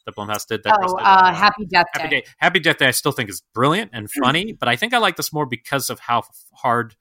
[0.06, 0.62] that Blumhouse did?
[0.64, 2.00] That Oh, uh, Happy Death Day.
[2.00, 2.24] Happy Day.
[2.38, 2.86] Happy Death Day.
[2.86, 4.24] I still think is brilliant and Mm.
[4.24, 6.22] funny, but I think I like this more because of how
[6.54, 6.94] hard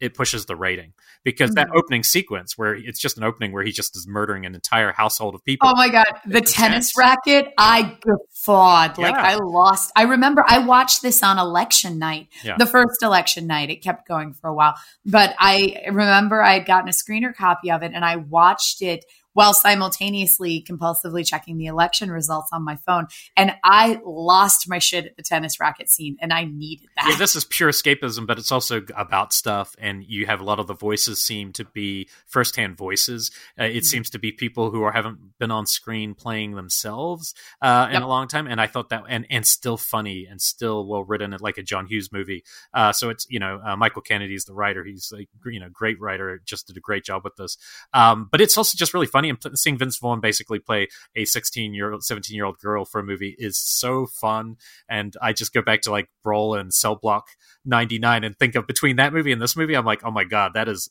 [0.00, 0.94] it pushes the rating.
[1.24, 1.76] Because that Mhm.
[1.76, 5.36] opening sequence where it's just an opening where he just is murdering an entire household
[5.36, 5.68] of people.
[5.68, 6.98] Oh my god, the tennis intense.
[6.98, 7.52] racket!
[7.56, 8.98] I guffawed.
[8.98, 9.22] Like Yeah.
[9.22, 9.92] I lost.
[9.94, 12.56] I remember I watched this on election night, Yeah.
[12.58, 13.70] the first election night.
[13.70, 14.74] It kept going for a while,
[15.06, 19.04] but I remember I had gotten a screener copy of it and I watched it
[19.34, 23.06] while simultaneously compulsively checking the election results on my phone.
[23.36, 27.06] And I lost my shit at the tennis racket scene, and I needed that.
[27.10, 30.58] Yeah, this is pure escapism, but it's also about stuff, and you have a lot
[30.58, 33.30] of the voices seem to be firsthand voices.
[33.58, 33.76] Uh, Mm-hmm.
[33.78, 37.94] it seems to be people who are, haven't been on screen playing themselves uh, in
[37.94, 38.02] Yep.
[38.02, 41.34] a long time, and I thought that, and and still funny and still well written,
[41.40, 42.42] like a John Hughes movie.
[42.74, 46.00] Uh, so it's you know uh, Michael Kennedy's the writer; he's like you know great
[46.00, 47.56] writer, just did a great job with this.
[47.94, 49.38] Um, but it's also just really funny.
[49.50, 53.00] And seeing Vince Vaughn basically play a 16 year old, 17 year old girl for
[53.00, 54.56] a movie is so fun.
[54.88, 57.26] And I just go back to like Brawl in Cell Block
[57.64, 60.52] 99 and think of between that movie and this movie, I'm like, oh my God,
[60.54, 60.90] that is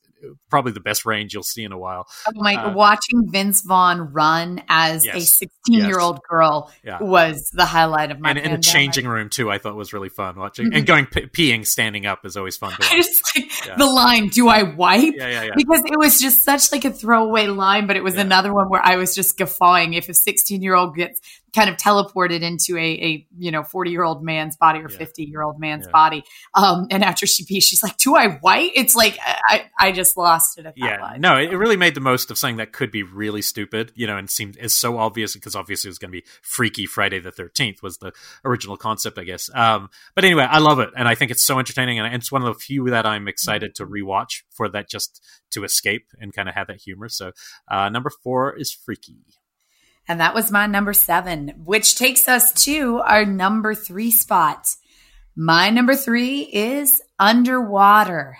[0.49, 2.05] probably the best range you'll see in a while.
[2.27, 2.55] Oh my!
[2.55, 6.99] Uh, watching Vince Vaughn run as a 16 year old girl Yeah.
[7.01, 8.29] was the highlight of my.
[8.29, 10.67] And in a changing room too, I thought was really fun watching.
[10.71, 10.77] Mhm.
[10.77, 13.75] And going p- peeing, standing up is always fun to I just like Yeah.
[13.75, 15.51] the line, "Do I wipe?" Yeah, yeah, yeah.
[15.55, 18.15] Because it was just such like a throwaway line, but it was.
[18.22, 19.93] Another one where I was just guffawing.
[19.93, 21.19] If a 16 year old gets
[21.53, 24.97] kind of teleported into a, a you know 40 year old man's body or Yeah.
[24.99, 25.91] 50 year old man's Yeah.
[25.91, 29.91] body, um, and after she pees, she's like, "Do I white?" It's like I I
[29.91, 31.19] just lost it at that yeah line.
[31.19, 34.07] no it it really made the most of something that could be really stupid you
[34.07, 37.19] know and seemed is so obvious because obviously it was going to be freaky friday
[37.19, 38.11] the 13th was the
[38.45, 41.59] original concept i guess um but anyway i love it and i think it's so
[41.59, 45.22] entertaining and it's one of the few that i'm excited to rewatch for that just
[45.52, 47.32] to escape and kind of have that humor so
[47.70, 49.18] uh number four is freaky
[50.08, 54.68] And that was my number seven, which takes us to our number three spot.
[55.36, 58.38] My number three is underwater.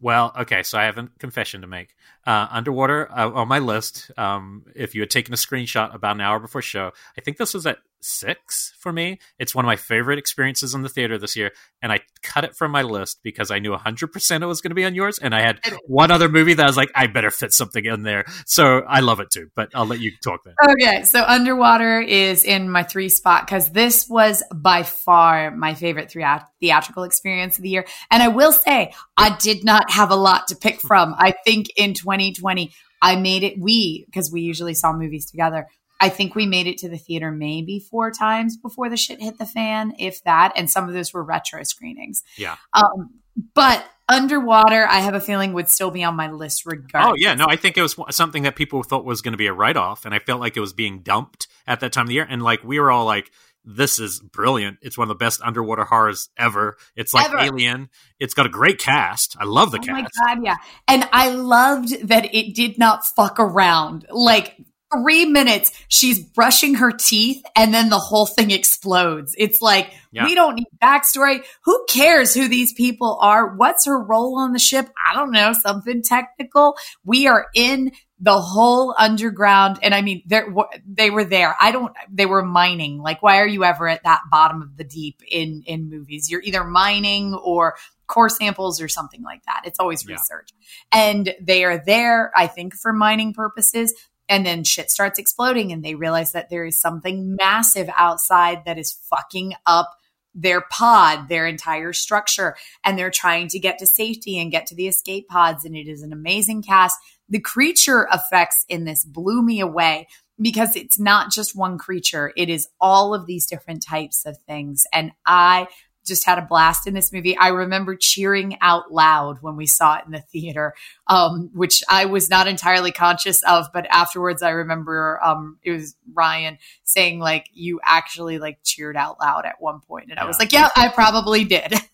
[0.00, 1.94] Well, okay, so I have a confession to make.
[2.26, 4.10] Uh, underwater uh, on my list.
[4.16, 7.52] Um, if you had taken a screenshot about an hour before show, I think this
[7.52, 9.18] was at six for me.
[9.38, 12.56] It's one of my favorite experiences in the theater this year, and I cut it
[12.56, 15.34] from my list because I knew 100% it was going to be on yours, and
[15.34, 18.24] I had one other movie that I was like, I better fit something in there.
[18.46, 20.54] So I love it too, but I'll let you talk then.
[20.70, 26.10] Okay, so underwater is in my three spot because this was by far my favorite
[26.10, 27.86] thea- theatrical experience of the year.
[28.10, 31.14] And I will say, I did not have a lot to pick from.
[31.16, 35.66] I think in 2020, I made it, we, because we usually saw movies together.
[36.02, 39.38] I think we made it to the theater maybe four times before the shit hit
[39.38, 40.52] the fan, if that.
[40.56, 42.24] And some of those were retro screenings.
[42.36, 42.56] Yeah.
[42.72, 43.20] Um,
[43.54, 47.12] but underwater, I have a feeling would still be on my list regardless.
[47.12, 49.46] Oh yeah, no, I think it was something that people thought was going to be
[49.46, 52.08] a write off, and I felt like it was being dumped at that time of
[52.08, 53.30] the year, and like we were all like,
[53.64, 54.78] this is brilliant.
[54.82, 56.76] It's one of the best underwater horrors ever.
[56.96, 57.38] It's like Ever.
[57.38, 57.90] Alien.
[58.18, 59.36] It's got a great cast.
[59.38, 59.90] I love the cast.
[59.90, 60.56] oh my god, yeah.
[60.88, 64.04] And I loved that it did not fuck around.
[64.10, 64.56] Like
[64.94, 69.34] three minutes, she's brushing her teeth, and then the whole thing explodes.
[69.38, 70.24] It's like Yeah.
[70.24, 71.44] we don't need backstory.
[71.64, 73.54] Who cares who these people are?
[73.56, 74.88] What's her role on the ship?
[75.10, 75.52] I don't know.
[75.52, 76.76] Something technical.
[77.04, 80.42] We are in the whole underground, and I mean, they
[80.86, 81.56] they were there.
[81.60, 81.92] I don't.
[82.08, 82.98] They were mining.
[82.98, 86.30] Like, why are you ever at that bottom of the deep in in movies?
[86.30, 87.74] You're either mining or
[88.06, 89.62] core samples or something like that.
[89.64, 90.16] It's always Yeah.
[90.16, 90.50] research.
[90.92, 93.92] And they are there, I think, for mining purposes.
[94.28, 98.78] And then shit starts exploding, and they realize that there is something massive outside that
[98.78, 99.90] is fucking up
[100.34, 102.56] their pod, their entire structure.
[102.84, 105.64] And they're trying to get to safety and get to the escape pods.
[105.64, 106.96] And it is an amazing cast.
[107.28, 110.08] The creature effects in this blew me away
[110.40, 114.86] because it's not just one creature, it is all of these different types of things.
[114.92, 115.68] And I
[116.04, 117.36] just had a blast in this movie.
[117.36, 120.74] I remember cheering out loud when we saw it in the theater,
[121.06, 123.66] um, which I was not entirely conscious of.
[123.72, 129.20] But afterwards, I remember um, it was Ryan saying like, "You actually like cheered out
[129.20, 131.74] loud at one point," and I was like, "Yeah, I probably did."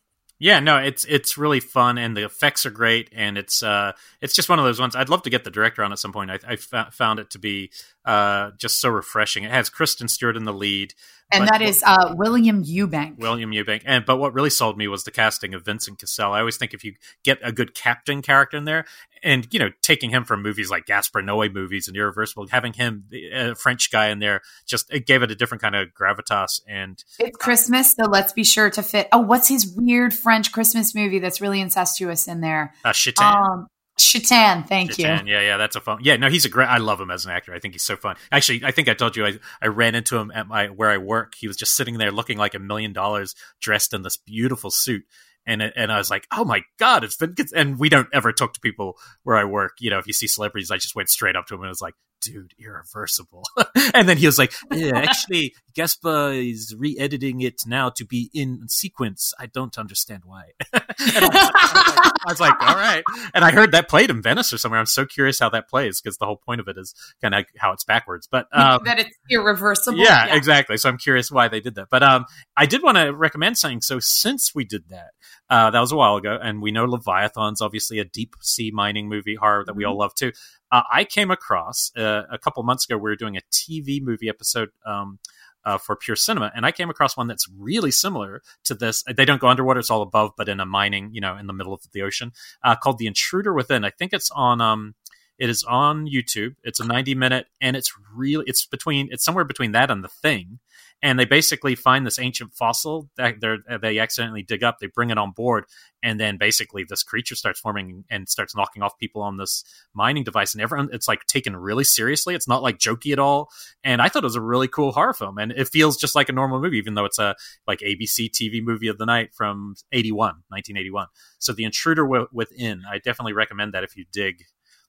[0.41, 4.35] Yeah, no, it's it's really fun and the effects are great and it's uh it's
[4.35, 4.95] just one of those ones.
[4.95, 6.31] I'd love to get the director on at some point.
[6.31, 7.73] I, I found it to be
[8.09, 9.45] uh just so refreshing.
[9.45, 10.95] It has Kristen Stewart in the lead,
[11.31, 13.19] and that is uh, William Eubank.
[13.19, 16.33] William Eubank, and but what really sold me was the casting of Vincent Cassel.
[16.33, 18.87] I always think if you get a good captain character in there,
[19.23, 23.05] and you know, taking him from movies like Gaspar Noé movies and Irreversible, having him
[23.33, 26.63] a French guy in there, just it gave it a different kind of gravitas.
[26.67, 29.09] And It's Christmas, so let's be sure to fit.
[29.13, 32.73] Oh, what's his weird French Christmas movie that's really incestuous in there?
[32.85, 33.67] uh, Sheitan, Um,
[33.99, 35.07] Sheitan, thank you.
[35.07, 35.99] yeah, yeah, that's a fun.
[36.03, 36.69] Yeah, no, he's a great.
[36.69, 37.55] I love him as an actor.
[37.55, 38.17] I think he's so fun.
[38.33, 40.99] Actually, I think I told you I, I ran into him at my where I
[40.99, 41.35] work.
[41.39, 45.05] He was just sitting there looking like a million dollars, dressed in this beautiful suit.
[45.47, 47.35] And, and I was like, oh my god, it's been.
[47.55, 49.77] And we don't ever talk to people where I work.
[49.81, 51.81] You know, if you see celebrities, I just went straight up to him and was
[51.81, 53.45] like, dude, irreversible.
[53.95, 58.69] and then he was like, yeah, actually, Gaspar is re-editing it now to be in
[58.69, 59.33] sequence.
[59.39, 60.51] I don't understand why.
[60.73, 63.05] I, was like, I was like, all right.
[63.35, 64.81] And I heard that played in Venice or somewhere.
[64.81, 67.45] I'm so curious how that plays because the whole point of it is kind of
[67.59, 68.29] how it's backwards.
[68.31, 69.99] But um, that it's irreversible.
[69.99, 70.77] yeah, exactly.
[70.77, 71.89] So I'm curious why they did that.
[71.91, 73.81] But um, I did want to recommend something.
[73.81, 75.11] So since we did that,
[75.51, 79.09] uh, that was a while ago, and we know Leviathan's obviously a deep sea mining
[79.09, 80.33] movie horror that we all love too.
[80.71, 82.97] Uh, I came across uh, a couple months ago.
[82.97, 84.71] We were doing a TV movie episode.
[84.85, 85.19] Um,
[85.65, 89.05] uh, for pure cinema, and I came across one that's really similar to this.
[89.15, 91.53] They don't go underwater; it's all above, but in a mining, you know, in the
[91.53, 92.33] middle of the ocean,
[92.63, 94.95] uh, called "The Intruder Within." I think it's on um,
[95.39, 96.57] it is on YouTube.
[96.65, 100.09] It's a 90 minute and it's really it's between it's somewhere between that and the
[100.09, 100.59] thing.
[101.01, 104.79] And they basically find this ancient fossil that they they accidentally dig up.
[104.81, 105.65] They bring it on board,
[106.03, 109.63] and then basically this creature starts forming and starts knocking off people on this
[109.95, 110.55] mining device.
[110.55, 112.35] And everyone, it's like taken really seriously.
[112.35, 113.49] It's not like jokey at all.
[113.85, 116.29] And I thought it was a really cool horror film, and it feels just like
[116.29, 117.37] a normal movie, even though it's a
[117.67, 121.07] like ABC TV movie of the night from 81, 1981.
[121.39, 124.45] So the Intruder Wi- Within, I definitely recommend that if you dig.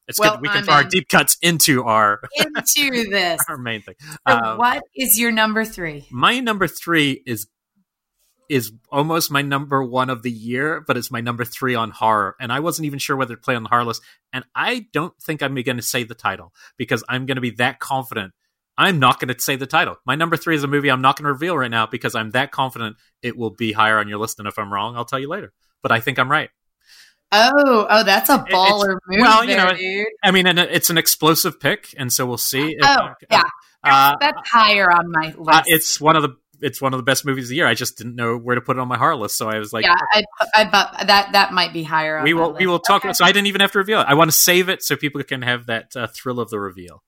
[0.10, 0.42] It's Well, good.
[0.42, 3.40] We can throw our deep cuts into our Into this.
[3.48, 3.96] our main thing.
[4.02, 6.06] So Um, what is your number three?
[6.12, 7.48] my number three is
[8.50, 12.36] is almost my number one of the year, but it's my number three on horror.
[12.42, 14.02] And I wasn't even sure whether to play on the horror list.
[14.34, 17.52] And I don't think I'm going to say the title because I'm going to be
[17.52, 18.34] that confident.
[18.76, 19.98] I'm not going to say the title.
[20.04, 22.32] My number three is a movie I'm not going to reveal right now because I'm
[22.32, 24.40] that confident it will be higher on your list.
[24.40, 25.54] And if I'm wrong, I'll tell you later.
[25.84, 26.50] But I think I'm right.
[27.32, 30.08] Oh, oh, that's a it's- baller move well, you there, know, dude.
[30.24, 32.72] I mean, and it's an explosive pick, and so we'll see.
[32.72, 33.44] if- Oh, yeah.
[33.84, 35.50] Uh, That's higher on my list.
[35.60, 37.66] uh, it's one of the it's one of the best movies of the year.
[37.68, 39.72] I just didn't know where to put it on my horror list, so I was
[39.72, 40.24] like, yeah, I,
[40.54, 42.18] I, but that that might be higher.
[42.18, 43.06] On we will we will talk.
[43.06, 43.14] Okay.
[43.14, 44.08] So I didn't even have to reveal it.
[44.10, 47.02] I want to save it so people can have that uh, thrill of the reveal.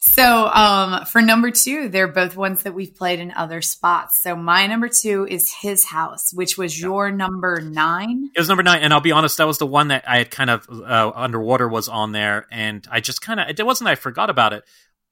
[0.00, 4.22] So, um, for number two, they're both ones that we've played in other spots.
[4.22, 8.30] So, my number two is His House, which was your number nine.
[8.34, 10.30] It was number nine, and I'll be honest, that was the one that I had
[10.30, 13.92] kind of uh, underwater was on there, and I just kind of it wasn't that
[13.92, 14.62] I forgot about it.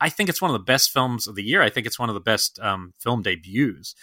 [0.01, 1.62] I think it's one of the best films of the year.
[1.62, 3.95] I think it's one of the best um, film debuts.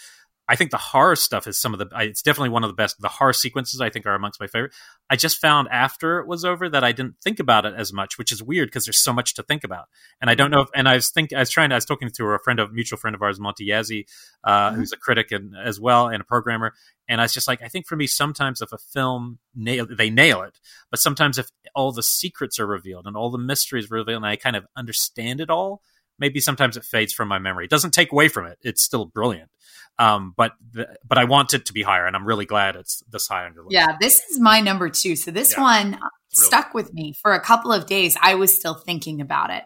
[0.46, 1.88] I think the horror stuff is some of the.
[2.00, 3.00] It's definitely one of the best.
[3.00, 4.72] The horror sequences I think are amongst my favorite.
[5.08, 8.18] I just found after it was over that I didn't think about it as much,
[8.18, 9.86] which is weird because there's so much to think about.
[10.20, 10.68] And I don't know if.
[10.74, 11.70] And I was think I was trying.
[11.70, 14.04] To, I was talking to a friend of mutual friend of ours, Monty Yazzie,
[14.44, 14.74] uh, Mhm.
[14.76, 16.74] who's a critic and as well and a programmer.
[17.08, 20.10] And I was just like, I think for me, sometimes if a film nail they
[20.10, 24.16] nail it, but sometimes if all the secrets are revealed and all the mysteries revealed,
[24.18, 25.80] and I kind of understand it all,
[26.18, 27.64] maybe sometimes it fades from my memory.
[27.64, 28.58] It doesn't take away from it.
[28.62, 29.50] It's still brilliant.
[29.98, 33.02] Um, but the, but I want it to be higher, and I'm really glad it's
[33.08, 33.72] this high on your list.
[33.74, 35.14] Yeah, this is my number two.
[35.16, 35.62] So this Yeah.
[35.62, 36.00] one Really.
[36.32, 38.16] stuck with me for a couple of days.
[38.20, 39.62] I was still thinking about it.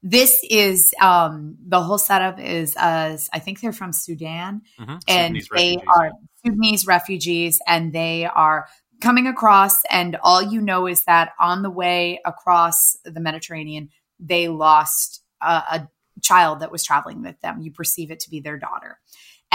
[0.00, 5.00] This is um, the whole setup is uh, I think they're from Sudan, Mhm.
[5.08, 5.88] and Sudanese they refugees.
[5.96, 6.10] are
[6.44, 8.68] Sudanese refugees, and they are
[9.00, 9.82] coming across.
[9.90, 13.88] And all you know is that on the way across the Mediterranean,
[14.20, 15.88] they lost a, a
[16.22, 17.60] child that was traveling with them.
[17.60, 19.00] You perceive it to be their daughter,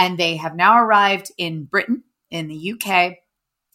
[0.00, 3.18] and they have now arrived in Britain, in the UK.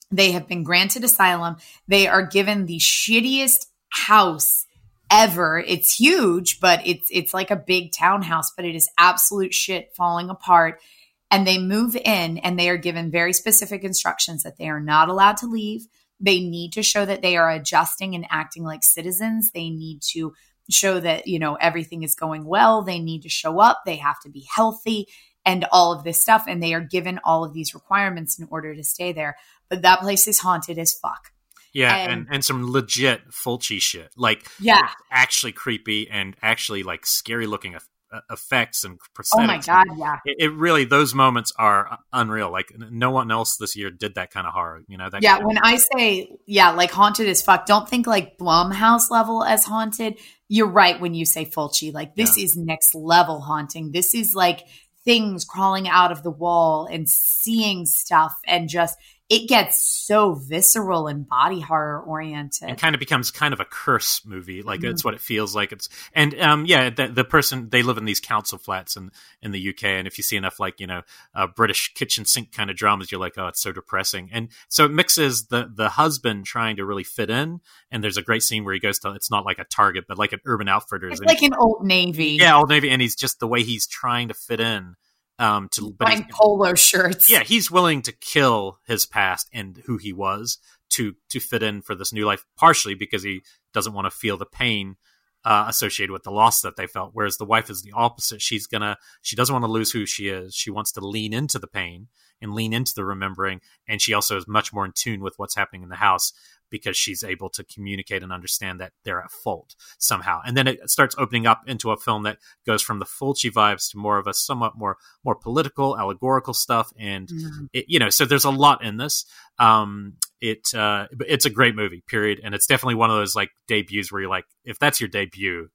[0.09, 1.57] They have been granted asylum.
[1.87, 4.65] They are given the shittiest house
[5.11, 5.59] ever.
[5.59, 10.31] It's huge, but it's it's like a big townhouse, but it is absolute shit falling
[10.31, 10.81] apart.
[11.29, 15.09] And they move in and they are given very specific instructions that they are not
[15.09, 15.85] allowed to leave.
[16.19, 19.51] They need to show that they are adjusting and acting like citizens.
[19.51, 20.33] They need to
[20.71, 22.81] show that, you know, everything is going well.
[22.81, 23.83] They need to show up.
[23.85, 25.07] They have to be healthy
[25.45, 26.45] and all of this stuff.
[26.47, 29.35] And they are given all of these requirements in order to stay there.
[29.69, 31.31] But that place is haunted as fuck.
[31.73, 34.09] Yeah, And- and, and some legit Fulci shit.
[34.15, 34.87] Like Yeah.
[35.11, 39.33] actually creepy and actually like scary looking uh, effects and prosthetics.
[39.43, 39.87] Oh my God.
[39.97, 40.17] Yeah.
[40.23, 42.49] It, it really those moments are unreal.
[42.51, 44.83] Like no one else this year did that kind of horror.
[44.87, 45.21] You know that.
[45.21, 49.09] Yeah, kind of- when I say yeah, like haunted as fuck, don't think like Blumhouse
[49.11, 50.17] level as haunted.
[50.47, 51.91] You're right when you say Fulci.
[51.93, 53.91] Like this is next level haunting.
[53.91, 54.61] This is like
[55.05, 58.97] things crawling out of the wall and seeing stuff and just
[59.27, 62.69] it gets so visceral and body horror oriented.
[62.69, 64.61] It kind of becomes kind of a curse movie.
[64.61, 64.91] Like Mm-hmm.
[64.91, 65.71] it's what it feels like.
[65.71, 69.09] It's and um yeah, the, the person they live in these council flats in
[69.41, 71.01] in the UK, and if you see enough like you know
[71.33, 74.29] uh, British kitchen sink kind of dramas, you're like, oh, it's so depressing.
[74.31, 78.21] And so it mixes the the husband trying to really fit in, and there's a
[78.21, 80.67] great scene where he goes to it's not like a Target, but like an Urban
[80.67, 81.19] Outfitters.
[81.19, 82.37] it's like an old navy.
[82.39, 84.95] yeah, Old Navy, and he's just the way he's trying to fit in.
[85.37, 87.29] Um, to but buying polo shirts.
[87.29, 90.59] yeah, he's willing to kill his past and who he was
[90.91, 93.41] to to fit in for this new life, partially because he
[93.73, 94.95] doesn't want to feel the pain
[95.43, 97.11] uh, associated with the loss that they felt.
[97.13, 98.41] Whereas the wife is the opposite.
[98.41, 100.55] She's gonna she doesn't want to lose who she is.
[100.55, 102.07] She wants to lean into the pain
[102.41, 105.55] and lean into the remembering, and she also is much more in tune with what's
[105.55, 106.33] happening in the house
[106.69, 110.41] because she's able to communicate and understand that they're at fault somehow.
[110.45, 113.91] And then it starts opening up into a film that goes from the Fulci vibes
[113.91, 117.69] to more of a somewhat more more political, allegorical stuff, and Mhm.
[117.73, 119.25] it, you know, so there's a lot in this.
[119.59, 123.51] Um, it uh, it's a great movie, period, and it's definitely one of those like
[123.67, 125.69] debuts where you're like, if that's your debut,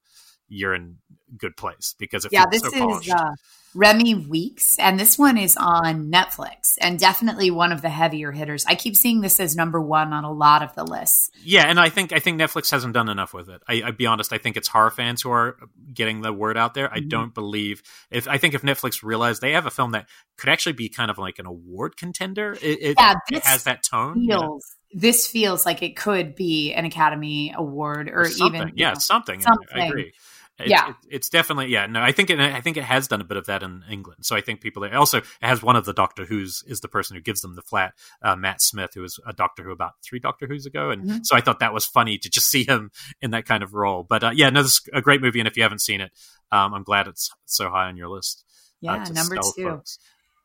[0.48, 0.96] you're in
[1.38, 3.30] good place because it yeah, this so is uh,
[3.74, 8.64] Remi Weekes, and this one is on Netflix, and definitely one of the heavier hitters.
[8.66, 11.30] I keep seeing this as number one on a lot of the lists.
[11.44, 13.62] Yeah, and I think I think Netflix hasn't done enough with it.
[13.68, 14.32] I, I'd be honest.
[14.32, 15.56] I think it's horror fans who are
[15.94, 16.92] getting the word out there.
[16.92, 17.08] I Mhm.
[17.08, 20.72] don't believe if I think if Netflix realized they have a film that could actually
[20.72, 24.20] be kind of like an award contender, it, it, Yeah, it this has that tone.
[24.20, 24.40] you know?
[24.40, 28.60] Feels this feels like it could be an Academy Award or, something.
[28.62, 29.38] even you yeah, know, something.
[29.38, 29.88] I something.
[29.88, 30.12] agree.
[30.60, 30.90] It's, Yeah.
[30.90, 31.86] it- it's definitely yeah.
[31.86, 34.24] No, I think it, I think it has done a bit of that in England.
[34.26, 37.16] So I think people also it has one of the Doctor Who's is the person
[37.16, 40.18] who gives them the flat, uh, Matt Smith, who was a Doctor Who about three
[40.18, 41.20] Doctor Who's ago, and Mhm.
[41.24, 42.90] so I thought that was funny to just see him
[43.20, 44.04] in that kind of role.
[44.08, 46.12] But uh, yeah, no, this is a great movie, and if you haven't seen it,
[46.52, 48.44] um, I'm glad it's so high on your list.
[48.88, 49.64] uh, yeah, to number two.
[49.64, 49.98] folks.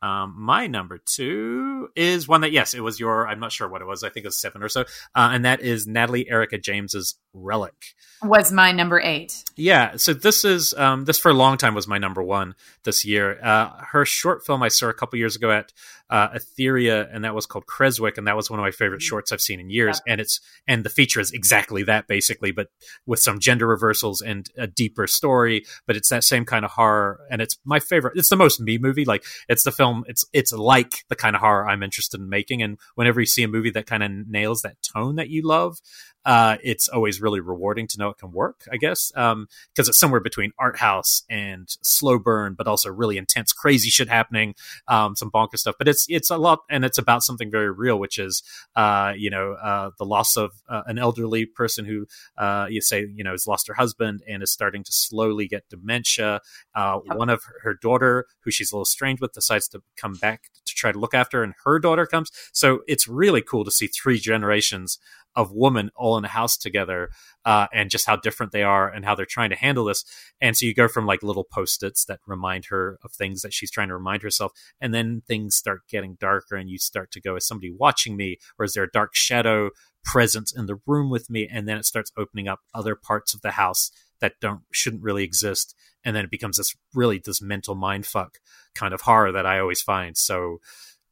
[0.06, 3.26] Um, my number two is one that yes, it was your.
[3.26, 4.04] I'm not sure what it was.
[4.04, 4.82] I think it was seven or so,
[5.16, 7.74] uh, and that is Natalie Erica James's Relic.
[8.22, 9.42] Was my number eight.
[9.56, 12.54] Yeah, so this is um, this for a long time was my number one
[12.84, 13.40] this year.
[13.42, 15.72] Uh, her short film I saw a couple years ago at
[16.08, 19.32] uh, Etheria, and that was called Creswick, and that was one of my favorite shorts
[19.32, 20.00] I've seen in years.
[20.06, 22.68] And it's and the feature is exactly that basically, but
[23.06, 25.64] with some gender reversals and a deeper story.
[25.86, 28.14] But it's that same kind of horror, and it's my favorite.
[28.16, 29.04] It's the most me movie.
[29.04, 30.04] Like it's the film.
[30.06, 32.62] It's it's like the kind of horror I'm interested in making.
[32.62, 35.80] And whenever you see a movie that kind of nails that tone that you love,
[36.26, 40.20] uh, it's always really rewarding to know it can work, I guess, because it's somewhere
[40.20, 44.56] between art house and slow burn, but also really intense, crazy shit happening,
[44.88, 45.76] um, some bonkers stuff.
[45.78, 48.42] But it's it's a lot, and it's about something very real, which is,
[48.74, 52.06] uh, you know, uh, the loss of uh, an elderly person who
[52.36, 55.68] uh, you say, you know, has lost her husband and is starting to slowly get
[55.70, 56.40] dementia.
[56.74, 56.98] Uh.
[57.06, 60.50] One of her, her daughter, who she's a little strange with, decides to come back
[60.64, 62.30] to try to look after and her daughter comes.
[62.52, 64.98] So it's really cool to see three generations
[65.36, 67.10] of women all in a house together
[67.44, 70.04] uh, and just how different they are and how they're trying to handle this.
[70.40, 73.70] And so you go from like little post-its that remind her of things that she's
[73.70, 77.36] trying to remind herself, and then things start getting darker, and you start to go,
[77.36, 79.70] "Is somebody watching me, or is there a dark shadow
[80.04, 83.42] presence in the room with me?" And then it starts opening up other parts of
[83.42, 85.74] the house that don't shouldn't really exist
[86.06, 88.38] and then it becomes this really this mental mind fuck
[88.74, 90.60] kind of horror that I always find so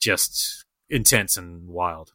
[0.01, 2.13] just intense and wild.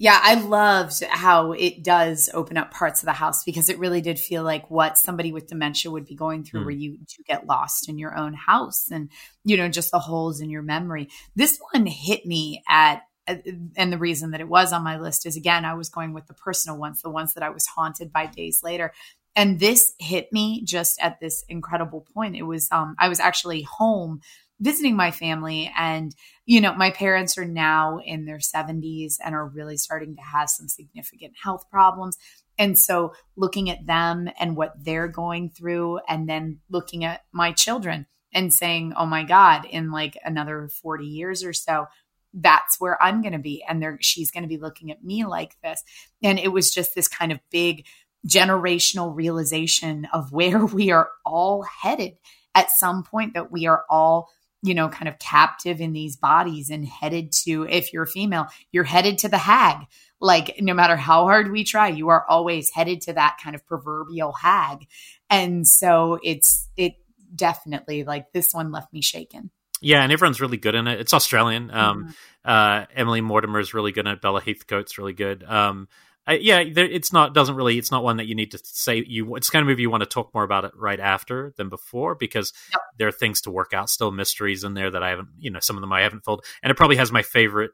[0.00, 4.00] Yeah, I loved how it does open up parts of the house because it really
[4.00, 6.64] did feel like what somebody with dementia would be going through, mm.
[6.66, 9.10] where you do get lost in your own house and,
[9.44, 11.08] you know, just the holes in your memory.
[11.34, 15.36] This one hit me at, and the reason that it was on my list is
[15.36, 18.26] again, I was going with the personal ones, the ones that I was haunted by
[18.26, 18.92] days later.
[19.34, 22.36] And this hit me just at this incredible point.
[22.36, 24.20] It was, um, I was actually home
[24.60, 26.14] visiting my family and
[26.46, 30.50] you know my parents are now in their 70s and are really starting to have
[30.50, 32.16] some significant health problems.
[32.58, 37.52] And so looking at them and what they're going through and then looking at my
[37.52, 41.86] children and saying oh my god in like another 40 years or so
[42.34, 43.64] that's where i'm going to be.
[43.68, 45.82] And they she's going to be looking at me like this.
[46.22, 47.86] And it was just this kind of big
[48.26, 52.16] generational realization of where we are all headed
[52.54, 54.28] at some point that we are all
[54.62, 58.48] you know, kind of captive in these bodies and headed to, if you're a female,
[58.72, 59.86] you're headed to the hag.
[60.20, 63.64] Like, no matter how hard we try, you are always headed to that kind of
[63.66, 64.86] proverbial hag.
[65.30, 66.94] And so it's, it
[67.32, 69.50] definitely like this one left me shaken.
[69.80, 70.98] Yeah, and everyone's really good in it.
[70.98, 71.70] It's Australian.
[71.70, 72.10] Um, mm-hmm.
[72.44, 74.20] uh, Emily Mortimer is really good in it.
[74.20, 75.44] Bella Heathcote's really good.
[75.44, 75.86] Um,
[76.32, 79.36] yeah, there, it's not doesn't really it's not one that you need to say you.
[79.36, 82.14] It's kind of movie you want to talk more about it right after than before
[82.14, 82.80] because yep.
[82.98, 85.60] there are things to work out, still mysteries in there that I haven't, you know,
[85.60, 87.70] some of them I haven't filled, and it probably has my favorite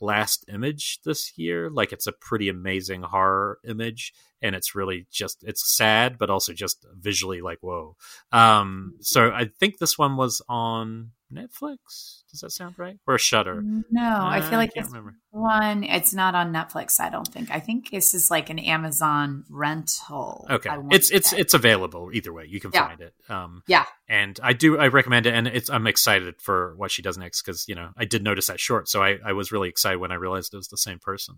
[0.00, 1.70] last image this year.
[1.70, 4.12] Like it's a pretty amazing horror image,
[4.42, 7.96] and it's really just it's sad, but also just visually like whoa.
[8.32, 12.22] Um, so I think this one was on Netflix.
[12.30, 12.98] Does that sound right?
[13.06, 13.62] Or Shutter?
[13.90, 15.14] No, uh, I feel like this remember.
[15.30, 15.84] one.
[15.84, 17.00] It's not on Netflix.
[17.00, 17.50] I don't think.
[17.50, 20.46] I think this is like an Amazon rental.
[20.50, 22.44] Okay, it's it's it's available either way.
[22.46, 22.88] You can yeah.
[22.88, 23.14] find it.
[23.28, 27.02] Um, yeah, and I do I recommend it, and it's I'm excited for what she
[27.02, 29.68] does next because you know I did notice that short, so I I was really
[29.68, 31.36] excited when I realized it was the same person.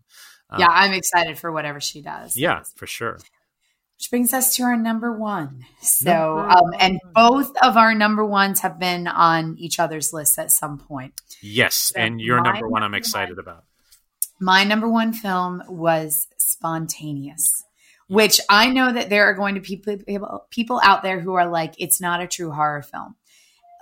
[0.51, 2.37] Um, yeah, I'm excited for whatever she does.
[2.37, 3.19] Yeah, for sure.
[3.97, 5.65] Which brings us to our number one.
[5.81, 10.53] So, um, and both of our number ones have been on each other's lists at
[10.53, 11.21] some point.
[11.43, 13.65] Yes, so and your number one, I'm excited one, about.
[14.41, 17.65] My number one film was Spontaneous,
[18.07, 21.49] which I know that there are going to be people people out there who are
[21.49, 23.17] like, it's not a true horror film.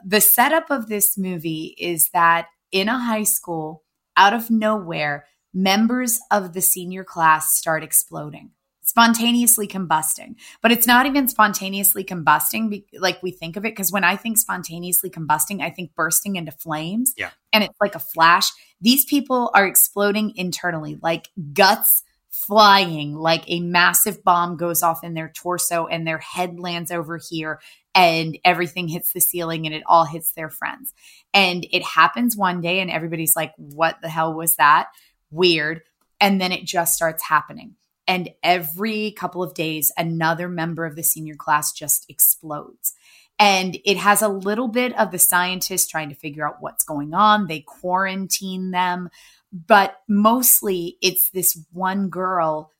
[0.03, 3.83] The setup of this movie is that in a high school,
[4.17, 8.53] out of nowhere, members of the senior class start exploding
[8.87, 10.37] spontaneously combusting.
[10.62, 13.72] But it's not even spontaneously combusting like we think of it.
[13.72, 17.12] Because when I think spontaneously combusting, I think bursting into flames.
[17.16, 17.30] Yeah.
[17.53, 18.51] And it's like a flash.
[18.80, 25.14] These people are exploding internally, like guts flying, like a massive bomb goes off in
[25.14, 27.61] their torso and their head lands over here
[27.95, 30.93] and everything hits the ceiling and it all hits their friends.
[31.32, 34.89] And it happens one day and everybody's like, what the hell was that?
[35.30, 35.80] Weird.
[36.20, 37.74] And then it just starts happening.
[38.07, 42.95] And every couple of days, another member of the senior class just explodes.
[43.39, 47.13] And it has a little bit of the scientists trying to figure out what's going
[47.13, 47.47] on.
[47.47, 49.11] They quarantine them,
[49.53, 52.71] but mostly it's this one girl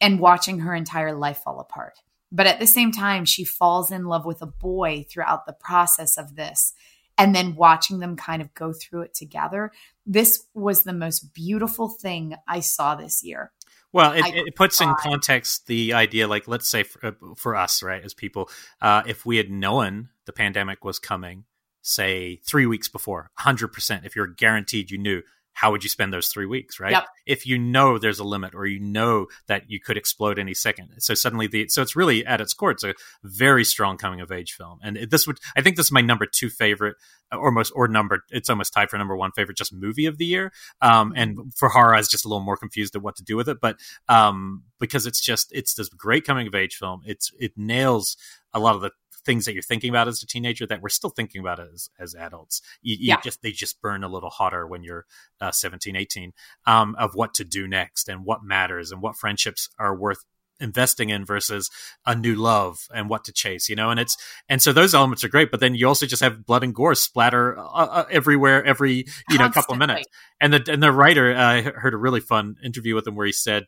[0.00, 1.94] and watching her entire life fall apart.
[2.30, 6.18] But at the same time, she falls in love with a boy throughout the process
[6.18, 6.74] of this.
[7.16, 9.70] And then watching them kind of go through it together.
[10.04, 13.52] This was the most beautiful thing I saw this year.
[13.94, 17.80] Well, it, it puts in context the idea, like, let's say for, uh, for us,
[17.80, 18.50] right, as people,
[18.82, 21.44] uh, if we had known the pandemic was coming,
[21.80, 25.22] say three weeks before, 100%, if you're guaranteed you knew,
[25.54, 26.92] how would you spend those three weeks, right?
[26.92, 27.06] Yep.
[27.26, 30.90] If you know there's a limit or you know that you could explode any second.
[30.98, 34.32] So suddenly the, so it's really at its core, it's a very strong coming of
[34.32, 34.80] age film.
[34.82, 36.96] And this would, I think this is my number two favorite
[37.32, 40.26] or most, or number, it's almost tied for number one favorite, just movie of the
[40.26, 40.52] year.
[40.82, 43.36] Um, and for horror, I was just a little more confused at what to do
[43.36, 43.60] with it.
[43.60, 43.78] But,
[44.08, 47.02] um, because it's just, it's this great coming of age film.
[47.06, 48.16] It's, it nails
[48.52, 48.90] a lot of the
[49.24, 52.14] things that you're thinking about as a teenager that we're still thinking about as, as
[52.14, 52.60] adults.
[52.82, 53.20] You, you yeah.
[53.22, 55.06] just, they just burn a little hotter when you're
[55.40, 56.32] uh, 17, 18,
[56.66, 60.24] um, of what to do next and what matters and what friendships are worth
[60.60, 61.70] investing in versus
[62.06, 64.16] a new love and what to chase you know and it's
[64.48, 66.94] and so those elements are great but then you also just have blood and gore
[66.94, 69.38] splatter uh, uh, everywhere every you Constantly.
[69.38, 70.06] know couple of minutes
[70.40, 73.26] and the and the writer uh, I heard a really fun interview with him where
[73.26, 73.64] he said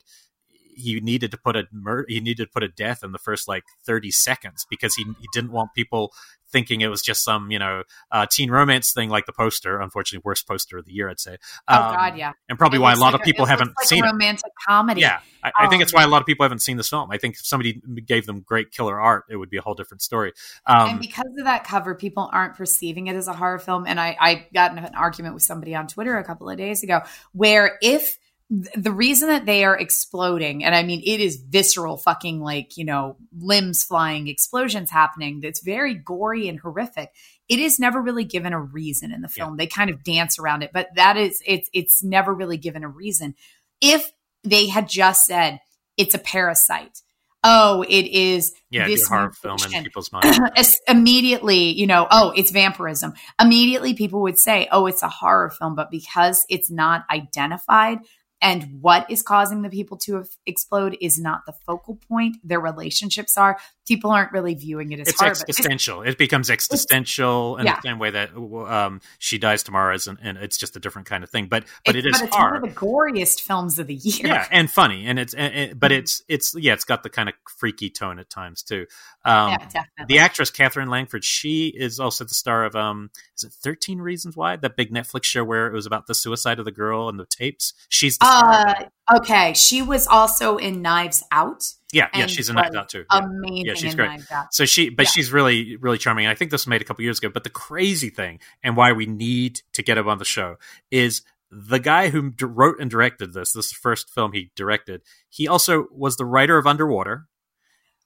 [0.77, 3.49] he needed to put a mur- he needed to put a death in the first
[3.49, 6.12] like 30 seconds because he, he didn't want people
[6.51, 9.81] thinking it was just some you know uh, teen romance thing like the poster.
[9.81, 11.32] Unfortunately, worst poster of the year, I'd say.
[11.69, 12.32] Um, oh God, yeah.
[12.48, 14.47] And probably it why a lot like of people a, haven't like seen a romantic
[14.47, 14.53] it.
[14.66, 15.01] comedy.
[15.01, 17.11] Yeah, I, I think it's why a lot of people haven't seen this film.
[17.11, 20.03] I think if somebody gave them great killer art, it would be a whole different
[20.03, 20.32] story.
[20.66, 23.85] Um, and because of that cover, people aren't perceiving it as a horror film.
[23.86, 26.82] And I, I got in an argument with somebody on Twitter a couple of days
[26.82, 27.01] ago
[27.32, 32.40] where if the reason that they are exploding, and I mean, it is visceral, fucking
[32.40, 37.10] like, you know, limbs flying, explosions happening, that's very gory and horrific.
[37.48, 39.55] It is never really given a reason in the film.
[39.55, 39.64] Yeah.
[39.64, 42.89] They kind of dance around it, but that is, it's, it's never really given a
[42.89, 43.35] reason.
[43.81, 44.12] If
[44.44, 45.59] they had just said
[45.97, 47.02] it's a parasite,
[47.43, 50.81] oh, it is yeah, this horror film in people's minds.
[50.89, 53.14] immediately, you know, oh, it's vampirism.
[53.40, 57.98] Immediately, people would say, oh, it's a horror film, but because it's not identified,
[58.41, 62.37] and what is causing the people to explode is not the focal point.
[62.45, 63.59] Their relationships are.
[63.87, 65.33] People aren't really viewing it as hard.
[65.33, 66.03] it's existential.
[66.03, 67.77] It's, it becomes existential in yeah.
[67.77, 71.07] the same way that um, she dies tomorrow, is, and, and, it's just a different
[71.07, 71.47] kind of thing.
[71.47, 72.63] But but it's, it is but it's hard.
[72.63, 74.27] one of the goriest films of the year.
[74.27, 76.01] Yeah, and funny, and it's and, and, but mm-hmm.
[76.01, 78.87] it's it's yeah, it's got the kind of freaky tone at times too.
[79.25, 80.07] Um, yeah, definitely.
[80.09, 84.37] The actress Katherine Langford, she is also the star of um, is it Thirteen Reasons
[84.37, 87.19] Why, that big Netflix show where it was about the suicide of the girl and
[87.19, 87.73] the tapes.
[87.89, 89.55] She's the uh, okay.
[89.55, 91.73] She was also in Knives Out.
[91.93, 93.05] Yeah, yeah, she's a Knives Out too.
[93.13, 93.19] Yeah.
[93.19, 93.67] Amazing.
[93.67, 94.21] Yeah, she's great.
[94.51, 95.11] So she, but yeah.
[95.11, 96.27] she's really, really charming.
[96.27, 97.31] I think this was made a couple years ago.
[97.33, 100.57] But the crazy thing, and why we need to get him on the show,
[100.91, 103.53] is the guy who wrote and directed this.
[103.53, 105.03] This first film he directed.
[105.29, 107.27] He also was the writer of Underwater,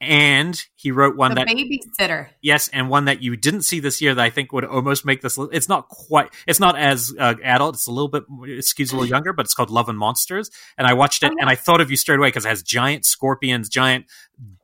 [0.01, 4.01] and he wrote one the that babysitter yes and one that you didn't see this
[4.01, 7.35] year that i think would almost make this it's not quite it's not as uh,
[7.45, 9.99] adult it's a little bit it skews a little younger but it's called love and
[9.99, 11.43] monsters and i watched it oh, yeah.
[11.43, 14.07] and i thought of you straight away because it has giant scorpions giant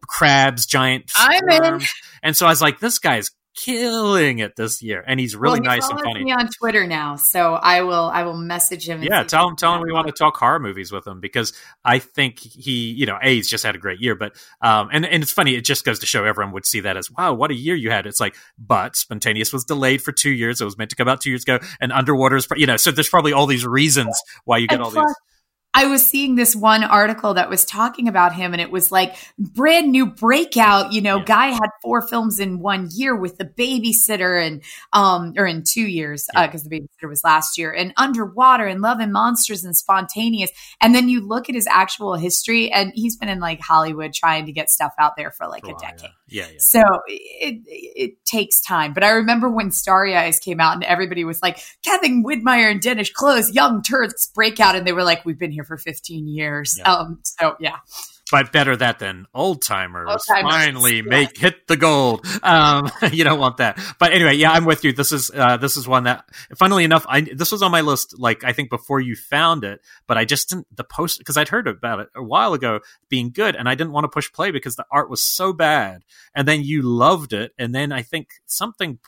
[0.08, 1.80] crabs giant I'm in.
[2.22, 5.72] and so i was like this guy's killing it this year, and he's really well,
[5.72, 6.24] he nice and funny.
[6.24, 9.02] Me on Twitter now, so I will I will message him.
[9.02, 11.52] Yeah, tell him tell him we want to talk horror movies with him because
[11.84, 15.04] I think he you know a he's just had a great year, but um and
[15.04, 17.50] and it's funny it just goes to show everyone would see that as wow what
[17.50, 18.06] a year you had.
[18.06, 20.60] It's like but Spontaneous was delayed for two years.
[20.60, 22.90] It was meant to come out two years ago, and Underwater is you know so
[22.90, 25.14] there's probably all these reasons why you get and all plus, these
[25.76, 29.14] I was seeing this one article that was talking about him, and it was like
[29.38, 30.94] brand new breakout.
[30.94, 31.24] You know, yeah.
[31.24, 34.62] guy had four films in one year with the babysitter, and
[34.94, 36.66] um, or in two years because yeah.
[36.66, 40.50] uh, the babysitter was last year, and Underwater, and Love and Monsters, and Spontaneous.
[40.80, 44.46] And then you look at his actual history, and he's been in like Hollywood trying
[44.46, 46.04] to get stuff out there for like for a, a decade.
[46.04, 46.25] Yeah.
[46.28, 46.58] Yeah, yeah.
[46.58, 48.92] So it it takes time.
[48.92, 52.80] But I remember when Starry Eyes came out, and everybody was like, Kevin Widmyer and
[52.80, 56.76] Dennis Close, young Turks breakout, and they were like, we've been here for 15 years.
[56.78, 56.92] Yeah.
[56.92, 57.76] Um, so yeah.
[58.30, 62.26] But better that than old timers finally make hit the gold.
[62.42, 63.78] Um, you don't want that.
[64.00, 64.92] But anyway, yeah, I'm with you.
[64.92, 66.24] This is uh, this is one that,
[66.56, 68.18] funnily enough, I this was on my list.
[68.18, 71.48] Like I think before you found it, but I just didn't the post because I'd
[71.48, 74.50] heard about it a while ago being good, and I didn't want to push play
[74.50, 76.02] because the art was so bad.
[76.34, 78.98] And then you loved it, and then I think something.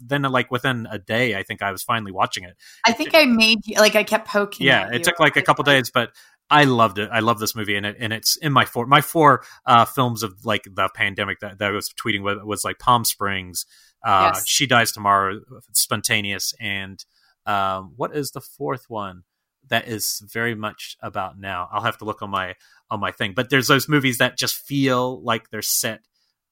[0.00, 2.56] Then like within a day, I think I was finally watching it.
[2.84, 4.66] I think it, I made you like I kept poking.
[4.66, 6.10] Yeah, it took like a couple days, but
[6.50, 7.08] I loved it.
[7.12, 10.22] I love this movie, and it and it's in my four my four uh, films
[10.22, 13.66] of like the pandemic that, that I was tweeting with was like Palm Springs,
[14.04, 14.46] uh, yes.
[14.46, 15.40] She Dies Tomorrow,
[15.72, 17.02] Spontaneous, and
[17.46, 19.22] um, what is the fourth one
[19.68, 21.68] that is very much about now?
[21.72, 22.54] I'll have to look on my
[22.90, 26.00] on my thing, but there's those movies that just feel like they're set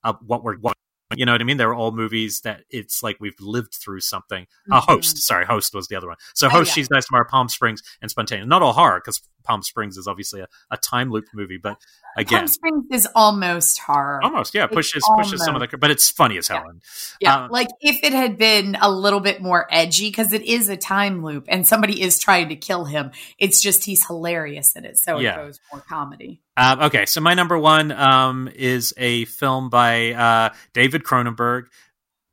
[0.02, 0.76] up what we're what
[1.14, 1.56] you know what I mean?
[1.56, 4.44] They're all movies that it's like we've lived through something.
[4.44, 4.72] Mm-hmm.
[4.72, 6.16] Uh, Host, sorry, Host was the other one.
[6.34, 6.74] So oh, Host, oh, yeah.
[6.74, 8.48] She's Dies Tomorrow, Palm Springs, and Spontaneous.
[8.48, 11.78] Not all horror because Palm Springs is obviously a, a time loop movie, but
[12.16, 14.20] again, Palm Springs is almost horror.
[14.22, 14.66] Almost, yeah.
[14.66, 15.44] Pushes it's pushes almost.
[15.44, 16.64] some of the, but it's funny as hell.
[16.66, 16.72] Yeah,
[17.20, 17.44] yeah.
[17.44, 20.76] Uh, like if it had been a little bit more edgy, because it is a
[20.76, 23.10] time loop, and somebody is trying to kill him.
[23.38, 26.40] It's just he's hilarious in it, so it goes more comedy.
[26.56, 31.66] Um, okay, so my number one um, is a film by uh, David Cronenberg.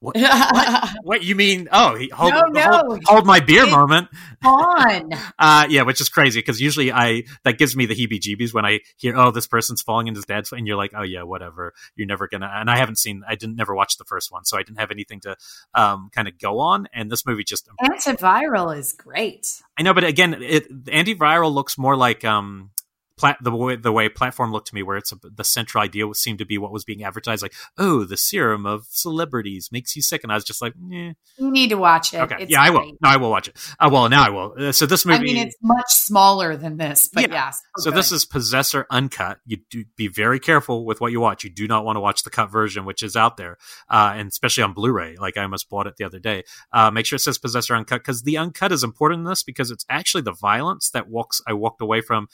[0.02, 1.68] What, what, what, you mean?
[1.72, 2.62] Oh, he, hold, no, no.
[2.62, 4.08] hold, hold my beer it's moment.
[4.44, 5.10] On.
[5.40, 8.80] uh, yeah, which is crazy because usually I that gives me the heebie-jeebies when I
[8.96, 11.74] hear, oh, this person's falling into his dad's, and you're like, oh yeah, whatever.
[11.96, 12.50] You're never gonna.
[12.54, 14.92] And I haven't seen, I didn't never watch the first one, so I didn't have
[14.92, 15.36] anything to
[15.74, 16.88] um, kind of go on.
[16.94, 19.62] And this movie just antiviral is great.
[19.78, 22.72] I know, but again, it, antiviral looks more like um,
[23.20, 26.06] plat- the way the way platform looked to me, where it's a, the central idea
[26.14, 30.02] seemed to be what was being advertised, like oh, the serum of celebrities makes you
[30.02, 31.14] sick, and I was just like, eh.
[31.38, 32.22] you need to watch it.
[32.22, 32.86] okay, It's yeah, I will.
[33.02, 33.58] No, I will watch it.
[33.80, 34.56] Uh, well, now I will.
[34.58, 37.46] Uh, so this movie, I mean, it's much smaller than this, but Yeah.
[37.46, 37.62] yes.
[37.78, 39.40] so this is Possessor Uncut.
[39.46, 41.44] You do be very careful with what you watch.
[41.44, 43.58] You do not want to watch the cut version, which is out there,
[43.90, 45.18] uh, and especially on Blu-ray.
[45.18, 46.44] Like I almost bought it the other day.
[46.72, 49.72] Uh, make sure it says Possessor Uncut because the uncut is important in this because
[49.72, 51.42] it's actually the violence that walks.
[51.48, 52.28] I walked away from.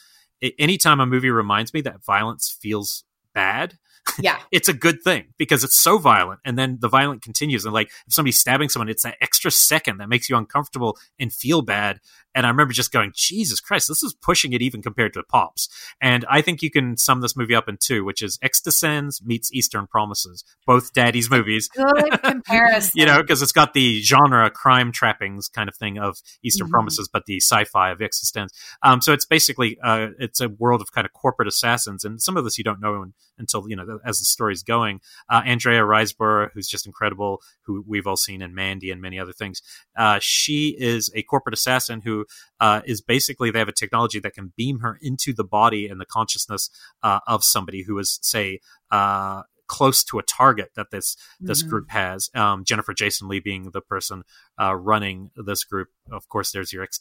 [0.60, 3.04] Anytime a movie reminds me that violence feels
[3.34, 3.78] bad,
[4.20, 4.40] yeah.
[4.52, 7.90] it's a good thing because it's so violent and then the violent continues and like
[8.08, 12.00] if somebody's stabbing someone it's that extra second that makes you uncomfortable and feel bad
[12.36, 15.68] and i remember just going jesus christ this is pushing it even compared to pops.
[16.02, 19.52] And i think you can sum this movie up in two which is eXistenZ meets
[19.54, 21.70] eastern promises both daddy's movies.
[21.70, 22.92] Good comparison.
[22.96, 26.72] you know because it's got the genre crime trappings kind of thing of eastern Mhm.
[26.72, 28.50] promises but the sci-fi of eXistenZ
[28.84, 32.38] um, so it's basically uh, it's a world of kind of corporate assassins and some
[32.38, 35.00] of this you don't know un- until you know as the story's going.
[35.30, 39.34] Uh, andrea riseborough who's just incredible who we've all seen in mandy and many other
[39.34, 39.62] things.
[39.98, 42.25] Uh, she is a corporate assassin who
[42.60, 46.00] uh, is basically they have a technology that can beam her into the body and
[46.00, 46.70] the consciousness
[47.04, 48.60] uh, of somebody who is say
[48.92, 51.70] uh, close to a target that this this Mhm.
[51.70, 52.30] group has.
[52.36, 54.24] Um, Jennifer Jason Lee being the person
[54.62, 55.90] uh, running this group.
[56.12, 57.00] Of course, there's your X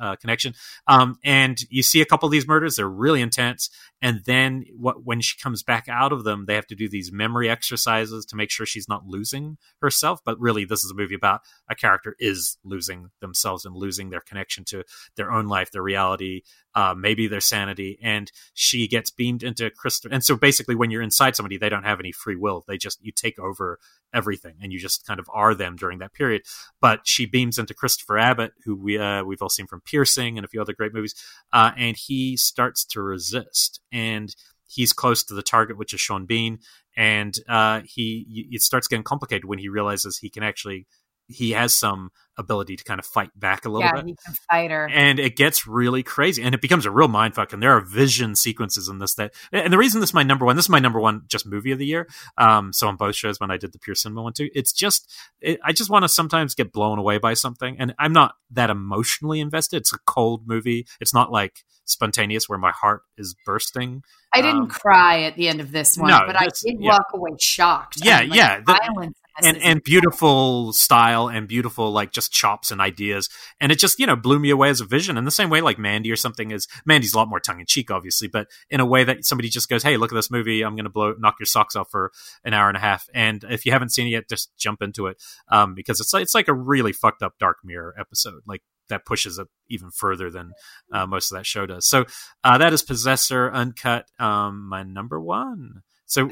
[0.00, 0.54] uh, connection.
[0.86, 3.70] Um, and you see a couple of these murders; they're really intense.
[4.00, 7.10] And then what, when she comes back out of them, they have to do these
[7.10, 10.20] memory exercises to make sure she's not losing herself.
[10.24, 14.20] But really, this is a movie about a character is losing themselves and losing their
[14.20, 14.84] connection to
[15.16, 16.42] their own life, their reality,
[16.74, 17.98] uh, maybe their sanity.
[18.02, 20.12] And she gets beamed into crystal.
[20.12, 22.64] And so basically, when you're inside somebody, they don't have any free will.
[22.68, 23.80] They just you take over
[24.14, 26.42] everything, and you just kind of are them during that period.
[26.80, 30.44] But she beams into Christopher Abbott, who we uh, we've all seen from Piercing and
[30.44, 31.14] a few other great movies,
[31.52, 34.34] uh, and he starts to resist, and
[34.66, 36.58] he's close to the target, which is Sean Bean,
[36.96, 40.86] and uh, he it starts getting complicated when he realizes he can actually
[41.28, 44.34] he has some ability to kind of fight back a little yeah, bit he can
[44.50, 44.88] fight her.
[44.88, 48.34] and it gets really crazy and it becomes a real mindfuck and there are vision
[48.34, 50.78] sequences in this that and the reason this is my number one this is my
[50.78, 53.72] number one just movie of the year um so on both shows when i did
[53.72, 56.98] the pure cinema one too it's just it, i just want to sometimes get blown
[56.98, 61.32] away by something and i'm not that emotionally invested it's a cold movie it's not
[61.32, 65.72] like spontaneous where my heart is bursting I didn't um, cry at the end of
[65.72, 66.90] this one, no, but I did yeah.
[66.90, 68.04] walk away shocked.
[68.04, 72.32] Yeah, I mean, like, yeah, the violence and and beautiful style and beautiful like just
[72.32, 73.28] chops and ideas.
[73.60, 75.16] And it just you know blew me away as a vision.
[75.16, 78.28] In the same way like mandy or something is mandy's a lot more tongue-in-cheek obviously
[78.28, 80.62] but in a way that somebody just goes hey look at this movie.
[80.62, 82.12] I'm gonna blow knock your socks off for
[82.44, 83.08] an hour and a half.
[83.14, 86.22] And if you haven't seen it yet just jump into it um, because it's like
[86.22, 90.30] it's like a really fucked up dark mirror episode like that pushes it even further
[90.30, 90.52] than
[90.92, 91.86] uh, most of that show does.
[91.86, 92.04] So
[92.44, 96.30] uh, that is possessor uncut um, my number one so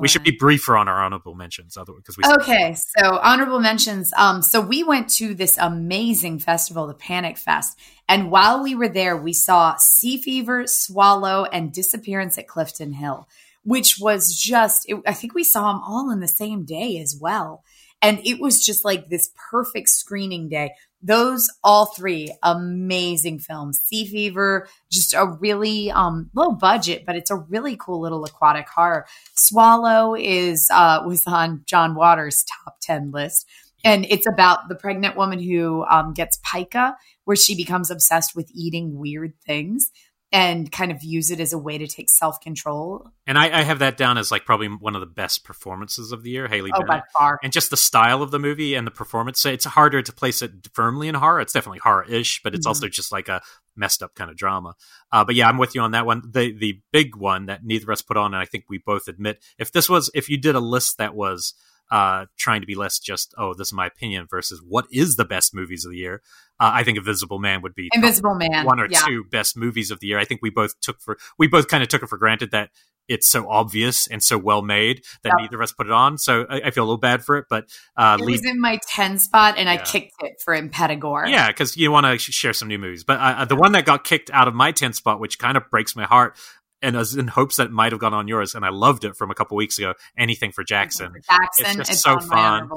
[0.00, 4.12] we should be briefer on our honorable mentions otherwise because we Okay, so honorable mentions.
[4.16, 7.78] Um, so we went to this amazing festival, the Panic Fest,
[8.08, 13.28] and while we were there, we saw Sea Fever, Swallow, and Disappearance at Clifton Hill,
[13.62, 14.88] which was just.
[14.88, 17.62] It, I think we saw them all in the same day as well,
[18.00, 20.70] and it was just like this perfect screening day.
[21.02, 23.80] Those all three amazing films.
[23.80, 28.68] Sea Fever, just a really um, low budget, but it's a really cool little aquatic
[28.68, 29.06] horror.
[29.34, 33.46] Swallow is uh, was on John Waters' top ten list,
[33.82, 38.50] and it's about the pregnant woman who um, gets pica, where she becomes obsessed with
[38.54, 39.90] eating weird things
[40.32, 43.10] and kind of use it as a way to take self control.
[43.26, 46.22] And I, I have that down as like probably one of the best performances of
[46.22, 47.38] the year, Haley Oh, by far.
[47.42, 49.44] And just the style of the movie and the performance.
[49.44, 51.40] It's harder to place it firmly in horror.
[51.40, 52.70] It's definitely horror-ish, but it's Mhm.
[52.70, 53.42] also just like a
[53.76, 54.74] messed up kind of drama.
[55.10, 56.22] Uh, but yeah, I'm with you on that one.
[56.30, 59.08] The the big one that neither of us put on, and I think we both
[59.08, 61.54] admit, if this was if you did a list that was
[61.90, 65.24] uh, trying to be less just oh this is my opinion versus what is the
[65.24, 66.22] best movies of the year,
[66.60, 68.64] uh, I think Invisible Man would be Invisible Man.
[68.64, 69.00] one or yeah.
[69.06, 70.18] two best movies of the year.
[70.18, 72.70] I think we both took for we both kind of took it for granted that
[73.08, 75.38] it's so obvious and so well made that Yep.
[75.40, 76.16] neither of us put it on.
[76.16, 77.64] So I, I feel a little bad for it, but
[77.96, 81.28] uh, It lead- was in my 10 spot and I kicked it for Impetigore.
[81.28, 83.02] yeah, because you want to sh- share some new movies.
[83.02, 85.68] But uh, the one that got kicked out of my 10 spot, which kind of
[85.72, 86.36] breaks my heart,
[86.82, 89.04] and I was in hopes that it might have gone on yours, and I loved
[89.04, 89.94] it from a couple weeks ago.
[90.16, 91.12] Anything for Jackson.
[91.24, 91.80] Jackson.
[91.80, 92.68] It's It's, so fun.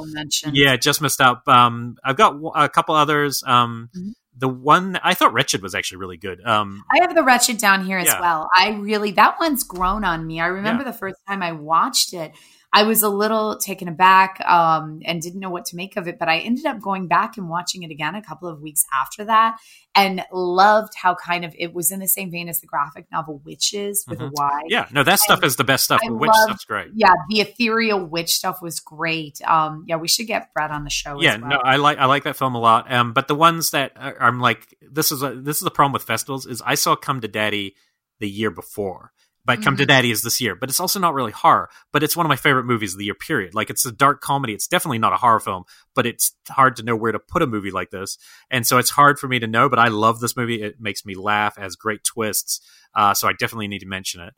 [0.52, 1.48] Yeah, just missed out.
[1.48, 3.44] Um, I've got a couple others.
[3.46, 4.14] Um, Mhm.
[4.36, 6.44] the one I thought Wretched was actually really good.
[6.46, 8.20] Um, I have the Wretched down here as Yeah.
[8.20, 8.50] well.
[8.56, 10.42] I really, that one's grown on me.
[10.42, 12.34] I remember the first time I watched it,
[12.76, 16.18] I was a little taken aback um, and didn't know what to make of it.
[16.18, 19.24] But I ended up going back and watching it again a couple of weeks after
[19.26, 19.58] that
[19.94, 23.40] and loved how kind of it was in the same vein as the graphic novel
[23.46, 24.30] Witches with Mhm.
[24.30, 24.62] a Y.
[24.70, 26.02] Yeah, no, that stuff is the best stuff.
[26.04, 26.88] I The witch love- stuff's great.
[26.96, 29.40] Yeah, the ethereal witch stuff was great.
[29.48, 31.22] Um, yeah, we should get Brett on the show.
[31.22, 31.50] yeah as well.
[31.52, 34.16] no i like i like that film a lot um but the ones that are,
[34.20, 37.22] i'm like this is a this is the problem with festivals is i saw come
[37.22, 37.76] to daddy
[38.20, 39.12] the year before
[39.46, 39.88] but come to Mhm.
[39.88, 42.36] daddy is this year but it's also not really horror but it's one of my
[42.36, 43.54] favorite movies of the year period.
[43.54, 44.54] Like it's a dark comedy.
[44.54, 45.64] It's definitely not a horror film
[45.96, 48.18] but it's hard to know where to put a movie like this.
[48.50, 50.62] And so it's hard for me to know but i love this movie.
[50.62, 51.58] It makes me laugh.
[51.58, 52.62] Has great twists.
[52.96, 54.34] Uh so i definitely need to mention it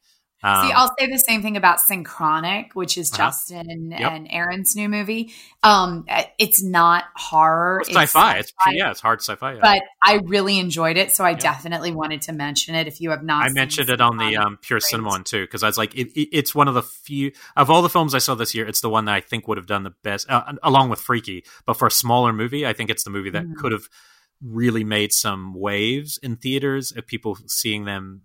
[0.46, 3.24] um, See, I'll say the same thing about Synchronic, which is Uh-huh.
[3.26, 4.12] Justin Yep.
[4.12, 5.34] and Aaron's new movie.
[5.64, 6.06] Um,
[6.38, 9.60] it's not horror, it's sci-fi it's sci-fi, yeah it's hard sci-fi yeah.
[9.62, 11.38] but I really enjoyed it, so I Yeah.
[11.38, 12.88] definitely wanted to mention it.
[12.88, 14.90] If you have not, I mentioned it on the um, Pure great.
[14.90, 17.70] Cinema one too because I was like, it, it- it's one of the few of
[17.70, 18.68] all the films I saw this year.
[18.68, 21.44] It's the one that I think would have done the best, uh, along with Freaky.
[21.66, 23.56] But for a smaller movie, I think it's the movie that Mhm.
[23.56, 23.90] could have
[24.42, 28.22] really made some waves in theaters of people seeing them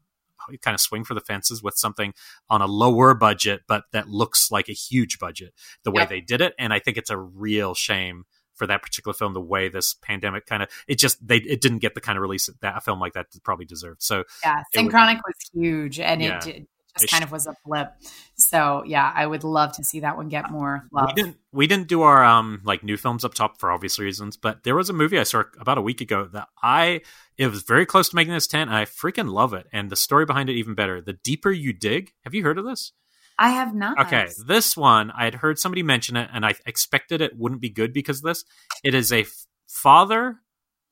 [0.62, 2.12] kind of swing for the fences with something
[2.48, 5.54] on a lower budget, but that looks like a huge budget.
[5.84, 6.08] The way Yep.
[6.08, 9.40] they did it, and I think it's a real shame for that particular film the
[9.40, 12.44] way this pandemic kind of it just they it didn't get the kind of release
[12.44, 15.98] that, that a film like that probably deserved so Yeah, it was- Synchronic was huge,
[15.98, 16.36] and Yeah.
[16.36, 16.68] it, did, It
[16.98, 17.92] just kind of was a flip.
[18.36, 21.08] So yeah, I would love to see that one get more love.
[21.08, 24.36] We didn't we didn't do our um like new films up top for obvious reasons,
[24.36, 27.02] but there was a movie I saw about a week ago that I
[27.36, 29.96] it was very close to making this ten, and I freaking love it, and the
[29.96, 31.00] story behind it even better.
[31.00, 32.92] The deeper you dig, have you heard of this?
[33.38, 33.98] I have not.
[33.98, 37.70] Okay, this one I had heard somebody mention it, and I expected it wouldn't be
[37.70, 38.44] good because of this.
[38.84, 40.40] It is a f- father,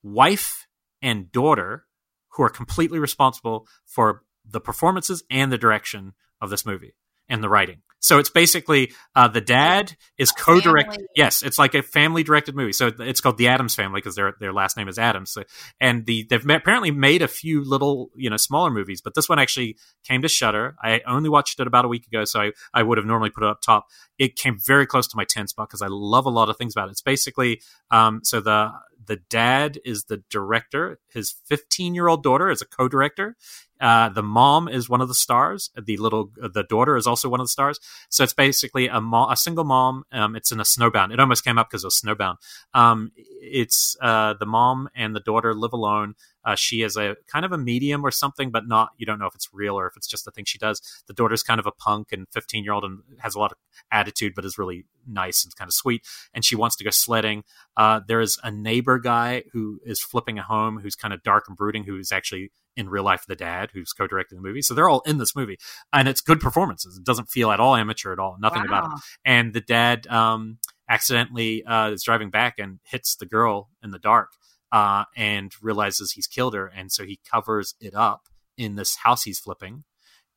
[0.02, 0.66] wife,
[1.02, 1.84] and daughter
[2.30, 6.94] who are completely responsible for the performances and the direction of this movie
[7.28, 7.82] and the writing.
[8.00, 10.92] So it's basically uh, the dad is co-direct.
[10.92, 11.06] family.
[11.16, 12.72] Yes, it's like a family-directed movie.
[12.72, 15.32] So it's called the Adams Family because their their last name is Adams.
[15.32, 15.42] So,
[15.80, 19.40] and the they've apparently made a few little you know smaller movies, but this one
[19.40, 20.76] actually came to Shutter.
[20.80, 23.42] I only watched it about a week ago, so I I would have normally put
[23.42, 23.88] it up top.
[24.16, 26.74] It came very close to my ten spot because I love a lot of things
[26.74, 26.92] about it.
[26.92, 27.60] It's basically
[27.90, 28.70] um so the
[29.06, 31.00] the dad is the director.
[31.08, 33.36] His 15 year old daughter is a co director.
[33.80, 35.70] Uh, the mom is one of the stars.
[35.80, 37.78] The little the daughter is also one of the stars.
[38.08, 40.04] So it's basically a mo- a single mom.
[40.12, 41.12] Um, it's in a snowbound.
[41.12, 42.36] It almost came up because it was snowbound.
[42.74, 46.14] Um, it's uh, the mom and the daughter live alone.
[46.48, 48.88] Uh, she is a kind of a medium or something, but not.
[48.96, 50.80] You don't know if it's real or if it's just a thing she does.
[51.06, 53.58] The daughter's kind of a punk and 15 year old and has a lot of
[53.92, 56.06] attitude, but is really nice and kind of sweet.
[56.32, 57.44] And she wants to go sledding.
[57.76, 61.44] Uh, there is a neighbor guy who is flipping a home, who's kind of dark
[61.48, 64.62] and brooding, who is actually in real life the dad who's co-directing the movie.
[64.62, 65.58] So they're all in this movie,
[65.92, 66.96] and it's good performances.
[66.96, 68.38] It doesn't feel at all amateur at all.
[68.40, 69.00] Nothing about it.
[69.24, 70.58] And the dad um,
[70.88, 74.30] accidentally uh, is driving back and hits the girl in the dark,
[74.72, 79.24] uh, and realizes he's killed her, and so he covers it up in this house
[79.24, 79.84] he's flipping.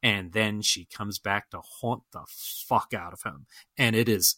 [0.04, 3.46] And then she comes back to haunt the fuck out of him.
[3.78, 4.36] And it is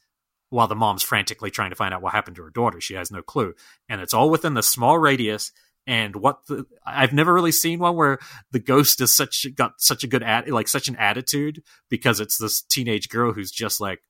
[0.50, 2.82] while the mom's frantically trying to find out what happened to her daughter.
[2.82, 3.54] She has no clue.
[3.88, 5.52] And it's all within the small radius.
[5.86, 8.20] And what the I've never really seen one where
[8.52, 12.38] the ghost is such got such a good at like such an attitude because it's
[12.38, 14.02] this teenage girl who's just like,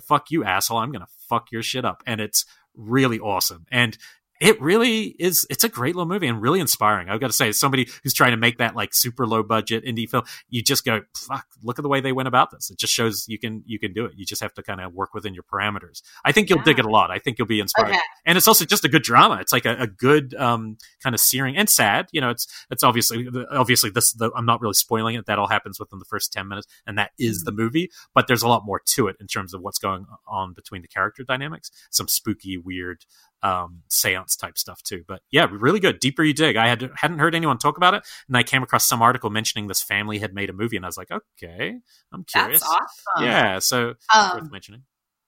[0.00, 2.02] fuck you, asshole, I'm gonna fuck your shit up.
[2.06, 3.66] And it's really awesome.
[3.70, 3.98] And
[4.40, 7.08] it really is it's a great little movie and really inspiring.
[7.08, 9.84] I've got to say as somebody who's trying to make that like super low budget
[9.84, 12.70] indie film you just go fuck look at the way they went about this.
[12.70, 14.12] It just shows you can you can do it.
[14.16, 16.02] You just have to kind of work within your parameters.
[16.24, 17.10] I think you'll dig it a lot.
[17.10, 17.90] I think you'll be inspired.
[17.90, 17.98] Okay.
[18.26, 19.38] and it's also just a good drama.
[19.40, 22.82] It's like a, a good um kind of searing and sad you know it's it's
[22.82, 25.26] obviously obviously this the, i'm not really spoiling it.
[25.26, 27.44] That all happens within the first 10 minutes and that is Mm-hmm.
[27.46, 30.52] the movie but there's a lot more to it in terms of what's going on
[30.54, 31.70] between the character dynamics.
[31.90, 33.04] Some spooky weird
[33.44, 35.04] um, seance type stuff too.
[35.06, 36.00] But yeah, really good.
[36.00, 36.56] Deeper you dig.
[36.56, 39.68] I had hadn't heard anyone talk about it, and I came across some article mentioning
[39.68, 41.76] this family had made a movie, and I was like, okay,
[42.12, 42.62] I'm curious.
[42.62, 43.24] That's awesome.
[43.24, 44.82] Yeah, so worth Um, mentioning.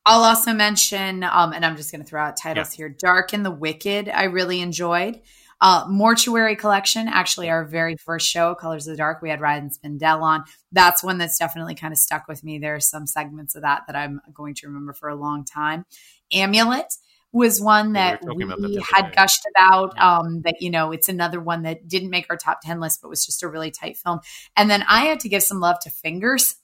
[0.06, 3.44] I'll also mention, um, and I'm just going to throw out titles here Dark and
[3.44, 5.20] the Wicked, I really enjoyed.
[5.60, 9.70] Uh, Mortuary Collection, actually, our very first show, Colors of the Dark, we had Ryan
[9.70, 10.44] Spindell on.
[10.70, 12.58] That's one that's definitely kind of stuck with me.
[12.58, 15.86] There are some segments of that that I'm going to remember for a long time.
[16.32, 16.92] Amulet
[17.36, 19.16] was one we that we that had day.
[19.16, 19.92] gushed about.
[19.96, 20.18] Yeah.
[20.18, 23.08] Um, that you know, it's another one that didn't make our top ten list, but
[23.08, 24.20] was just a really tight film.
[24.56, 26.56] And then I had to give some love to Fingers,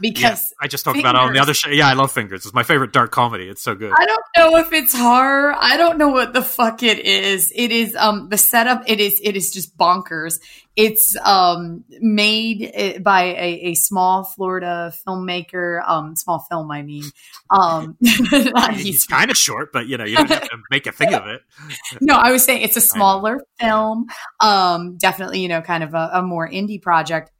[0.00, 1.70] because Yeah, I just talked about it on the other show.
[1.70, 2.44] Yeah, I love Fingers.
[2.44, 3.48] It's my favorite dark comedy.
[3.48, 3.92] It's so good.
[3.96, 5.54] I don't know if it's horror.
[5.58, 7.52] I don't know what the fuck it is.
[7.54, 8.84] It is um the setup.
[8.86, 10.40] It is it is just bonkers.
[10.76, 15.82] It's um made eh, by a, a small Florida filmmaker.
[15.86, 16.70] Um, small film.
[16.70, 17.04] I mean,
[17.50, 20.92] um, He's he's kind of short, but you know, you don't have to make a
[20.92, 21.42] thing of it.
[22.00, 24.06] no, I was saying it's a smaller film.
[24.40, 27.30] Um, definitely, you know, kind of a, a more indie project.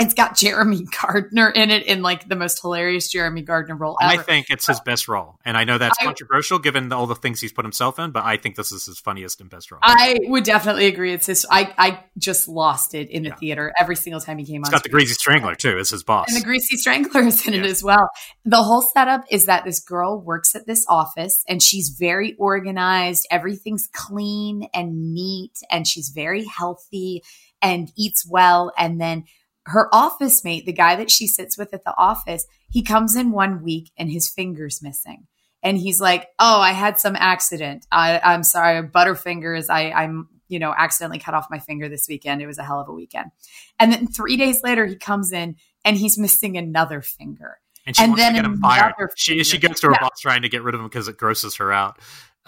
[0.00, 4.20] It's got Jeremy Gardner in it in like the most hilarious Jeremy Gardner role ever.
[4.20, 7.16] I think it's his best role, and I know that's I- controversial given all the
[7.16, 8.12] things he's put himself in.
[8.12, 9.80] But I think this is his funniest and best role.
[9.82, 11.12] I would definitely agree.
[11.12, 11.44] It's his.
[11.50, 13.34] I I just lost it in the Yeah.
[13.36, 14.74] theater every single time he came It's on.
[14.74, 14.90] It's got the.
[14.90, 16.28] Greasy Strangler too as his boss.
[16.28, 18.08] and the greasy strangler is in it as well.
[18.44, 23.26] The whole setup is that this girl works at this office and she's very organized.
[23.32, 27.22] Everything's clean and neat, and she's very healthy
[27.60, 28.72] and eats well.
[28.78, 29.24] And then
[29.68, 33.30] her office mate, the guy that she sits with at the office, he comes in
[33.30, 35.26] one week and his finger's missing.
[35.62, 37.84] And he's like, "Oh, I had some accident.
[37.90, 39.66] I, I'm sorry, Butterfingers.
[39.68, 42.40] I, I'm, you know, accidentally cut off my finger this weekend.
[42.40, 43.30] It was a hell of a weekend."
[43.80, 47.58] And then three days later, he comes in and he's missing another finger.
[47.86, 48.94] and she and wants then to get him fired.
[49.16, 50.00] She she goes to her Yeah.
[50.02, 51.98] boss trying to get rid of him because it grosses her out.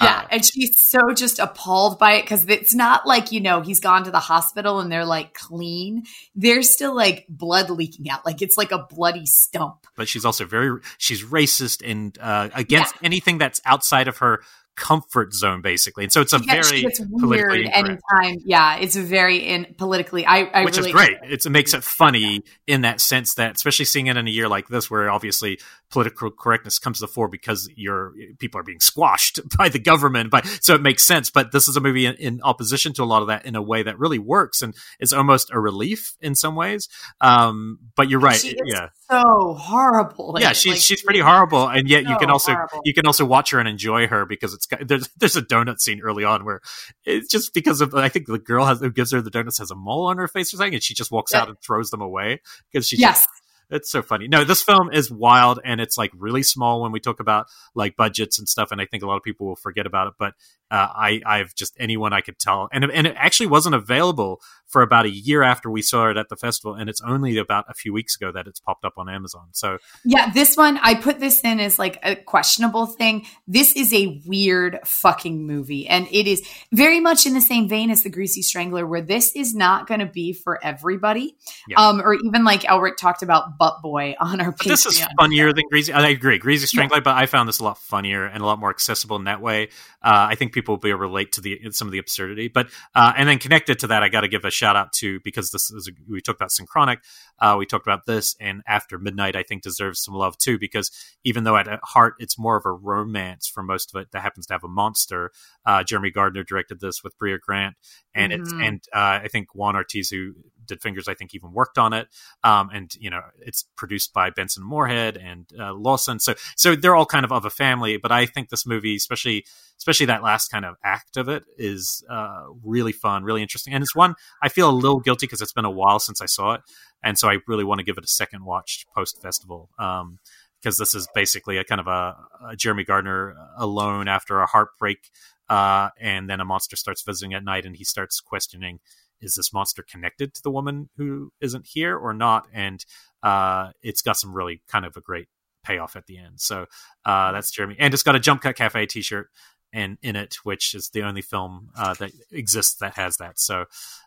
[0.01, 3.61] Yeah, Uh, and she's so just appalled by it because it's not like you know
[3.61, 6.05] he's gone to the hospital and they're like clean.
[6.35, 9.87] There's still like blood leaking out, like it's like a bloody stump.
[9.97, 14.43] but she's also very she's racist and uh, against anything that's outside of her
[14.81, 16.05] comfort zone, basically.
[16.05, 18.03] And so it's a gets- very gets politically incorrect.
[18.13, 18.43] anytime.
[18.45, 20.25] Yeah, it's very in politically.
[20.27, 21.19] I, I which really, is great.
[21.23, 24.49] It's, it makes it funny in that sense that, especially seeing it in a year
[24.49, 28.81] like this, where obviously political correctness comes to the fore because your people are being
[28.81, 30.31] squashed by the government.
[30.31, 31.31] But so it makes sense.
[31.31, 33.63] But this is a movie in, in opposition to a lot of that in a
[33.63, 36.89] way that really works and is almost a relief in some ways.
[37.21, 38.43] Um, but you're right.
[38.65, 38.89] Yeah.
[39.11, 40.37] so horrible.
[40.41, 42.81] Yeah, she's Like, she's pretty horrible, and yet you can also horrible.
[42.85, 45.81] you can also watch her and enjoy her because it's got, there's there's a donut
[45.81, 46.61] scene early on where
[47.05, 49.71] it's just because of I think the girl has who gives her the donuts has
[49.71, 51.43] a mole on her face or something, and she just walks Yeah.
[51.43, 52.41] out and throws them away
[52.73, 53.27] because she Yes,
[53.71, 54.29] it's so funny.
[54.29, 57.97] No, this film is wild and it's like really small when we talk about like
[57.97, 58.73] budgets and stuff.
[58.73, 60.15] And I think a lot of people will forget about it.
[60.19, 60.35] But
[60.71, 64.83] uh, I, I've just anyone I could tell, and and it actually wasn't available for
[64.83, 67.75] about a year after we saw it at the festival, and it's only about a
[67.75, 69.49] few weeks ago that it's popped up on Amazon.
[69.51, 73.27] So Yeah, this one I put this in as like a questionable thing.
[73.49, 77.91] This is a weird fucking movie, and it is very much in the same vein
[77.91, 81.37] as the Greasy Strangler, where this is not going to be for everybody.
[81.67, 81.81] Yeah.
[81.81, 84.51] Um, or even like Elric talked about Butt Boy on our.
[84.51, 85.09] But this is Patreon.
[85.21, 85.93] funnier than Greasy.
[85.93, 88.71] I agree, Greasy Strangler, but I found this a lot funnier and a lot more
[88.71, 89.69] accessible in that way.
[90.03, 92.49] Uh, I think people will be able to relate to the some of the absurdity.
[92.49, 95.21] But uh, and then connected to that, I got to give a shout out to
[95.23, 96.99] because this is a, we talked about Synchronic,
[97.39, 100.91] uh, we talked about this, and After Midnight, I think deserves some love too because
[101.23, 104.47] even though at heart it's more of a romance for most of it that happens
[104.47, 105.31] to have a monster.
[105.67, 107.77] Uh, Jeremy Gardner directed this with Brea Grant,
[108.15, 108.67] and it's Mhm.
[108.67, 110.33] and uh, I think Juan Ortiz who
[110.71, 112.09] did Fingers, I think even worked on it.
[112.43, 116.19] Um, and you know, it's produced by Benson Moorhead and uh, Lawson.
[116.19, 117.99] So, so they're all kind of of a family.
[117.99, 119.45] But I think this movie, especially,
[119.77, 123.75] especially that last kind of act of it, is uh, really fun, really interesting.
[123.75, 126.27] And it's one I feel a little guilty because it's been a while since I
[126.27, 126.63] saw it,
[127.05, 129.69] and so I really want to give it a second watch post festival.
[129.79, 130.19] Um,
[130.63, 132.17] because this is basically a kind of a,
[132.51, 135.11] a Jeremy Gardner alone after a heartbreak,
[135.49, 138.79] uh, and then a monster starts visiting at night, and he starts questioning
[139.21, 142.47] is this monster connected to the woman who isn't here or not?
[142.53, 142.85] And
[143.23, 145.29] uh, it's got some really kind of a great
[145.63, 146.41] payoff at the end.
[146.41, 146.67] So
[147.05, 149.29] uh, that's Jeremy, and it's got a Jump Cut Cafe T-shirt
[149.73, 153.39] and in it, which is the only film uh, that exists that has that.
[153.39, 153.67] So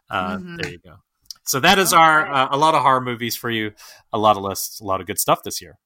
[0.09, 0.57] uh, Mhm.
[0.57, 0.95] there you go.
[1.45, 3.73] So that is our uh, a lot of horror movies for you,
[4.11, 5.77] a lot of lists, a lot of good stuff this year.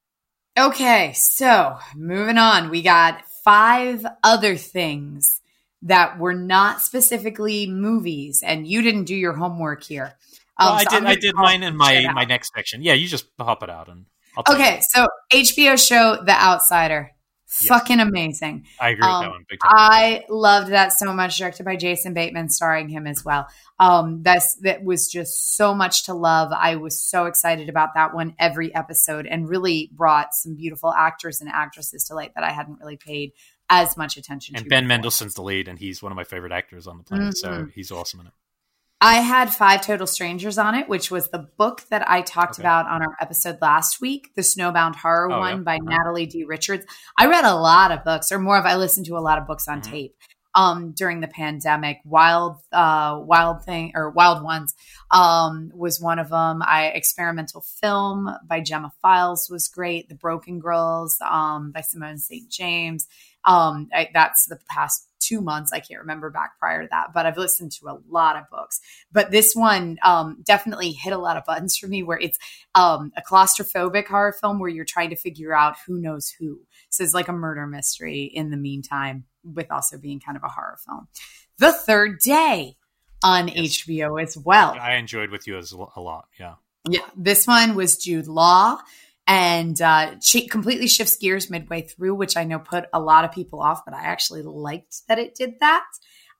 [0.57, 5.41] Okay, so moving on, we got five other things
[5.83, 10.13] that were not specifically movies, and you didn't do your homework here.
[10.59, 10.97] Well, Um, I so did.
[11.01, 12.81] I'm I did mine in my my next section.
[12.81, 14.05] Yeah, you just pop it out and.
[14.35, 14.63] I'll tell you.
[14.63, 17.09] Okay, so HBO show The Outsider,
[17.47, 18.67] fucking amazing.
[18.79, 19.45] I agree with Um, that one.
[19.49, 19.71] Big time.
[19.73, 23.47] I loved that so much, directed by Jason Bateman, starring him as well.
[23.79, 26.51] Um, that's that was just so much to love.
[26.51, 31.41] I was so excited about that one every episode, and really brought some beautiful actors
[31.41, 33.31] and actresses to light that I hadn't really paid
[33.69, 34.61] as much attention to.
[34.61, 34.97] and Ben before.
[34.97, 37.37] Mendelsohn's the lead, and he's one of my favorite actors on the planet.
[37.37, 37.71] So Mhm.
[37.73, 38.33] he's awesome in it.
[38.99, 42.63] I had Five Total Strangers on it, which was the book that I talked Okay.
[42.63, 45.61] about on our episode last week, the Snowbound Horror Oh, one yeah.
[45.63, 45.89] by Uh-huh.
[45.97, 46.45] Natalie D.
[46.45, 46.83] Richards.
[47.15, 49.45] I read a lot of books, or more of I listened to a lot of
[49.45, 49.91] books on Mhm.
[49.91, 50.15] tape.
[50.55, 51.99] um, during the pandemic.
[52.03, 54.73] Wild, uh, Wild Thing or Wild Ones
[55.11, 56.63] um, was one of them.
[56.65, 60.09] I experimental film by Gemma Files was great.
[60.09, 62.49] The Broken Girls um, by Simone St.
[62.49, 63.05] James.
[63.47, 65.71] Um, I, that's the past two months.
[65.73, 68.79] I can't remember back prior to that, but I've listened to a lot of books.
[69.11, 72.37] But this one um, definitely hit a lot of buttons for me where it's
[72.75, 76.59] um, a claustrophobic horror film where you're trying to figure out who knows who.
[76.89, 80.49] So it's like a murder mystery in the meantime, with also being kind of a
[80.49, 81.07] horror film.
[81.57, 82.75] The Third Day
[83.23, 83.77] on yes.
[83.77, 84.77] HBO as well.
[84.79, 86.27] I enjoyed with you as a lot.
[86.39, 86.55] Yeah.
[86.87, 87.01] Yeah.
[87.15, 88.77] This one was Jude Law
[89.27, 93.33] and uh, she completely shifts gears midway through, which I know put a lot of
[93.33, 95.85] people off, but I actually liked that it did that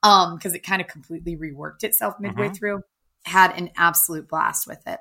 [0.02, 2.54] because um, it kind of completely reworked itself midway mm-hmm.
[2.54, 2.82] through.
[3.24, 5.00] Had an absolute blast with it.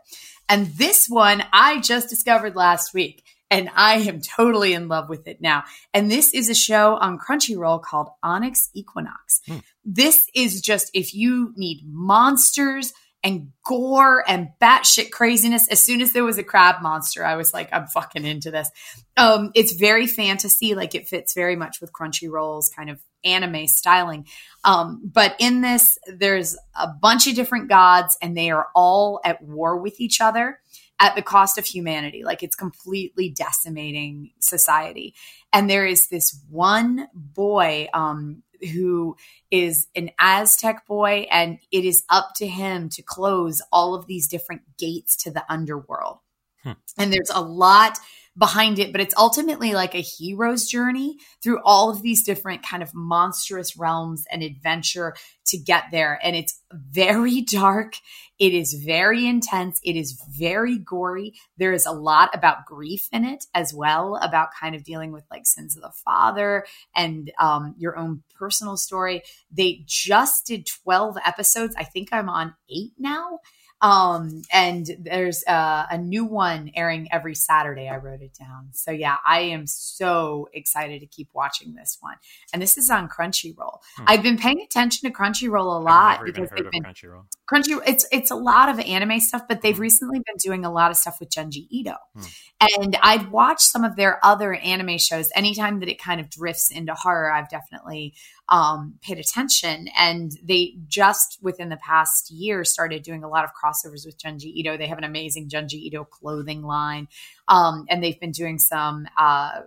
[0.50, 5.28] And this one I just discovered last week, and I am totally in love with
[5.28, 5.64] it now.
[5.94, 9.40] And this is a show on Crunchyroll called Onyx Equinox.
[9.48, 9.64] Mm.
[9.86, 12.92] This is just if you need monsters
[13.28, 15.68] and gore and batshit craziness.
[15.68, 18.72] As soon as there was a crab monster, I was like, I'm fucking into this.
[19.18, 24.28] Um, it's very fantasy, like it fits very much with Crunchyroll's kind of anime styling.
[24.64, 29.42] Um, but in this, there's a bunch of different gods, and they are all at
[29.42, 30.62] war with each other
[30.98, 32.24] at the cost of humanity.
[32.24, 35.16] Like it's completely decimating society.
[35.52, 39.16] And there is this one boy, um, who
[39.52, 44.28] is an Aztec boy, and it is up to him to close all of these
[44.28, 46.20] different gates to the underworld.
[46.64, 46.72] Hmm.
[46.98, 48.00] And there's a lot
[48.38, 52.84] behind it, but it's ultimately like a hero's journey through all of these different kind
[52.84, 55.16] of monstrous realms and adventure
[55.48, 56.20] to get there.
[56.22, 57.96] And it's very dark.
[58.38, 59.80] It is very intense.
[59.84, 61.34] It is very gory.
[61.58, 65.24] There is a lot about grief in it as well, about kind of dealing with
[65.32, 66.66] like sins of the father
[66.96, 69.24] and um, your own personal story.
[69.52, 71.76] They just did 12 episodes.
[71.76, 73.40] I think I'm on eight now.
[73.82, 77.88] Um, and there's uh, a new one airing every Saturday.
[77.88, 78.70] I wrote it down.
[78.74, 82.16] So yeah, I am so excited to keep watching this one.
[82.52, 83.80] And this is on Crunchyroll.
[83.98, 84.04] Hmm.
[84.08, 87.26] I've been paying attention to Crunchyroll a lot because they've been Crunchyroll.
[87.52, 87.80] Crunchy.
[87.86, 89.82] It's it's a lot of anime stuff, but they've hmm.
[89.82, 91.96] recently been doing a lot of stuff with Junji Ito.
[92.16, 92.24] Hmm.
[92.60, 95.30] And I'd watched some of their other anime shows.
[95.36, 98.16] Anytime that it kind of drifts into horror, I've definitely
[98.50, 99.90] um, paid attention.
[99.98, 104.54] And they just within the past year started doing a lot of crossovers with Junji
[104.56, 104.78] Ito.
[104.78, 107.08] They have an amazing Junji Ito clothing line,
[107.48, 109.62] um, and they've been doing some uh,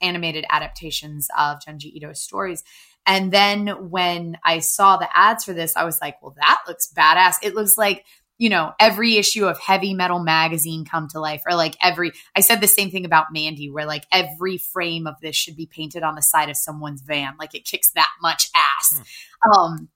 [0.00, 2.62] animated adaptations of Junji Ito's stories.
[3.06, 6.92] And then when I saw the ads for this, I was like, well, that looks
[6.92, 7.36] badass.
[7.42, 8.04] It looks like
[8.38, 12.40] you know, every issue of Heavy Metal magazine come to life, or like every, I
[12.40, 16.02] said the same thing about Mandy, where like every frame of this should be painted
[16.02, 17.34] on the side of someone's van.
[17.38, 19.00] Like it kicks that much ass.
[19.42, 19.50] Hmm.
[19.50, 19.88] Um,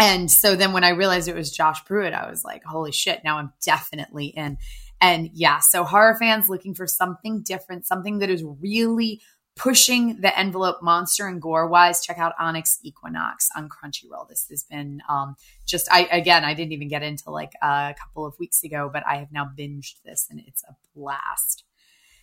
[0.00, 3.22] and so then when I realized it was Josh Pruitt, I was like, holy shit,
[3.22, 4.56] now I'm definitely in.
[5.00, 9.20] And yeah, so horror fans looking for something different, something that is really
[9.60, 14.26] pushing the envelope monster and gore wise check out onyx equinox on crunchyroll.
[14.26, 18.24] This has been um, just i again i didn't even get into like a couple
[18.24, 21.64] of weeks ago but i have now binged this and it's a blast.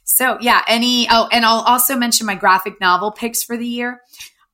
[0.04, 4.02] So yeah any oh and i'll also mention my graphic novel picks for the year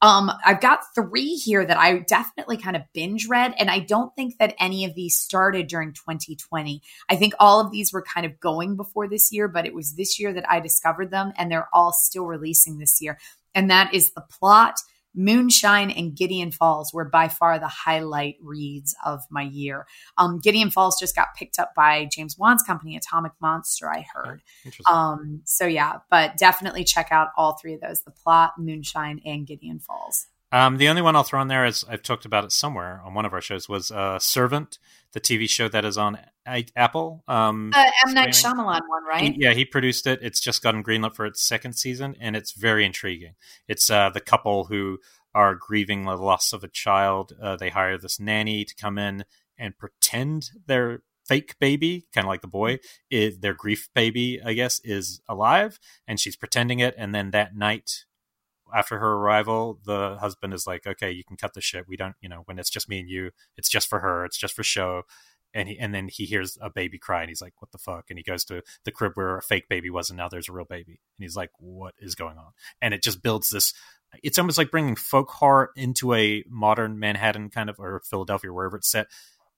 [0.03, 4.13] um, I've got three here that I definitely kind of binge read, and I don't
[4.17, 6.81] think that any of these started during 2020.
[7.07, 9.93] I think all of these were kind of going before this year, but it was
[9.93, 13.17] this year that I discovered them, and they're all still releasing this year.
[13.55, 14.75] And that is The Plot,
[15.15, 19.85] Moonshine and Gideon Falls were by far the highlight reads of my year.
[20.18, 24.41] Um, Gideon Falls just got picked up by James Wan's company, Atomic Monster, I heard.
[24.90, 29.45] Um, so, yeah, but definitely check out all three of those The Plot, Moonshine, and
[29.45, 30.27] Gideon Falls.
[30.52, 33.15] Um, the only one I'll throw in there is I've talked about it somewhere on
[33.15, 34.77] one of our shows was uh, Servant,
[35.14, 36.18] the TV show that is on
[36.48, 37.23] a- Apple.
[37.27, 39.22] Um, uh, M Night Shyamalan one, right?
[39.22, 40.19] He, yeah, he produced it.
[40.22, 43.35] It's just gotten greenlit for its second season, and it's very intriguing.
[43.68, 44.99] It's uh, the couple who
[45.34, 47.34] are grieving the loss of a child.
[47.41, 49.26] Uh, they hire this nanny to come in
[49.57, 52.80] and pretend their fake baby, kind of like the boy,
[53.10, 56.94] is their grief baby, I guess, is alive, and she's pretending it.
[56.98, 58.06] And then that night,
[58.73, 61.87] after her arrival, the husband is like, "Okay, you can cut the shit.
[61.87, 64.25] We don't, you know, when it's just me and you, it's just for her.
[64.25, 65.03] It's just for show."
[65.53, 68.05] And he, and then he hears a baby cry, and he's like, "What the fuck?"
[68.09, 70.53] And he goes to the crib where a fake baby was, and now there's a
[70.53, 73.73] real baby, and he's like, "What is going on?" And it just builds this.
[74.23, 78.77] It's almost like bringing folk horror into a modern Manhattan kind of or Philadelphia, wherever
[78.77, 79.07] it's set.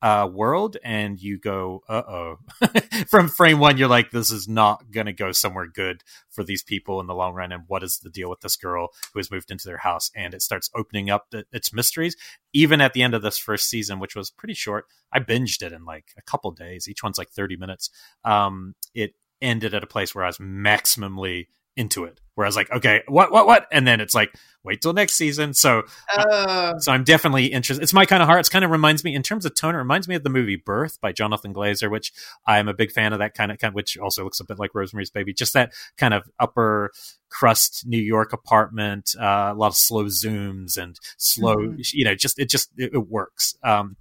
[0.06, 2.38] Uh, world, and you go, "Uh oh!"
[3.10, 6.61] From frame one, you're like, "This is not going to go somewhere good for these
[6.61, 9.32] people in the long run." And what is the deal with this girl who has
[9.32, 10.11] moved into their house?
[10.15, 12.15] And it starts opening up the, its mysteries.
[12.53, 15.73] Even at the end of this first season, which was pretty short, I binged it
[15.73, 16.88] in like a couple days.
[16.88, 17.90] Each one's like 30 minutes.
[18.23, 22.56] Um, it ended at a place where I was maximally into it where I was
[22.57, 23.65] like, okay, what, what, what?
[23.72, 25.53] And then it's like, wait till next season.
[25.53, 25.84] So,
[26.18, 26.73] Oh.
[26.80, 27.81] so I'm definitely interested.
[27.81, 28.45] It's my kind of heart.
[28.45, 29.73] It kind of reminds me in terms of tone.
[29.73, 32.11] It reminds me of the movie Birth by Jonathan Glazer, which
[32.45, 34.60] I'm a big fan of that kind of, kind of which also looks a bit
[34.60, 35.34] like Rosemary's Baby.
[35.34, 36.91] Just that kind of upper
[37.30, 41.93] crust New York apartment, uh, a lot of slow zooms and slow, Mhm.
[41.93, 43.56] you know, just, it just, it, it works.
[43.64, 43.95] Um,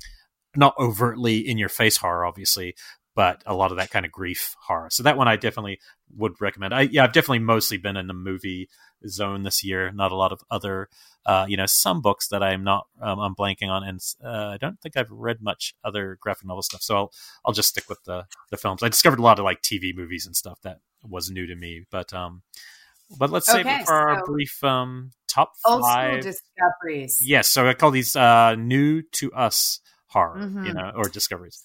[0.56, 2.74] not overtly in your face horror, obviously,
[3.14, 4.90] but a lot of that kind of grief horror.
[4.90, 5.80] So that one I definitely
[6.16, 6.74] would recommend.
[6.74, 8.68] I yeah, I've definitely mostly been in the movie
[9.06, 9.90] zone this year.
[9.92, 10.88] Not a lot of other,
[11.26, 14.56] uh, you know, some books that I'm not um, I'm blanking on, and uh, I
[14.56, 16.82] don't think I've read much other graphic novel stuff.
[16.82, 17.12] So I'll
[17.44, 18.82] I'll just stick with the the films.
[18.82, 21.84] I discovered a lot of like TV movies and stuff that was new to me,
[21.90, 22.42] but um,
[23.18, 26.22] but let's save it for our brief um top Old school five.
[26.22, 27.20] discoveries.
[27.22, 30.66] yes, so I call these uh new to us horror, Mhm.
[30.66, 31.62] you know, or discoveries.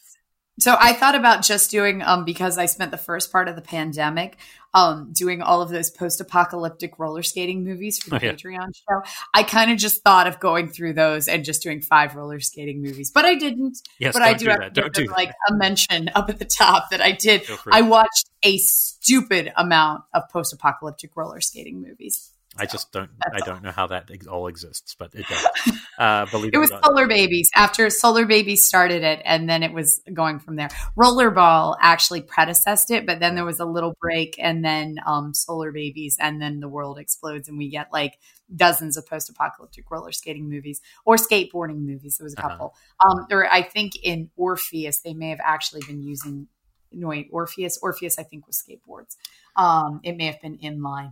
[0.59, 3.61] So I thought about just doing um because I spent the first part of the
[3.61, 4.37] pandemic
[4.73, 8.31] um doing all of those post-apocalyptic roller skating movies for the Oh, yeah.
[8.33, 9.01] Patreon show.
[9.33, 12.81] I kind of just thought of going through those and just doing five roller skating
[12.81, 13.79] movies, but I didn't.
[13.97, 14.93] Yes, but don't I do, do have that.
[14.93, 17.43] to do like a mention up at the top that I did.
[17.71, 22.31] I watched a stupid amount of post-apocalyptic roller skating movies.
[22.57, 23.09] I just don't.
[23.33, 25.47] I don't know how that all exists, but it does.
[25.99, 26.85] Uh, believe it, It was not.
[26.85, 30.69] Solar Babies after Solar Babies started it, and then it was going from there.
[30.97, 35.73] Rollerball actually predecessed it, but then there was a little break, and then um, Solar
[35.73, 38.17] Babies, and then the world explodes, and we get like
[38.55, 42.15] dozens of post-apocalyptic roller skating movies or skateboarding movies.
[42.17, 42.49] There was a Uh-huh.
[42.49, 46.47] couple, um, or I think in Orpheus they may have actually been using.
[46.93, 47.77] No, wait, Orpheus.
[47.81, 49.17] Orpheus, I think, was skateboards.
[49.57, 51.11] Um, it may have been inline.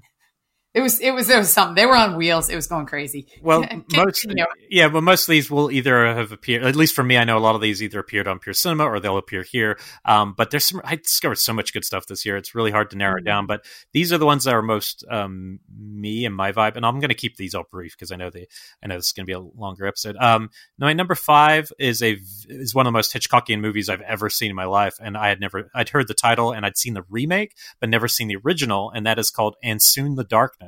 [0.78, 1.00] It was.
[1.00, 1.28] It was.
[1.28, 1.74] It was something.
[1.74, 2.50] They were on wheels.
[2.50, 3.26] It was going crazy.
[3.42, 4.28] Well, most
[4.70, 6.64] yeah, but most of these will either have appeared.
[6.64, 8.84] At least for me, I know a lot of these either appeared on Pure Cinema
[8.86, 9.80] or they'll appear here.
[10.06, 10.80] Um, but there's some.
[10.84, 12.38] I discovered so much good stuff this year.
[12.38, 13.26] It's really hard to narrow it Mhm.
[13.26, 13.48] down.
[13.48, 16.76] But these are the ones that are most um, me and my vibe.
[16.76, 18.46] And I'm going to keep these all brief because I know they.
[18.84, 20.16] I know this is going to be a longer episode.
[20.18, 24.30] Um, my number five is a is one of the most Hitchcockian movies I've ever
[24.30, 25.72] seen in my life, and I had never.
[25.74, 29.08] I'd heard the title and I'd seen the remake, but never seen the original, and
[29.08, 30.67] that is called "And Soon the Darkness."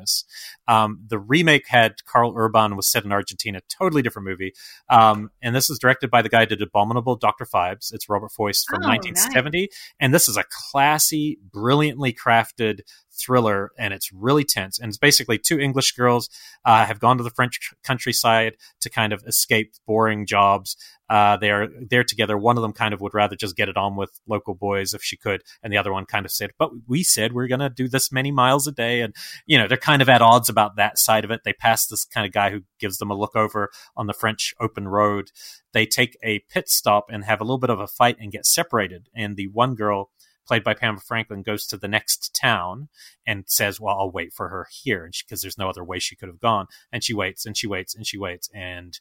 [0.68, 4.54] Um, the remake had Karl Urban was set in Argentina, totally different movie.
[4.90, 7.46] Um, and this is directed by the guy who did Abominable Dr.
[7.46, 7.94] Phibes.
[7.94, 9.70] It's Robert Fuest from Oh, 1970.
[10.00, 12.82] And this is a classy, brilliantly crafted
[13.20, 14.80] thriller, and it's really tense.
[14.80, 16.30] And it's basically two English girls
[16.66, 20.76] uh, have gone to the French countryside to kind of escape boring jobs.
[21.10, 22.38] Uh, they are there together.
[22.38, 25.02] One of them kind of would rather just get it on with local boys if
[25.02, 27.70] she could, and the other one kind of said, "But we said we're going to
[27.70, 29.16] do this many miles a day," and
[29.48, 31.42] you know they're kind of at odds about that side of it.
[31.44, 34.54] They pass this kind of guy who gives them a look over on the French
[34.60, 35.32] open road.
[35.74, 38.46] They take a pit stop and have a little bit of a fight and get
[38.46, 39.10] separated.
[39.16, 40.12] And the one girl,
[40.50, 42.90] played by Pamela Franklin, goes to the next town
[43.26, 46.28] and says, "Well, I'll wait for her here," because there's no other way she could
[46.28, 46.66] have gone.
[46.92, 49.00] And she waits and she waits and she waits and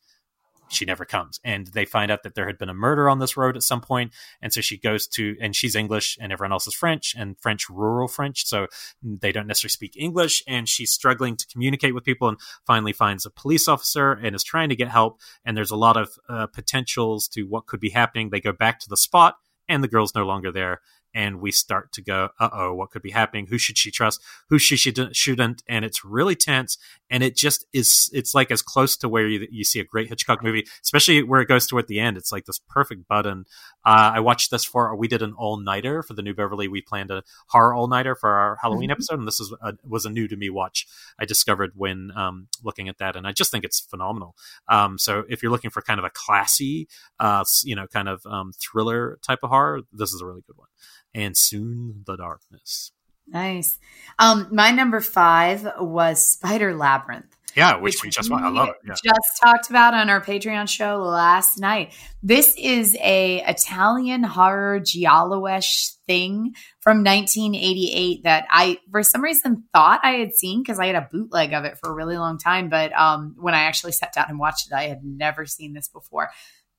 [0.68, 1.40] she never comes.
[1.42, 3.80] And they find out that there had been a murder on this road at some
[3.80, 4.12] point.
[4.42, 7.70] and so she goes to, and she's English, and everyone else is French, and French
[7.70, 8.66] rural French, so
[9.02, 10.42] they don't necessarily speak English.
[10.46, 14.44] And she's struggling to communicate with people, and finally finds a police officer and is
[14.44, 15.18] trying to get help.
[15.44, 18.28] And there's a lot of uh, potentials to what could be happening.
[18.28, 19.36] They go back to the spot,
[19.68, 20.80] and the girl's no longer there.
[21.14, 23.46] And we start to go, uh oh, what could be happening?
[23.46, 24.20] Who should she trust?
[24.50, 25.62] Who she should, shouldn't?
[25.68, 26.78] And it's really tense.
[27.10, 30.08] And it just is, it's like as close to where you, you see a great
[30.08, 32.16] Hitchcock movie, especially where it goes toward the end.
[32.18, 33.46] It's like this perfect button.
[33.84, 36.68] Uh, I watched this for, we did an all nighter for the New Beverly.
[36.68, 38.92] We planned a horror all nighter for our Halloween Mhm.
[38.92, 39.18] episode.
[39.18, 40.86] And this is a, was a new to me watch
[41.18, 43.16] I discovered when um, looking at that.
[43.16, 44.36] And I just think it's phenomenal.
[44.68, 48.24] Um, so if you're looking for kind of a classy, uh, you know, kind of
[48.26, 50.68] um, thriller type of horror, this is a really good one.
[51.14, 52.92] And soon the darkness.
[53.26, 53.78] Nice.
[54.18, 57.34] Um, my number five was Spider Labyrinth.
[57.56, 58.76] Yeah, which, we just, I love it.
[58.86, 58.94] Yeah.
[59.02, 61.92] Just talked about on our Patreon show last night.
[62.22, 70.00] This is a Italian horror giallo-ish thing from 1988 that I, for some reason, thought
[70.04, 72.68] I had seen because I had a bootleg of it for a really long time.
[72.68, 75.88] But um, when I actually sat down and watched it, I had never seen this
[75.88, 76.30] before.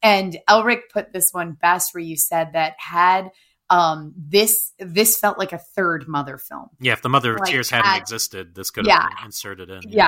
[0.01, 3.31] And Elric put this one best, where you said that had
[3.69, 6.69] um, this this felt like a third Mother film.
[6.79, 9.01] Yeah, if the Mother of Like, Tears hadn't had- existed, this could Yeah.
[9.01, 9.81] have been inserted in.
[9.87, 10.07] Yeah.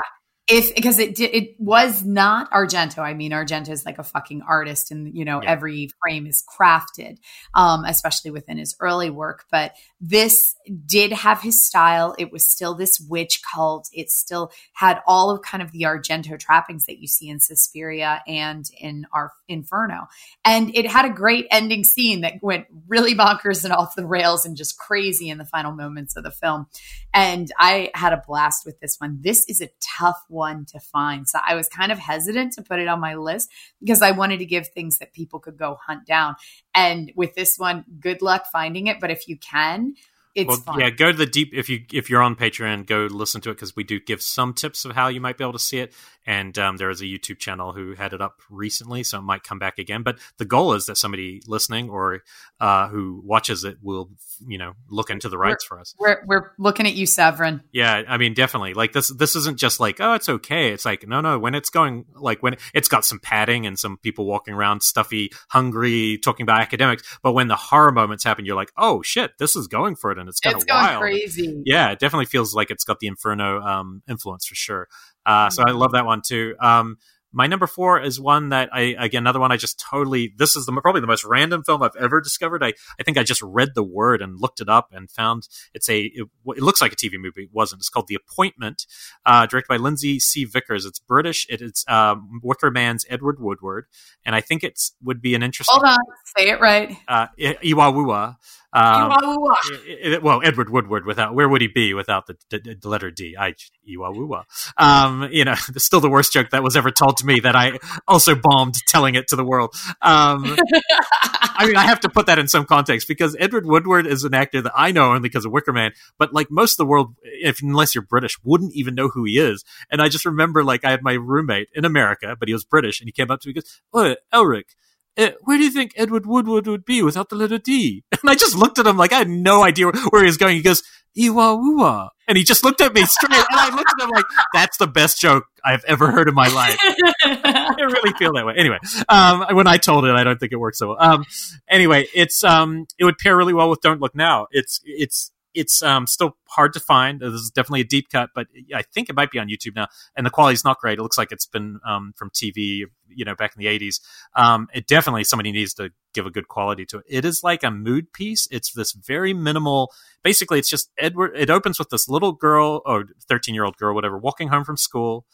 [0.51, 2.99] If because it did it was not argento.
[2.99, 5.49] I mean argento is like a fucking artist and you know Yeah.
[5.51, 7.17] every frame is crafted
[7.53, 9.45] um especially within his early work.
[9.49, 10.55] But this
[10.85, 12.15] did have his style.
[12.19, 13.89] It was still this witch cult.
[13.93, 18.21] It still had all of kind of the argento trappings that you see in suspiria
[18.27, 20.07] and in our inferno.
[20.43, 24.45] And it had a great ending scene that went really bonkers and off the rails
[24.45, 26.67] and just crazy in the final moments of the film.
[27.13, 29.19] And I had a blast with this one.
[29.21, 29.69] This is a
[29.99, 30.40] tough one
[30.71, 31.27] to find.
[31.27, 33.49] So I was kind of hesitant to put it on my list
[33.79, 36.35] because I wanted to give things that people could go hunt down.
[36.73, 38.99] And with this one, good luck finding it.
[38.99, 39.95] But if you can,
[40.33, 40.79] it's well, fun.
[40.79, 43.55] yeah, go to the deep if you if you're on Patreon, go listen to it
[43.55, 45.93] because we do give some tips of how you might be able to see it.
[46.25, 49.43] And um, there is a YouTube channel who had it up recently, so it might
[49.43, 50.03] come back again.
[50.03, 52.21] But the goal is that somebody listening or
[52.59, 54.09] uh, who watches it will,
[54.45, 55.95] you know, look into the rights for us.
[55.99, 57.61] We're, we're looking at you, Severin.
[57.71, 58.73] Yeah, I mean, definitely.
[58.75, 60.71] Like this, this isn't just like, oh, it's okay.
[60.71, 61.39] It's like, no, no.
[61.39, 65.31] When it's going, like when it's got some padding and some people walking around stuffy,
[65.49, 67.03] hungry, talking about academics.
[67.23, 70.17] But when the horror moments happen, you're like, oh shit, this is going for it,
[70.17, 71.01] and it's kind of wild.
[71.01, 71.63] crazy.
[71.65, 74.87] Yeah, it definitely feels like it's got the Inferno um, influence for sure.
[75.25, 76.55] Uh, so I love that one too.
[76.59, 76.97] Um,
[77.33, 80.33] my number four is one that I again another one I just totally.
[80.37, 82.63] This is the probably the most random film I've ever discovered.
[82.63, 85.89] I I think I just read the word and looked it up and found it's
[85.89, 87.43] a it, it looks like a TV movie.
[87.43, 87.79] It wasn't.
[87.79, 88.85] It's called The Appointment,
[89.25, 90.43] uh, directed by Lindsey C.
[90.43, 90.85] Vickers.
[90.85, 91.47] It's British.
[91.49, 93.85] It, it's um, Wicker Man's Edward Woodward,
[94.25, 95.73] and I think it's would be an interesting.
[95.73, 95.99] Hold on.
[96.37, 96.97] Say it right.
[97.07, 98.35] Uh, Iwawua.
[98.73, 99.55] Um, Iwawua.
[99.85, 103.11] it- it- well, Edward Woodward without where would he be without the, the, the letter
[103.11, 103.35] D?
[103.37, 103.53] I
[103.89, 104.43] Iwawua.
[104.77, 107.79] Um, you know, still the worst joke that was ever told to me that I
[108.07, 109.75] also bombed telling it to the world.
[110.01, 110.57] Um,
[111.53, 114.33] I mean, I have to put that in some context because Edward Woodward is an
[114.33, 117.15] actor that I know only because of Wicker Man, but like most of the world,
[117.23, 119.63] if unless you're British, wouldn't even know who he is.
[119.91, 122.99] And I just remember like I had my roommate in America, but he was British,
[123.01, 124.75] and he came up to me and goes, "Oh, Elric."
[125.17, 128.03] Uh, where do you think Edward Woodward would be without the letter D?
[128.21, 130.55] And I just looked at him like I had no idea where he was going.
[130.55, 130.83] He goes,
[131.17, 133.33] Iwa And he just looked at me straight.
[133.33, 136.47] And I looked at him like, that's the best joke I've ever heard in my
[136.47, 136.77] life.
[137.23, 138.53] I really feel that way.
[138.57, 138.77] Anyway,
[139.09, 140.97] um, when I told it, I don't think it worked so well.
[140.99, 141.25] Um,
[141.67, 144.47] anyway, it's um, it would pair really well with Don't Look Now.
[144.51, 147.19] It's it's it's um, still hard to find.
[147.19, 149.87] This is definitely a deep cut, but I think it might be on YouTube now,
[150.15, 150.99] and the quality's not great.
[150.99, 153.99] It looks like it's been um, from TV, you know, back in the '80s.
[154.35, 157.05] Um, it definitely somebody needs to give a good quality to it.
[157.07, 158.47] It is like a mood piece.
[158.51, 159.93] It's this very minimal.
[160.23, 161.31] Basically, it's just Edward.
[161.35, 164.77] It opens with this little girl or 13 year old girl, whatever, walking home from
[164.77, 165.25] school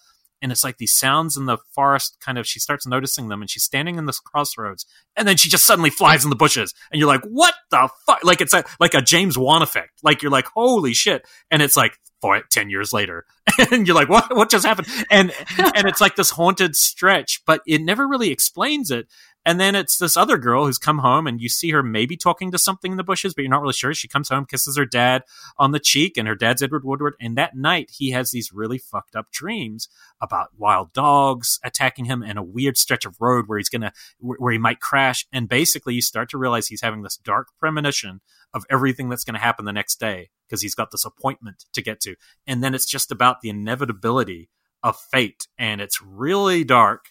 [0.41, 3.49] and it's like these sounds in the forest kind of she starts noticing them and
[3.49, 4.85] she's standing in this crossroads
[5.15, 8.23] and then she just suddenly flies in the bushes and you're like what the fuck
[8.23, 9.99] like it's a, like a james wan effect.
[10.03, 11.27] Like you're like holy shit.
[11.51, 13.25] And it's like four, 10 years later
[13.71, 14.87] and you're like what what just happened?
[15.09, 19.07] And and it's like this haunted stretch but it never really explains it
[19.47, 22.51] and then it's this other girl who's come home and you see her maybe talking
[22.51, 23.93] to something in the bushes, but you're not really sure.
[23.93, 25.23] She comes home, kisses her dad
[25.57, 27.13] on the cheek, and her dad's Edward Woodward.
[27.21, 29.87] And that night, he has these really fucked up dreams
[30.19, 34.51] about wild dogs attacking him and a weird stretch of road where he's gonna, where
[34.51, 35.25] he might crash.
[35.31, 38.19] And basically, you start to realize he's having this dark premonition
[38.53, 41.81] of everything that's going to happen the next day because he's got this appointment to
[41.81, 42.15] get to.
[42.45, 44.49] And then it's just about the inevitability
[44.83, 45.47] of fate.
[45.57, 47.05] And it's really dark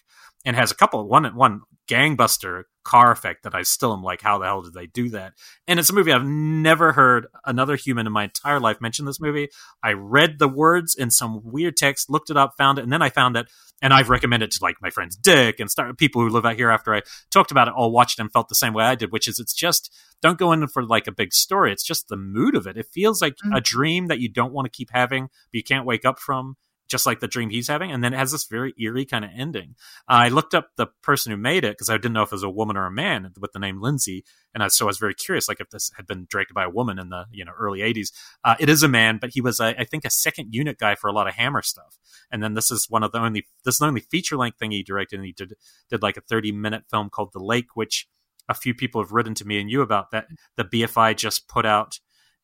[0.45, 4.37] and has a couple, one, one gangbuster car effect that I still am like, how
[4.37, 5.33] the hell did they do that?
[5.67, 9.19] And it's a movie I've never heard another human in my entire life mention this
[9.19, 9.49] movie.
[9.83, 13.01] I read the words in some weird text, looked it up, found it, and then
[13.01, 13.47] I found it,
[13.81, 16.69] and I've recommended to like my friends Dick and start, people who live out here
[16.69, 19.27] after I talked about it all watched and felt the same way I did, which
[19.27, 21.71] is it's just don't go in for like a big story.
[21.71, 22.77] It's just the mood of it.
[22.77, 23.55] It feels like Mm.
[23.55, 26.55] a dream that you don't want to keep having, but you can't wake up from
[26.87, 27.91] just like the dream he's having.
[27.91, 29.75] And then it has this very eerie kind of ending.
[30.07, 32.43] I looked up the person who made it because I didn't know if it was
[32.43, 34.23] a woman or a man with the name Lindsay.
[34.53, 36.69] And I, so I was very curious, like if this had been directed by a
[36.69, 38.11] woman in the, you know, early eighties.
[38.43, 40.95] Uh, it is a man, but he was, a, I think, a second unit guy
[40.95, 41.97] for a lot of Hammer stuff.
[42.31, 44.71] And then this is one of the only, this is the only feature length thing
[44.71, 45.17] he directed.
[45.17, 45.53] And he did,
[45.89, 48.07] did like a 30 minute film called The Lake, which
[48.49, 50.27] a few people have written to me and you about that.
[50.55, 51.99] The BFI just put out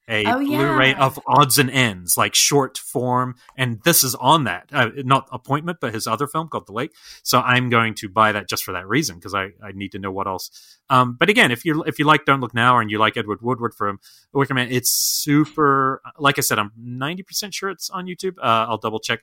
[0.08, 0.58] a Oh, yeah.
[0.58, 4.70] Blu-ray of odds and ends, like short form, and this is on that.
[4.72, 6.94] Uh, not appointment, but his other film called The Lake.
[7.24, 10.00] So I'm going to buy that just for that reason because I, I need to
[10.00, 10.80] know what else.
[10.90, 13.42] Um, but again, if you if you like Don't Look Now and you like Edward
[13.42, 14.00] Woodward from
[14.34, 16.02] Wicker Man, it's super.
[16.18, 18.38] Like I said, I'm 90 percent sure it's on YouTube.
[18.40, 19.22] Uh, I'll double check.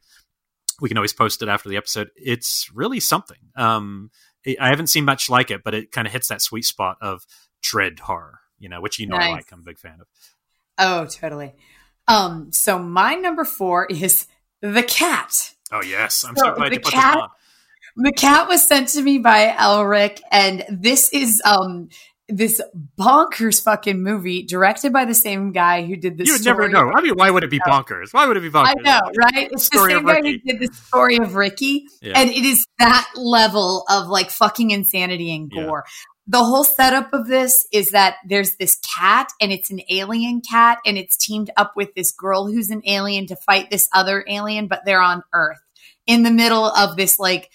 [0.81, 2.09] We can always post it after the episode.
[2.17, 3.37] It's really something.
[3.55, 4.11] Um,
[4.59, 7.27] I haven't seen much like it, but it kind of hits that sweet spot of
[7.63, 9.53] dread horror, you know, which you know I like.
[9.53, 10.07] I'm a big fan of.
[10.81, 11.53] Oh, totally.
[12.09, 14.27] Um, so my number four is
[14.63, 15.55] The Cat.
[15.71, 17.29] Oh yes, I'm so, so glad you put cat, this on.
[17.97, 21.91] The cat was sent to me by Elric, and this is um
[22.29, 22.61] this
[22.99, 26.29] bonkers fucking movie directed by the same guy who did this.
[26.29, 26.91] You would never know.
[26.95, 28.13] I mean, why would it be bonkers?
[28.13, 28.75] Why would it be bonkers?
[28.79, 29.49] I know, right?
[29.53, 32.19] It's the, the same guy who did the story of Ricky, yeah.
[32.19, 35.85] and it is that level of like fucking insanity and gore.
[36.31, 40.79] The whole setup of this is that there's this cat, and it's an alien cat,
[40.87, 44.69] and it's teamed up with this girl who's an alien to fight this other alien,
[44.69, 45.59] but they're on Earth
[46.07, 47.51] in the middle of this like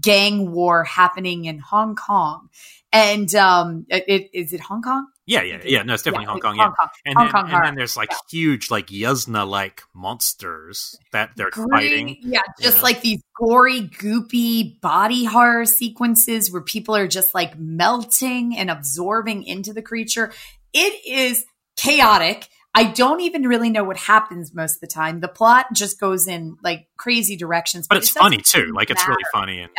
[0.00, 2.50] gang war happening in Hong Kong.
[2.92, 5.08] And um, it, is it Hong Kong?
[5.26, 5.82] Yeah, yeah, yeah.
[5.82, 6.56] No, it's definitely yeah, Hong Kong.
[6.56, 6.88] Hong yeah, Kong.
[7.04, 8.16] and Hong then Kong and then there's like yeah.
[8.30, 11.68] huge, like Yuzna like monsters that they're Great.
[11.70, 12.16] fighting.
[12.22, 18.56] Yeah, just like these gory, goopy body horror sequences where people are just like melting
[18.56, 20.32] and absorbing into the creature.
[20.72, 21.44] It is
[21.76, 22.48] chaotic.
[22.74, 25.20] I don't even really know what happens most of the time.
[25.20, 28.72] The plot just goes in like crazy directions, but, but it's it funny too.
[28.74, 29.70] Like it's really funny and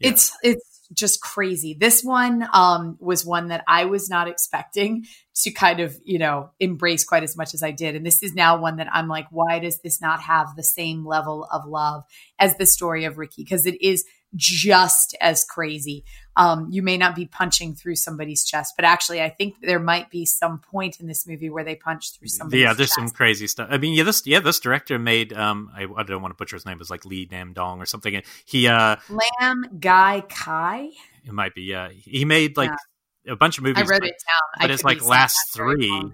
[0.00, 0.10] yeah.
[0.10, 1.76] it's it's just crazy.
[1.78, 5.06] This one um, was one that I was not expecting
[5.36, 7.96] to kind of, you know, embrace quite as much as I did.
[7.96, 11.06] And this is now one that I'm like, why does this not have the same
[11.06, 12.04] level of love
[12.38, 13.42] as the story of Ricky?
[13.42, 16.04] Because it is just as crazy.
[16.34, 20.08] Um, you may not be punching through somebody's chest, but actually, I think there might
[20.10, 22.62] be some point in this movie where they punch through somebody's.
[22.62, 22.94] Yeah, there's chest.
[22.94, 23.68] some crazy stuff.
[23.70, 26.56] I mean, yeah, this yeah, this director made um, I, I don't want to butcher
[26.56, 28.22] his name, it's like Lee Nam Dong or something.
[28.46, 28.96] He uh,
[29.40, 30.90] Lam Guy Kai.
[31.24, 31.62] It might be.
[31.62, 32.70] Yeah, he made like
[33.24, 33.32] yeah.
[33.34, 33.82] a bunch of movies.
[33.82, 34.62] I wrote but, it down.
[34.62, 36.12] But it's like last three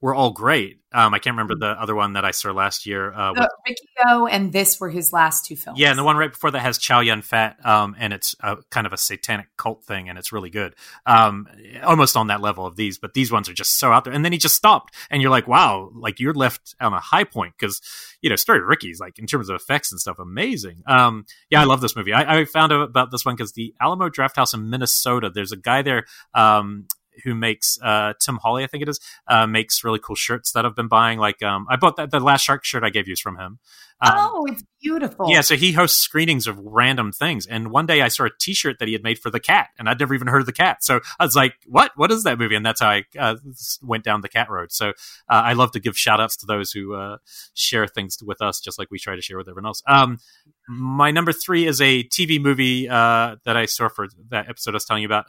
[0.00, 0.78] were all great.
[0.92, 1.76] Um, I can't remember mm-hmm.
[1.76, 3.12] the other one that I saw last year.
[3.12, 5.78] Uh, with, Ricky O and this were his last two films.
[5.78, 8.56] Yeah, and the one right before that has Chow Yun Fat, um, and it's a,
[8.70, 10.74] kind of a satanic cult thing, and it's really good.
[11.06, 11.46] Um,
[11.82, 14.12] almost on that level of these, but these ones are just so out there.
[14.12, 17.24] And then he just stopped, and you're like, wow, like you're left on a high
[17.24, 17.80] point because
[18.20, 20.82] you know, story of Ricky's like in terms of effects and stuff, amazing.
[20.86, 22.12] Um, yeah, I love this movie.
[22.12, 25.30] I, I found out about this one because the Alamo Drafthouse in Minnesota.
[25.32, 26.04] There's a guy there.
[26.34, 26.86] Um,
[27.24, 30.64] who makes uh, Tim Hawley, I think it is, uh, makes really cool shirts that
[30.64, 31.18] I've been buying.
[31.18, 33.58] Like um, I bought that the last shark shirt I gave you is from him.
[34.02, 35.30] Um, oh, it's beautiful.
[35.30, 37.46] Yeah, so he hosts screenings of random things.
[37.46, 39.90] And one day I saw a T-shirt that he had made for the cat, and
[39.90, 40.82] I'd never even heard of the cat.
[40.82, 41.92] So I was like, "What?
[41.96, 43.36] What is that movie?" And that's how I uh,
[43.82, 44.72] went down the cat road.
[44.72, 44.92] So uh,
[45.28, 47.18] I love to give shout outs to those who uh,
[47.52, 49.82] share things with us, just like we try to share with everyone else.
[49.86, 50.18] Um,
[50.66, 54.76] my number three is a TV movie uh, that I saw for that episode I
[54.76, 55.26] was telling you about.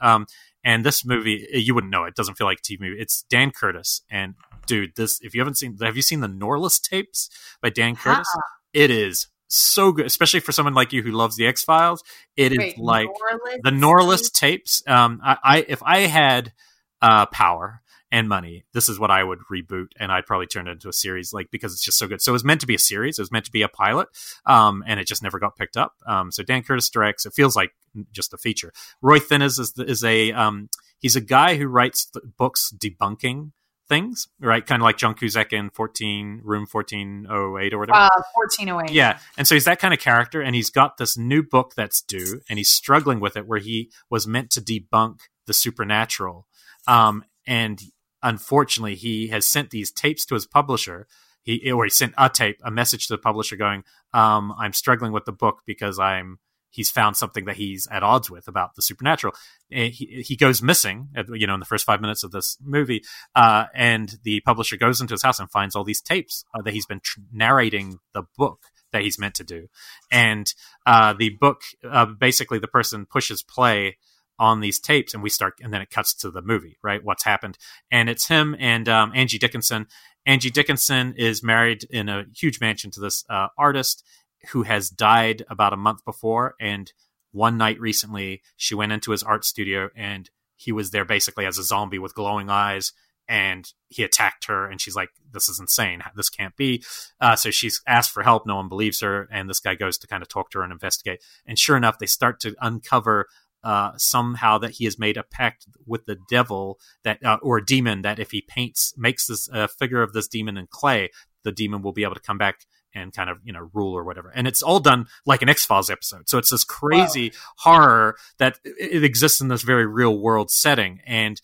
[0.64, 2.14] And this movie, you wouldn't know it.
[2.14, 3.00] Doesn't feel like a TV movie.
[3.00, 4.34] It's Dan Curtis, and
[4.66, 7.28] dude, this if you haven't seen, have you seen the Norliss tapes
[7.60, 8.28] by Dan Curtis?
[8.72, 12.02] It is so good, especially for someone like you who loves the X Files.
[12.36, 14.82] It Wait, is like Norliss the Norliss tapes.
[14.86, 16.52] Um, I, I if I had
[17.00, 17.81] uh, power
[18.12, 20.92] and money, this is what I would reboot, and I'd probably turn it into a
[20.92, 22.20] series, like because it's just so good.
[22.20, 23.18] So it was meant to be a series.
[23.18, 24.08] It was meant to be a pilot,
[24.44, 25.94] um, and it just never got picked up.
[26.06, 27.24] Um, so Dan Curtis directs.
[27.24, 27.72] It feels like
[28.12, 28.72] just a feature.
[29.00, 30.68] Roy Thinnes is is a um,
[30.98, 33.52] he's a guy who writes books debunking
[33.88, 34.64] things, right?
[34.64, 37.98] Kind of like John Cusack in 14, Room 1408 or whatever.
[37.98, 38.94] Uh, 1408.
[38.94, 39.18] Yeah.
[39.38, 42.42] And so he's that kind of character, and he's got this new book that's due,
[42.48, 46.46] and he's struggling with it where he was meant to debunk the supernatural.
[46.86, 47.80] Um, and
[48.22, 51.06] unfortunately, he has sent these tapes to his publisher.
[51.42, 53.84] He or he sent a tape, a message to the publisher going,
[54.14, 56.38] um, "I'm struggling with the book because I'm."
[56.74, 59.34] He's found something that he's at odds with about the supernatural.
[59.68, 63.02] He, he goes missing, you know, in the first five minutes of this movie,
[63.34, 66.72] uh, and the publisher goes into his house and finds all these tapes uh, that
[66.72, 68.60] he's been tr- narrating the book
[68.92, 69.68] that he's meant to do.
[70.10, 70.52] And
[70.86, 73.98] uh, the book, uh, basically, the person pushes play
[74.38, 77.04] on these tapes and we start and then it cuts to the movie right?
[77.04, 77.58] What's happened.
[77.90, 79.86] And it's him and um, angie dickinson.
[80.26, 84.04] Angie dickinson is married in a huge mansion to this uh, artist
[84.50, 86.54] who has died about a month before.
[86.60, 86.92] And
[87.32, 91.58] one night recently she went into his art studio and he was there basically as
[91.58, 92.92] a zombie with glowing eyes
[93.28, 94.68] and he attacked her.
[94.68, 96.02] And she's like this is insane.
[96.14, 96.84] This can't be.
[97.20, 98.46] Uh, so she's asked for help.
[98.46, 99.28] No one believes her.
[99.32, 101.22] And this guy goes to kind of talk to her and investigate.
[101.46, 103.28] And sure enough they start to uncover
[103.64, 107.64] uh, somehow that he has made a pact with the devil that uh, or a
[107.64, 111.10] demon that if he paints makes this uh, figure of this demon in clay,
[111.44, 114.04] the demon will be able to come back and kind of you know rule or
[114.04, 114.30] whatever.
[114.34, 116.28] And it's all done like an X Files episode.
[116.28, 117.36] So it's this crazy wow.
[117.58, 121.40] horror that it exists in this very real world setting, and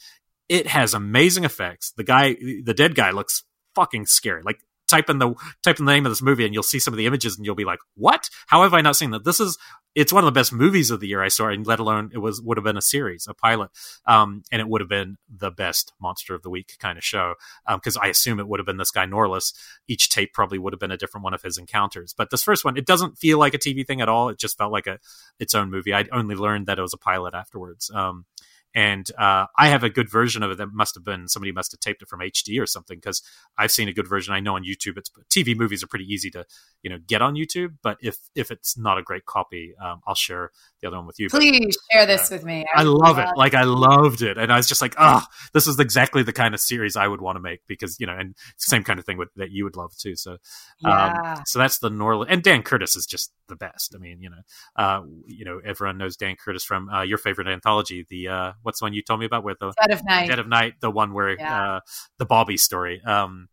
[0.48, 1.92] it has amazing effects.
[1.96, 2.34] The guy,
[2.64, 4.42] the dead guy, looks fucking scary.
[4.42, 6.94] Like type in the type in the name of this movie and you'll see some
[6.94, 8.28] of the images and you'll be like, "What?
[8.46, 9.58] How have I not seen that?" This is
[9.94, 12.18] it's one of the best movies of the year I saw, and let alone it
[12.18, 13.70] was would have been a series, a pilot,
[14.06, 17.34] um, and it would have been the best monster of the week kind of show
[17.66, 19.52] because um, I assume it would have been this guy Norliss.
[19.88, 22.64] Each tape probably would have been a different one of his encounters, but this first
[22.64, 24.28] one it doesn't feel like a TV thing at all.
[24.28, 24.98] It just felt like a
[25.40, 25.94] its own movie.
[25.94, 27.90] I only learned that it was a pilot afterwards.
[27.92, 28.24] Um,
[28.74, 31.72] and uh, I have a good version of it that must have been somebody must
[31.72, 33.22] have taped it from HD or something because
[33.56, 34.34] I've seen a good version.
[34.34, 36.44] I know on YouTube, it's TV movies are pretty easy to
[36.82, 40.14] you know get on YouTube, but if if it's not a great copy, um, I'll
[40.14, 40.50] share
[40.80, 41.28] the other one with you.
[41.28, 42.64] Please but, share this uh, with me.
[42.74, 43.28] I, I love it.
[43.36, 45.24] Like I loved it, and I was just like, oh,
[45.54, 48.14] this is exactly the kind of series I would want to make because you know,
[48.16, 50.14] and same kind of thing with, that you would love too.
[50.14, 50.38] So, um,
[50.80, 51.34] yeah.
[51.36, 53.94] um, so that's the Norland, and Dan Curtis is just the best.
[53.94, 54.42] I mean, you know,
[54.76, 58.80] uh, you know, everyone knows Dan Curtis from uh, your favorite anthology, the uh, what's
[58.80, 60.90] the one you told me about with the Dead of Night, Dead of Night, the
[60.90, 61.76] one where yeah.
[61.76, 61.80] uh,
[62.18, 63.00] the Bobby story.
[63.02, 63.48] Um,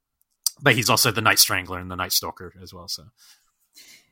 [0.62, 2.90] but he's also the Night Strangler and the Night Stalker as well.
[2.90, 3.06] So.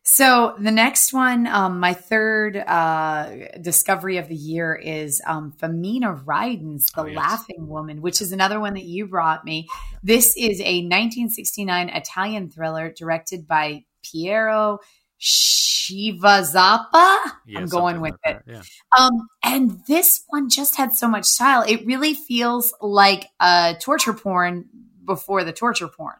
[0.06, 3.30] So the next one, um, my third uh,
[3.62, 7.18] discovery of the year is um, Femina Ridens The oh, yes.
[7.18, 9.68] Laughing Woman, which is another one that you brought me.
[10.02, 14.80] This is a 1969 Italian thriller directed by Piero
[15.24, 17.18] Schivazappa.
[17.46, 18.42] Yeah, I'm going with like it.
[18.46, 18.62] Yeah.
[18.98, 21.64] Um, and this one just had so much style.
[21.66, 24.66] It really feels like a torture porn
[25.06, 26.16] before the torture porn.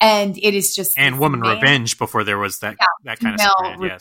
[0.00, 3.34] And it is just and woman man, revenge before there was that yeah, that kind
[3.34, 3.76] of stuff.
[3.80, 4.00] Yes.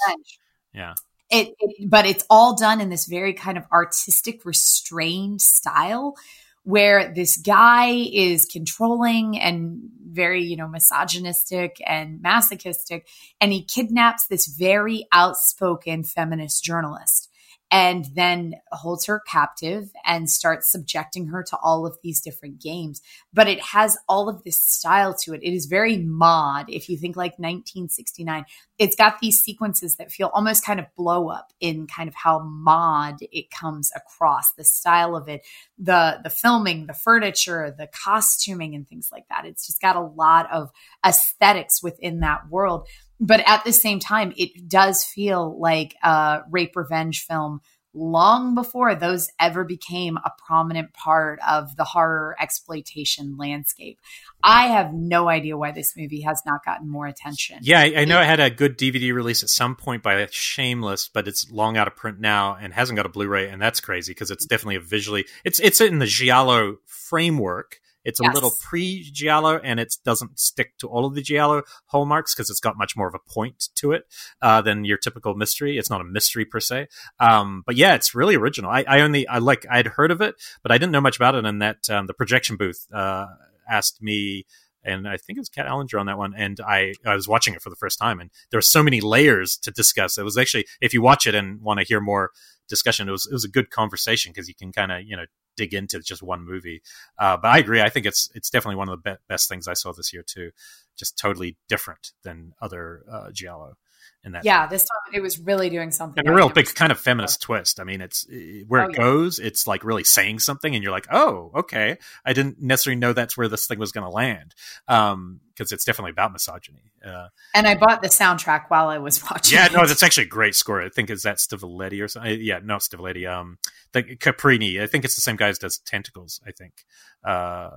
[0.74, 0.94] Yeah.
[1.30, 6.16] It, it, but it's all done in this very kind of artistic, restrained style
[6.64, 9.80] where this guy is controlling and
[10.12, 13.08] very, you know, misogynistic and masochistic.
[13.40, 17.29] And he kidnaps this very outspoken feminist journalist
[17.72, 23.02] and then holds her captive and starts subjecting her to all of these different games.
[23.32, 25.44] But it has all of this style to it.
[25.44, 26.66] It is very mod.
[26.70, 28.46] If you think like 1969,
[28.80, 32.40] it's got these sequences that feel almost kind of blow up in kind of how
[32.40, 35.46] mod it comes across the style of it,
[35.78, 39.46] the the filming, the furniture, the costuming, and things like that.
[39.46, 40.72] It's just got a lot of
[41.06, 42.88] aesthetics within that world
[43.20, 47.62] but at the same time, it does feel like a rape revenge film
[47.94, 54.00] long before those ever became a prominent part of the horror exploitation landscape.
[54.44, 57.58] I have no idea why this movie has not gotten more attention.
[57.62, 60.28] Yeah, I, I know it, it had a good DVD release at some point by
[60.30, 63.82] Shameless, but it's long out of print now and hasn't got a Blu-ray, and that's
[63.82, 68.34] crazy because it's definitely a visually it's it's in the giallo framework it's a yes.
[68.34, 72.60] little pre giallo and it doesn't stick to all of the giallo hallmarks because it's
[72.60, 74.04] got much more of a point to it
[74.42, 75.78] uh, than your typical mystery.
[75.78, 76.88] It's not a mystery per se,
[77.20, 78.72] um, but yeah, it's really original.
[78.72, 81.36] I, I, only I like I'd heard of it, but I didn't know much about
[81.36, 81.46] it.
[81.46, 83.26] And that um, the projection booth uh,
[83.70, 84.46] asked me
[84.84, 86.34] and I think it was Kat Ellinger on that one.
[86.36, 89.02] And I, I was watching it for the first time, and there were so many
[89.02, 90.18] layers to discuss.
[90.18, 92.32] It was actually, if you watch it and want to hear more
[92.68, 95.26] discussion, it was it was a good conversation because you can kind of you know
[95.60, 96.82] dig into just one movie.
[97.18, 97.82] Uh, but I agree.
[97.82, 100.24] I think it's it's definitely one of the be- best things I saw this year
[100.24, 100.52] too.
[100.98, 103.76] Just totally different than other uh, giallo
[104.24, 104.44] in that.
[104.44, 106.20] Yeah, this time it was really doing something.
[106.20, 107.80] And a real big kind of feminist twist.
[107.80, 108.28] I mean, it's
[108.68, 108.98] where oh, it yeah.
[108.98, 109.40] goes.
[109.40, 111.98] It's like really saying something, and you're like, oh, okay.
[112.26, 114.56] I didn't necessarily know that's where this thing was going to land.
[114.88, 116.94] Um, because it's definitely about misogyny.
[117.06, 119.58] Uh, and I bought the soundtrack while I was watching.
[119.58, 119.74] Yeah, it.
[119.74, 120.82] no, that's actually a great score.
[120.82, 122.40] I think is that Stivaleti or something.
[122.42, 123.30] Yeah, no, Stivaleti.
[123.30, 123.58] Um,
[123.92, 124.82] the Caprini.
[124.82, 126.40] I think it's the same guy as does Tentacles.
[126.48, 126.86] I think.
[127.26, 127.72] Uh,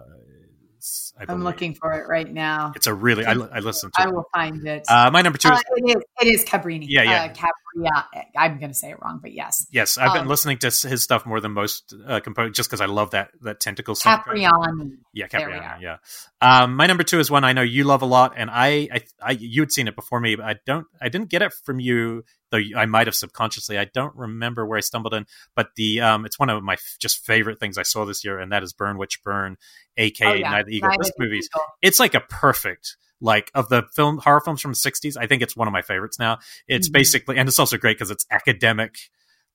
[1.18, 2.72] I am looking for it right now.
[2.74, 3.24] It's a really.
[3.24, 4.02] I, I listened to.
[4.02, 4.84] I will find it.
[4.88, 5.62] Uh, my number two uh, is.
[5.76, 6.02] It is.
[6.20, 6.86] It is Cabrini.
[6.88, 7.24] Yeah, yeah.
[7.24, 7.28] Uh,
[7.77, 8.24] Capria.
[8.36, 9.66] I'm going to say it wrong, but yes.
[9.70, 12.81] Yes, I've um, been listening to his stuff more than most uh, composers, just because
[12.81, 13.94] I love that that tentacle.
[13.94, 14.99] Capriani.
[15.12, 15.82] Yeah, Capriani.
[15.82, 15.97] Yeah.
[16.40, 19.01] Um, my number two is one I know you love a lot, and I, I,
[19.23, 20.86] I, you had seen it before me, but I don't.
[21.01, 23.78] I didn't get it from you though I might have subconsciously.
[23.78, 25.27] I don't remember where I stumbled in,
[25.57, 28.39] but the um, it's one of my f- just favorite things I saw this year,
[28.39, 29.57] and that is Burn Witch Burn,
[29.97, 30.51] aka oh, yeah.
[30.51, 30.90] Night of the Eagle.
[30.90, 31.65] Night this movie's Eagle.
[31.81, 35.43] it's like a perfect like of the film horror films from the 60s i think
[35.43, 36.93] it's one of my favorites now it's mm-hmm.
[36.93, 38.97] basically and it's also great because it's academic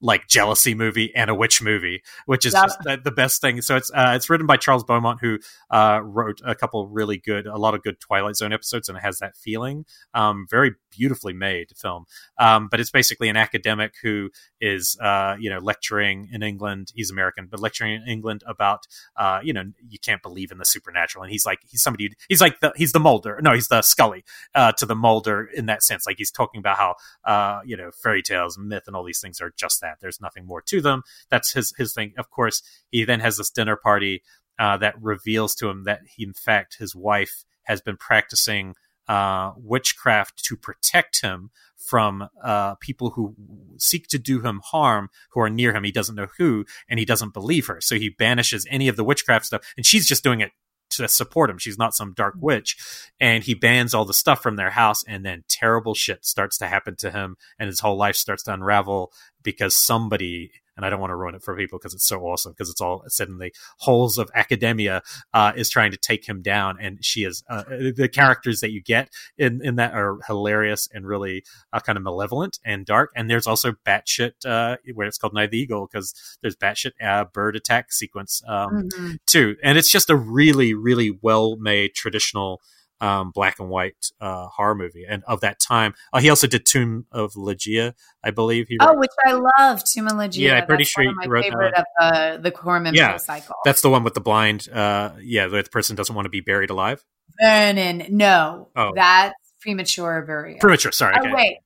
[0.01, 3.61] like jealousy movie and a witch movie, which is just the, the, best thing.
[3.61, 5.39] So it's uh, it's written by Charles Beaumont, who
[5.71, 9.01] uh, wrote a couple really good, a lot of good Twilight Zone episodes, and it
[9.01, 9.85] has that feeling.
[10.13, 12.05] Um, very beautifully made film.
[12.37, 14.29] Um, but it's basically an academic who
[14.61, 16.91] is uh, you know lecturing in England.
[16.93, 20.65] He's American, but lecturing in England about uh, you know you can't believe in the
[20.65, 23.81] supernatural, and he's like he's somebody he's like the he's the Mulder, no, he's the
[23.81, 26.05] Scully uh, to the Mulder in that sense.
[26.05, 29.19] Like he's talking about how uh, you know fairy tales, and myth, and all these
[29.19, 29.99] things are just that that.
[30.01, 31.03] There's nothing more to them.
[31.29, 32.13] That's his his thing.
[32.17, 34.23] Of course, he then has this dinner party
[34.59, 38.75] uh, that reveals to him that he, in fact, his wife has been practicing
[39.07, 43.35] uh, witchcraft to protect him from uh, people who
[43.77, 45.83] seek to do him harm who are near him.
[45.83, 47.79] He doesn't know who, and he doesn't believe her.
[47.79, 50.51] So he banishes any of the witchcraft stuff, and she's just doing it
[50.91, 51.57] to support him.
[51.57, 52.45] She's not some dark mm-hmm.
[52.45, 52.77] witch.
[53.19, 56.67] And he bans all the stuff from their house, and then terrible shit starts to
[56.67, 59.11] happen to him, and his whole life starts to unravel
[59.43, 62.53] because somebody and I don't want to ruin it for people because it's so awesome
[62.53, 65.01] because it's all set in the holes of academia
[65.33, 68.81] uh, is trying to take him down, and she is uh, the characters that you
[68.81, 71.43] get in in that are hilarious and really
[71.73, 73.11] uh, kind of malevolent and dark.
[73.15, 76.91] And there's also batshit uh, where it's called Night of the Eagle because there's batshit
[77.01, 79.11] uh, bird attack sequence um, mm-hmm.
[79.25, 82.61] too, and it's just a really really well made traditional
[82.99, 85.93] um, black and white uh, horror movie, and of that time.
[86.11, 87.93] Uh, he also did Tomb of Ligeia,
[88.23, 88.67] I believe.
[88.67, 88.89] He wrote.
[88.89, 90.37] Oh, which I love, Tomb of Ligeia.
[90.37, 91.85] Yeah, I'm pretty that's sure one my wrote favorite that.
[91.99, 93.55] of the the Corman Yeah, cycle.
[93.65, 94.67] That's the one with the blind.
[94.69, 97.03] Uh, yeah, the person doesn't want to be buried alive.
[97.41, 98.05] Vernon.
[98.09, 98.93] No, Oh.
[98.95, 100.59] that's premature burial.
[100.59, 100.91] Premature.
[100.91, 101.15] Sorry.
[101.17, 101.33] Oh okay.
[101.33, 101.57] wait,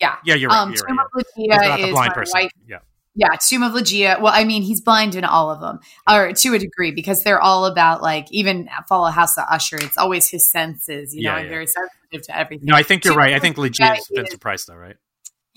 [0.00, 0.16] yeah.
[0.24, 0.58] Yeah, you're right.
[0.62, 1.36] Um, you're Tomb right, of yeah.
[1.36, 2.40] He's Ligeia not the is blind my person.
[2.40, 2.50] wife.
[2.66, 2.78] Yeah.
[3.18, 4.20] Yeah, Tomb of Ligeia.
[4.20, 7.40] Well, I mean, he's blind in all of them, or to a degree, because they're
[7.40, 9.74] all about like even follow House of Usher.
[9.76, 11.50] It's always his senses, you know, Yeah, and yeah.
[11.50, 12.66] very sensitive to everything.
[12.66, 13.34] No, I think you're Tomb right.
[13.34, 14.94] I think is is- Vincent Price, though, right?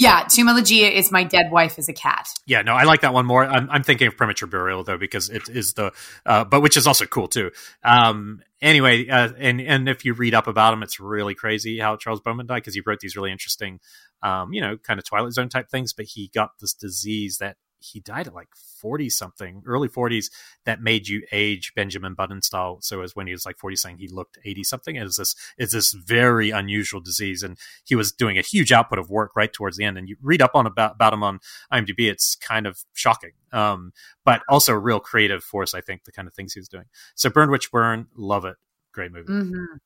[0.02, 2.28] Yeah, Ligeia is my dead wife as a cat.
[2.48, 3.45] Yeah, no, I like that one more.
[3.45, 5.91] I'm, I'm thinking of premature burial though because it is the,
[6.26, 7.52] uh, but which is also cool too.
[7.84, 11.98] Um, anyway, uh, and and if you read up about him, it's really crazy how
[11.98, 13.80] Charles Beaumont died because he wrote these really interesting,
[14.23, 15.94] um, you know, kind of Twilight Zone type things.
[15.94, 20.31] But he got this disease that he died at like 40 something, early 40s,
[20.65, 22.77] that made you age Benjamin Button style.
[22.81, 24.95] So as when he was like 40 saying he looked 80 something.
[24.95, 28.99] It is this is this very unusual disease, and he was doing a huge output
[28.99, 29.97] of work right towards the end.
[29.97, 31.39] And you read up on about about him on
[31.73, 33.93] IMDb, it's kind of shocking, um,
[34.23, 35.73] but also a real creative force.
[35.73, 36.85] I think the kind of things he was doing.
[37.15, 38.55] So Burn Witch Burn, love it,
[38.93, 39.27] great movie.
[39.27, 39.77] hmm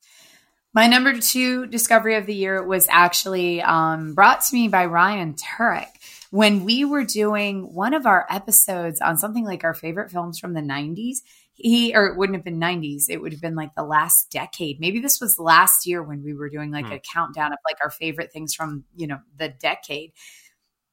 [0.73, 5.33] My number two discovery of the year was actually um, brought to me by Ryan
[5.35, 5.87] Turek
[6.31, 10.53] when we were doing one of our episodes on something like our favorite films from
[10.53, 11.17] the 90s.
[11.57, 14.77] He, or it wouldn't have been 90s, it would have been like the last decade.
[14.81, 16.91] Maybe this was last year when we were doing like Hmm.
[16.93, 20.11] a countdown of like our favorite things from, you know, the decade.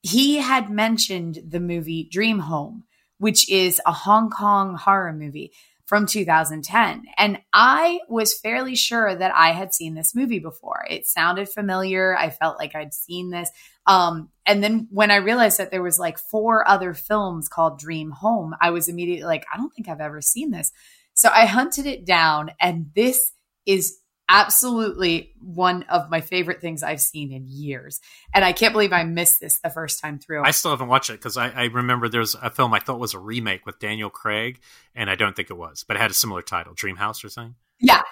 [0.02, 2.84] He had mentioned the movie Dream Home,
[3.18, 5.52] which is a Hong Kong horror movie
[5.92, 7.04] from 2010.
[7.18, 10.86] And I was fairly sure that I had seen this movie before.
[10.88, 12.16] It sounded familiar.
[12.16, 13.50] I felt like I'd seen this.
[13.86, 18.10] Um, and then when I realized that there was like four other films called Dream
[18.10, 20.72] Home, I was immediately like, I don't think I've ever seen this.
[21.12, 23.30] So I hunted it down, and this
[23.66, 23.98] is
[24.32, 28.00] absolutely one of my favorite things I've seen in years.
[28.34, 30.42] And I can't believe I missed this the first time through.
[30.42, 33.12] I still haven't watched it because I, I remember there's a film I thought was
[33.12, 34.60] a remake with Daniel Craig,
[34.94, 37.28] and I don't think it was, but it had a similar title, Dream House or
[37.28, 37.56] something.
[37.82, 38.02] Yeah.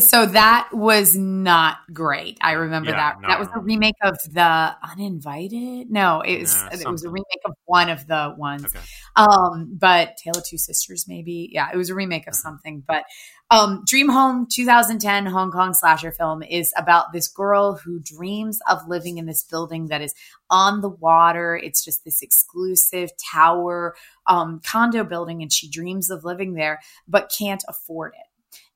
[0.00, 2.38] So that was not great.
[2.40, 3.28] I remember Yeah, that.
[3.28, 5.90] that was a remake of the Uninvited.
[5.90, 8.64] No, it was Yeah, it was a remake of one of the ones.
[8.64, 8.78] Okay.
[9.16, 11.50] Um, but Tale of Two Sisters, maybe.
[11.52, 12.30] Yeah, it was a remake Uh-huh.
[12.30, 12.82] of something.
[12.86, 13.04] But
[13.50, 18.88] um, Dream Home 2010 Hong Kong slasher film is about this girl who dreams of
[18.88, 20.14] living in this building that is
[20.48, 21.54] on the water.
[21.62, 23.94] It's just this exclusive tower
[24.26, 28.26] um, condo building, and she dreams of living there, but can't afford it.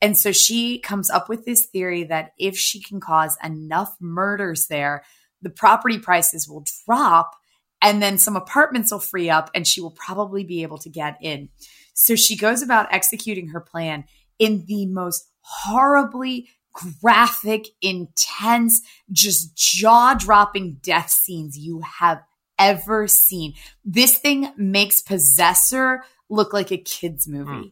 [0.01, 4.66] And so she comes up with this theory that if she can cause enough murders
[4.66, 5.05] there,
[5.42, 7.34] the property prices will drop
[7.80, 11.18] and then some apartments will free up and she will probably be able to get
[11.20, 11.51] in.
[11.92, 14.05] So she goes about executing her plan
[14.38, 18.80] in the most horribly graphic, intense,
[19.12, 22.22] just jaw dropping death scenes you have
[22.59, 23.55] ever seen.
[23.84, 27.51] This thing makes Possessor look like a kid's movie.
[27.51, 27.68] Hmm.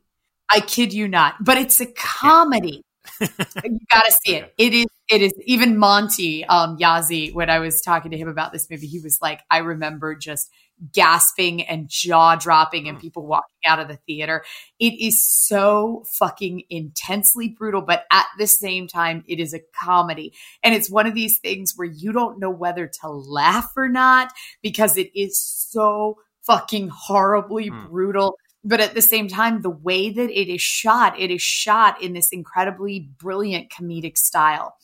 [0.52, 2.82] I kid you not, but it's a comedy.
[3.20, 4.54] you gotta see it.
[4.58, 4.86] It is.
[5.08, 5.32] It is.
[5.44, 9.18] Even Monty um, Yazi, when I was talking to him about this movie, he was
[9.20, 10.50] like, "I remember just
[10.92, 14.44] gasping and jaw dropping, and people walking out of the theater.
[14.78, 20.32] It is so fucking intensely brutal, but at the same time, it is a comedy,
[20.62, 24.32] and it's one of these things where you don't know whether to laugh or not
[24.62, 27.86] because it is so fucking horribly Hmm.
[27.86, 32.00] brutal but at the same time the way that it is shot it is shot
[32.02, 34.76] in this incredibly brilliant comedic style.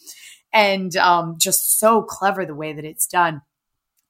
[0.53, 3.43] And um, just so clever the way that it's done.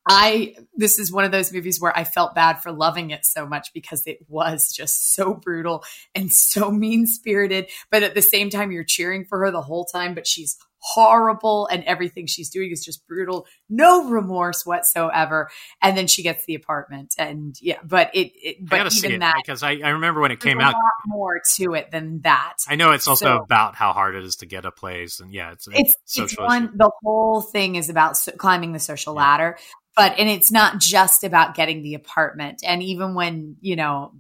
[0.09, 3.47] I this is one of those movies where i felt bad for loving it so
[3.47, 5.85] much because it was just so brutal
[6.15, 9.85] and so mean spirited but at the same time you're cheering for her the whole
[9.85, 13.47] time but she's horrible and everything she's doing is just brutal.
[13.69, 15.51] No remorse whatsoever.
[15.83, 19.63] And then she gets the apartment and yeah but it, it but even that because
[19.63, 20.75] I, I remember when it came out.
[21.07, 22.55] more to it than that.
[22.69, 25.33] I know it's also so, about how hard it is to get a place and
[25.33, 29.21] yeah it's it's, it's one the whole thing is about so, climbing the social yeah.
[29.21, 29.59] ladder
[29.99, 32.63] but and it's not just about getting the apartment.
[32.65, 34.13] And even when you know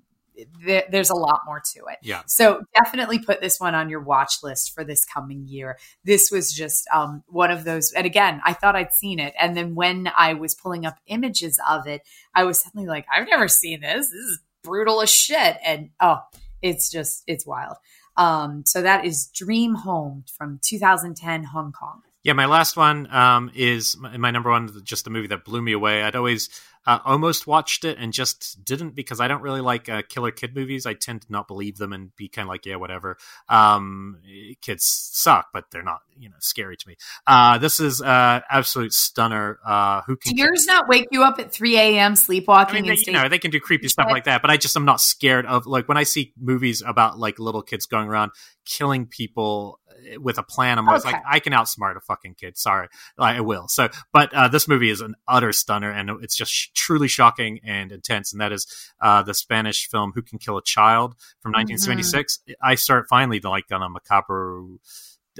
[0.91, 1.99] there's a lot more to it.
[2.03, 2.23] Yeah.
[2.27, 5.79] So definitely put this one on your watch list for this coming year.
[6.05, 7.93] This was just um, one of those.
[7.93, 11.61] And again, I thought I'd seen it, and then when I was pulling up images
[11.69, 12.03] of it,
[12.35, 14.07] I was suddenly like, I've never seen this.
[14.07, 15.57] This is brutal as shit.
[15.65, 16.19] And oh,
[16.63, 17.77] it's just it's wild.
[18.17, 22.03] Um, so that is Dream Home from 2010 Hong Kong.
[22.25, 25.63] Yeah, my last one um, is my, my, number one, just the movie that blew
[25.63, 26.03] me away.
[26.03, 26.51] I'd always
[26.89, 30.55] uh, almost watched it and just didn't because I don't really like uh, killer kid
[30.55, 30.87] movies.
[30.87, 33.19] I tend to not believe them and be kind of like, yeah, whatever.
[33.47, 34.17] Um,
[34.63, 36.97] kids suck, but they're not, you know, scary to me.
[37.27, 39.59] Uh, this is uh, absolute stunner.
[39.67, 42.17] Uh, who can do yours not wake you up at three a.m.
[42.17, 42.77] sleepwalking?
[42.77, 44.75] I mean, they, you know, they can do creepy stuff like that, but I just
[44.75, 48.31] am not scared of like when I see movies about like little kids going around
[48.69, 49.81] killing people
[50.19, 50.79] with a plan.
[50.79, 51.13] I'm always okay.
[51.13, 52.57] like, I can outsmart a fucking kid.
[52.57, 52.89] Sorry,
[53.19, 53.69] I will.
[53.69, 57.61] So, but uh, this movie is an utter stunner, and it's just sh- truly shocking
[57.65, 58.33] and intense.
[58.33, 58.67] And that is
[59.01, 62.39] uh, the Spanish film "Who Can Kill a Child" from 1976.
[62.39, 62.53] Mm-hmm.
[62.63, 64.63] I start finally to like on a macabre.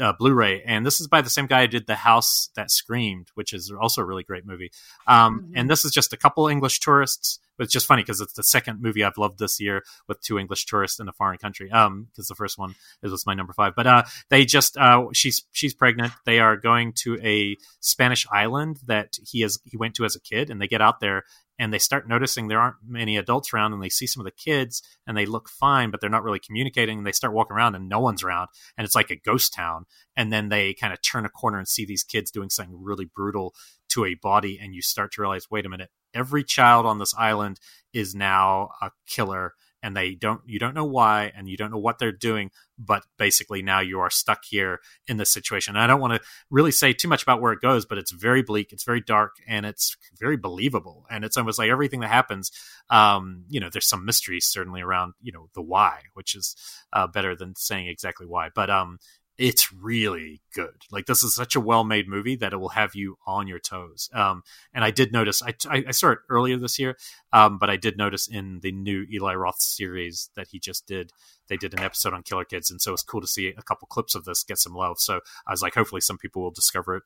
[0.01, 3.29] Uh, Blu-ray, and this is by the same guy who did The House That Screamed,
[3.35, 4.71] which is also a really great movie.
[5.07, 5.53] Um, mm-hmm.
[5.57, 8.45] And this is just a couple English tourists but it's just funny because it's the
[8.45, 11.71] second movie I've loved this year with two English tourists in a foreign country.
[11.71, 13.75] Um, because the first one is was my number five.
[13.75, 16.13] But uh, they just uh, she's she's pregnant.
[16.25, 20.21] They are going to a Spanish island that he has he went to as a
[20.21, 21.25] kid, and they get out there
[21.59, 24.31] and they start noticing there aren't many adults around and they see some of the
[24.31, 27.75] kids and they look fine but they're not really communicating and they start walking around
[27.75, 29.85] and no one's around and it's like a ghost town
[30.17, 33.07] and then they kind of turn a corner and see these kids doing something really
[33.07, 33.55] brutal
[33.89, 37.15] to a body and you start to realize wait a minute every child on this
[37.17, 37.59] island
[37.93, 41.79] is now a killer and they don't you don't know why and you don't know
[41.79, 45.75] what they're doing but basically now you are stuck here in this situation.
[45.75, 48.13] And i don't want to really say too much about where it goes but it's
[48.13, 51.07] very bleak it's very dark and it's very believable.
[51.11, 52.51] And it's almost like everything that happens
[52.91, 56.57] um, you know there's some mystery certainly around you know the why which is
[56.93, 58.51] uh, better than saying exactly why.
[58.55, 58.99] But um
[59.39, 60.83] it's really good.
[60.91, 64.11] Like this is such a well-made movie that it will have you on your toes.
[64.13, 64.43] Um,
[64.75, 66.97] and I did notice I, I, saw it earlier this year,
[67.33, 71.13] um, but I did notice in the new Eli Roth series that he just did,
[71.47, 73.87] they did an episode on Killer Kids, and so it's cool to see a couple
[73.87, 74.99] clips of this get some love.
[74.99, 77.03] So I was like, hopefully, some people will discover it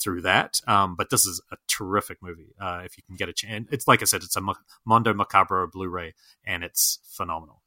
[0.00, 0.60] through that.
[0.66, 3.68] Um, but this is a terrific movie uh, if you can get a chance.
[3.70, 4.42] It's like I said, it's a
[4.86, 6.14] Mondo Macabro Blu-ray,
[6.44, 7.61] and it's phenomenal.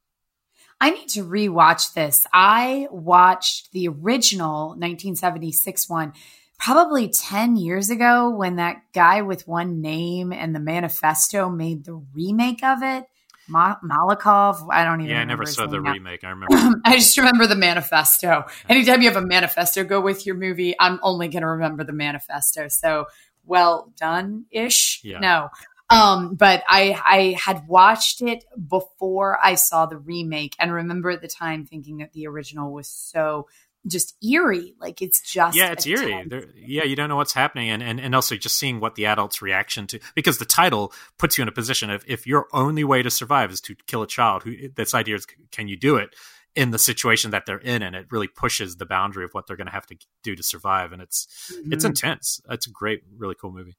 [0.86, 2.28] I need to rewatch this.
[2.32, 6.14] I watched the original 1976 one
[6.60, 11.96] probably 10 years ago when that guy with one name and the manifesto made the
[12.14, 13.06] remake of it.
[13.48, 14.68] Ma- Makinov.
[14.72, 15.16] I don't even.
[15.16, 15.92] Yeah, I never saw the now.
[15.92, 16.24] remake.
[16.24, 16.80] I remember.
[16.86, 18.46] I just remember the manifesto.
[18.70, 21.94] Anytime you have a manifesto go with your movie, I'm only going to remember the
[21.94, 22.68] manifesto.
[22.68, 23.06] So
[23.44, 25.02] well done ish.
[25.04, 25.18] Yeah.
[25.18, 25.50] No,
[25.90, 31.22] um, but I I had watched it before I saw the remake and remember at
[31.22, 33.48] the time thinking that the original was so
[33.88, 34.74] just eerie.
[34.80, 36.28] Like it's just yeah, it's eerie.
[36.56, 39.42] yeah, you don't know what's happening, and, and and also just seeing what the adults'
[39.42, 43.04] reaction to because the title puts you in a position of if your only way
[43.04, 44.44] to survive is to kill a child.
[44.44, 46.16] Who this idea is, can you do it?
[46.56, 49.58] in the situation that they're in and it really pushes the boundary of what they're
[49.58, 51.74] going to have to do to survive and it's mm-hmm.
[51.74, 53.76] it's intense it's a great really cool movie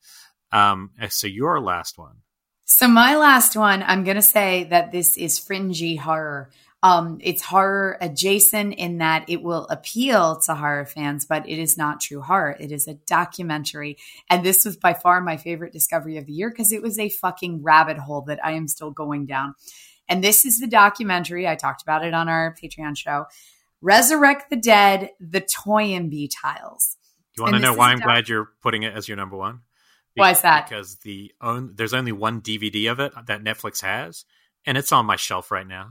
[0.56, 2.16] um, eh, so your last one.
[2.64, 6.50] So my last one, I'm going to say that this is fringy horror.
[6.82, 11.76] Um, it's horror adjacent in that it will appeal to horror fans, but it is
[11.76, 12.56] not true horror.
[12.58, 13.98] It is a documentary.
[14.30, 17.08] And this was by far my favorite discovery of the year because it was a
[17.08, 19.54] fucking rabbit hole that I am still going down.
[20.08, 21.46] And this is the documentary.
[21.46, 23.26] I talked about it on our Patreon show.
[23.80, 26.96] Resurrect the Dead, the Toynbee Tiles.
[27.34, 29.16] Do you want and to know why I'm doc- glad you're putting it as your
[29.16, 29.60] number one?
[30.20, 30.68] Why is that?
[30.68, 34.24] Because the own there's only one DVD of it that Netflix has,
[34.64, 35.90] and it's on my shelf right now.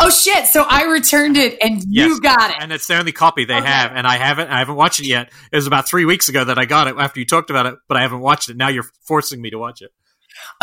[0.00, 0.46] Oh shit!
[0.46, 3.56] So I returned it, and yes, you got it, and it's the only copy they
[3.56, 3.66] okay.
[3.66, 5.32] have, and I haven't I haven't watched it yet.
[5.50, 7.76] It was about three weeks ago that I got it after you talked about it,
[7.88, 8.56] but I haven't watched it.
[8.56, 9.90] Now you're forcing me to watch it.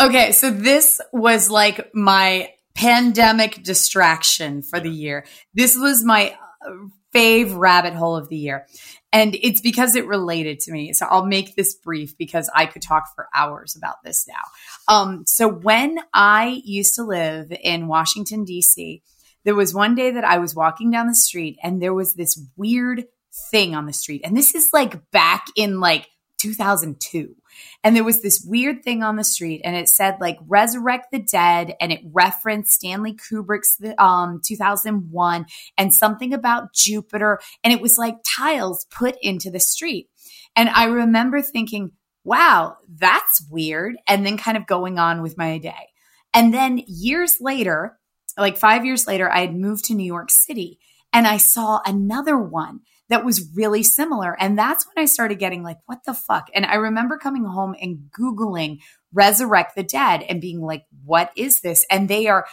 [0.00, 5.26] Okay, so this was like my pandemic distraction for the year.
[5.54, 6.70] This was my uh,
[7.14, 8.66] fave rabbit hole of the year.
[9.12, 10.92] And it's because it related to me.
[10.92, 14.94] So I'll make this brief because I could talk for hours about this now.
[14.94, 19.02] Um, so when I used to live in Washington, D.C.,
[19.44, 22.40] there was one day that I was walking down the street and there was this
[22.56, 23.04] weird
[23.50, 24.22] thing on the street.
[24.24, 26.08] And this is like back in like
[26.38, 27.34] 2002.
[27.82, 31.18] And there was this weird thing on the street and it said like resurrect the
[31.18, 35.46] dead and it referenced Stanley Kubrick's um 2001
[35.78, 40.08] and something about Jupiter and it was like tiles put into the street.
[40.56, 41.92] And I remember thinking,
[42.24, 45.88] wow, that's weird and then kind of going on with my day.
[46.34, 47.98] And then years later,
[48.36, 50.78] like 5 years later, I had moved to New York City
[51.12, 52.80] and I saw another one
[53.10, 54.40] that was really similar.
[54.40, 56.48] And that's when I started getting like, what the fuck?
[56.54, 58.78] And I remember coming home and Googling
[59.12, 61.84] resurrect the dead and being like, what is this?
[61.90, 62.46] And they are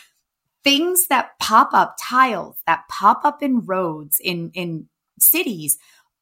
[0.64, 4.88] things that pop up, tiles that pop up in roads, in, in
[5.20, 5.78] cities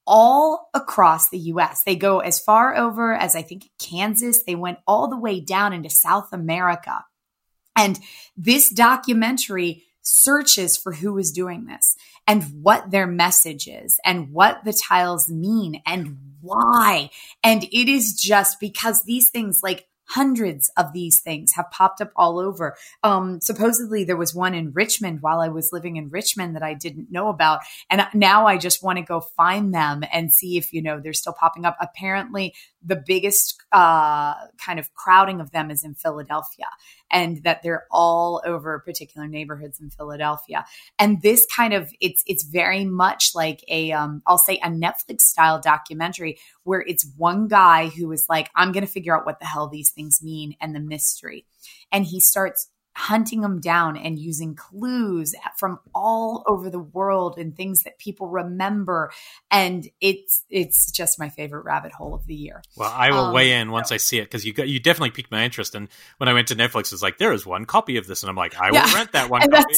[0.06, 1.84] all across the US.
[1.84, 4.44] They go as far over as I think Kansas.
[4.44, 7.06] They went all the way down into South America.
[7.78, 8.00] And
[8.36, 11.96] this documentary searches for who is doing this
[12.28, 17.10] and what their message is and what the tiles mean and why.
[17.44, 22.12] And it is just because these things like hundreds of these things have popped up
[22.16, 22.76] all over.
[23.04, 26.74] Um, supposedly there was one in Richmond while I was living in Richmond that I
[26.74, 27.62] didn't know about.
[27.90, 31.14] And now I just want to go find them and see if, you know, they're
[31.14, 31.76] still popping up.
[31.82, 32.54] Apparently
[32.84, 36.68] the biggest uh, kind of crowding of them is in Philadelphia
[37.12, 40.66] and that they're all over particular neighborhoods in Philadelphia.
[41.00, 45.22] And this kind of it's it's very much like a um, I'll say a Netflix
[45.22, 49.40] style documentary where it's one guy who is like I'm going to figure out what
[49.40, 51.46] the hell these things mean and the mystery.
[51.92, 57.56] And he starts hunting them down and using clues from all over the world and
[57.56, 59.12] things that people remember.
[59.52, 62.62] And it's it's just my favorite rabbit hole of the year.
[62.76, 63.96] Well i will um, weigh in once so.
[63.96, 65.76] i see it because you got you definitely piqued my interest.
[65.76, 68.24] And when i went to netflix it's like there is one copy of this.
[68.24, 69.76] And i'm like i will rent that one copy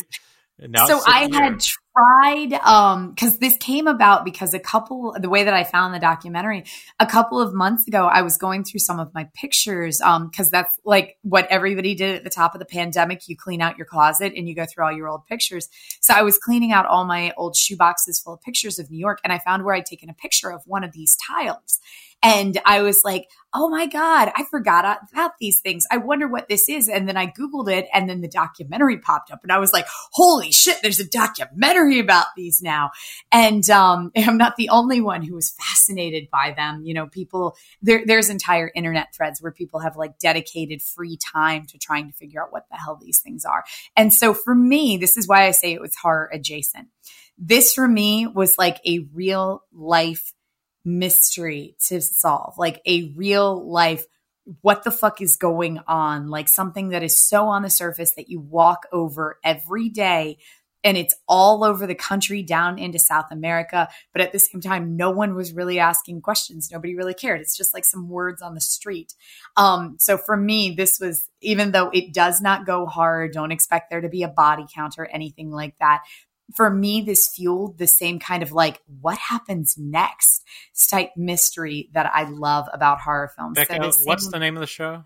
[0.87, 1.43] so I here.
[1.43, 5.93] had tried um because this came about because a couple the way that I found
[5.93, 6.65] the documentary
[6.99, 10.49] a couple of months ago I was going through some of my pictures um because
[10.49, 13.27] that's like what everybody did at the top of the pandemic.
[13.27, 15.69] You clean out your closet and you go through all your old pictures.
[16.01, 18.99] So I was cleaning out all my old shoe boxes full of pictures of New
[18.99, 21.79] York and I found where I'd taken a picture of one of these tiles
[22.23, 25.85] and I was like, oh my God, I forgot about these things.
[25.89, 26.89] I wonder what this is.
[26.89, 29.85] And then I Googled it and then the documentary popped up and I was like,
[30.11, 32.91] holy shit, there's a documentary about these now.
[33.31, 36.81] And um, I'm not the only one who was fascinated by them.
[36.83, 41.65] You know, people, there, there's entire internet threads where people have like dedicated free time
[41.67, 43.63] to trying to figure out what the hell these things are.
[43.95, 46.87] And so for me, this is why I say it was horror adjacent.
[47.37, 50.33] This for me was like a real life
[50.87, 54.05] mystery to solve, like a real life
[54.61, 58.29] what the fuck is going on, like something that is so on the surface that
[58.29, 60.37] you walk over every day
[60.83, 63.89] and it's all over the country down into South America.
[64.13, 66.71] But at the same time, no one was really asking questions.
[66.71, 67.41] Nobody really cared.
[67.41, 69.13] It's just like some words on the street.
[69.57, 73.89] Um, so for me, this was, even though it does not go hard, don't expect
[73.89, 76.03] there to be a body count or anything like that
[76.53, 80.43] for me, this fueled the same kind of like, what happens next
[80.89, 83.57] type mystery that I love about horror films.
[83.57, 85.03] Bekah, so what's the name of the show?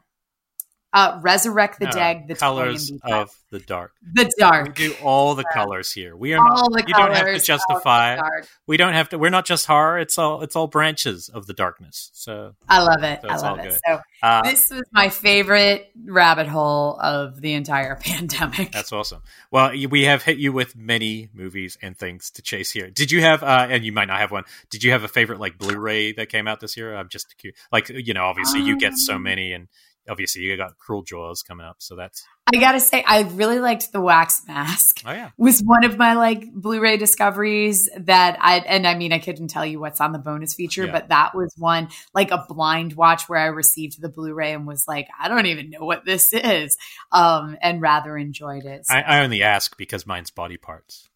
[0.93, 2.27] Uh, Resurrect the no, Dead.
[2.27, 3.93] The colors of the dark.
[4.13, 4.77] The dark.
[4.77, 6.17] We do all the colors here.
[6.17, 6.87] We are all not.
[6.87, 8.19] you don't have to justify.
[8.67, 9.17] We don't have to.
[9.17, 9.99] We're not just horror.
[9.99, 10.41] It's all.
[10.41, 12.11] It's all branches of the darkness.
[12.13, 13.21] So I love it.
[13.21, 13.69] So I love it.
[13.69, 13.79] Good.
[13.87, 18.73] So uh, this was my favorite rabbit hole of the entire pandemic.
[18.73, 19.21] That's awesome.
[19.49, 22.89] Well, we have hit you with many movies and things to chase here.
[22.89, 23.43] Did you have?
[23.43, 24.43] Uh, and you might not have one.
[24.69, 26.93] Did you have a favorite like Blu-ray that came out this year?
[26.95, 27.33] I'm just.
[27.71, 29.67] Like you know, obviously um, you get so um, many and
[30.09, 32.23] obviously you got Cruel Jaws coming up, so that's.
[32.53, 35.01] I gotta say, I really liked the Wax Mask.
[35.05, 39.19] Oh yeah, was one of my like Blu-ray discoveries that I and I mean I
[39.19, 40.91] couldn't tell you what's on the bonus feature, yeah.
[40.91, 44.85] but that was one like a blind watch where I received the Blu-ray and was
[44.87, 46.77] like, I don't even know what this is,
[47.11, 48.87] um, and rather enjoyed it.
[48.87, 48.95] So.
[48.95, 51.10] I, I only ask because mine's body parts.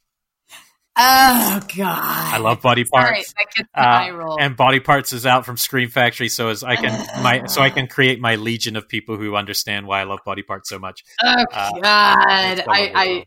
[0.97, 2.33] Oh God!
[2.33, 3.33] I love Body Parts.
[3.33, 7.45] Sorry, uh, and Body Parts is out from Scream Factory, so as I can my
[7.47, 10.69] so I can create my legion of people who understand why I love Body Parts
[10.69, 11.03] so much.
[11.21, 11.83] Oh uh, God!
[11.83, 13.23] I, I, I,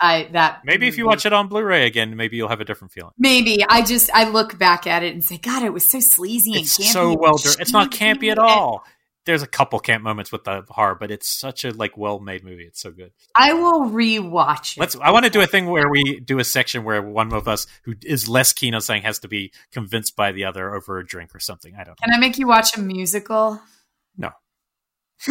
[0.00, 2.92] I that maybe if you watch it on Blu-ray again, maybe you'll have a different
[2.92, 3.12] feeling.
[3.18, 6.52] Maybe I just I look back at it and say, God, it was so sleazy
[6.52, 6.92] and it's campy.
[6.92, 7.56] So well done.
[7.60, 8.84] It's not campy at all
[9.26, 12.44] there's a couple camp moments with the horror, but it's such a like well made
[12.44, 12.64] movie.
[12.64, 13.12] It's so good.
[13.34, 14.80] I will rewatch it.
[14.80, 14.96] Let's.
[14.96, 17.66] I want to do a thing where we do a section where one of us
[17.84, 21.06] who is less keen on saying has to be convinced by the other over a
[21.06, 21.74] drink or something.
[21.74, 21.98] I don't.
[21.98, 22.16] Can know.
[22.16, 23.60] I make you watch a musical?
[24.16, 24.30] No.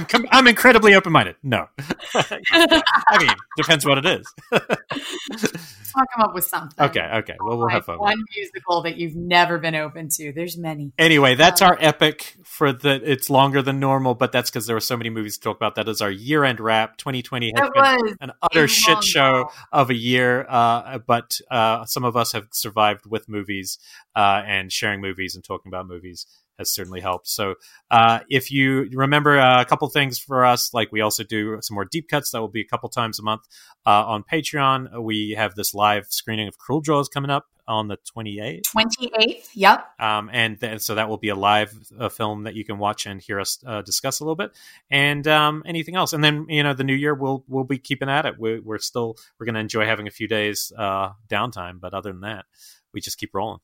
[0.00, 1.36] I'm com- I'm incredibly open minded.
[1.42, 1.68] No,
[2.14, 4.34] I mean depends what it is.
[4.50, 6.86] I'll come up with something.
[6.86, 7.36] Okay, okay.
[7.38, 7.98] Well, we'll have fun.
[7.98, 10.32] One musical that you've never been open to.
[10.32, 10.92] There's many.
[10.98, 13.00] Anyway, that's our epic for the.
[13.04, 15.74] It's longer than normal, but that's because there were so many movies to talk about.
[15.74, 16.96] That is our year end wrap.
[16.96, 22.16] 2020 has been an utter shit show of a year, uh, but uh, some of
[22.16, 23.78] us have survived with movies
[24.16, 26.24] uh, and sharing movies and talking about movies
[26.60, 27.26] has certainly helped.
[27.26, 27.54] So,
[27.90, 31.74] uh, if you remember uh, a couple things for us, like we also do some
[31.74, 33.42] more deep cuts that will be a couple times a month
[33.84, 35.02] uh, on Patreon.
[35.02, 38.62] We have this live screening of Cruel Jaws coming up on the 28th.
[38.76, 39.48] 28th.
[39.54, 40.00] Yep.
[40.00, 43.06] Um, and th- so that will be a live uh, film that you can watch
[43.06, 44.50] and hear us uh, discuss a little bit,
[44.90, 46.12] and um, anything else.
[46.12, 48.34] And then you know the new year we'll we'll be keeping at it.
[48.38, 52.10] We're, we're still we're going to enjoy having a few days uh, downtime, but other
[52.12, 52.44] than that,
[52.92, 53.60] we just keep rolling.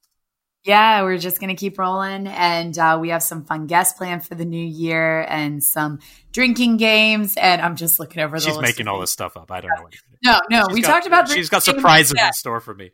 [0.67, 2.27] Yeah, we're just going to keep rolling.
[2.27, 6.01] And uh, we have some fun guests planned for the new year and some
[6.33, 7.37] drinking games.
[7.37, 9.53] And I'm just looking over the She's making all this stuff up.
[9.53, 9.83] I don't know.
[9.85, 10.17] What to do.
[10.25, 12.91] No, no, She's we got- talked about She's got surprises in store for me.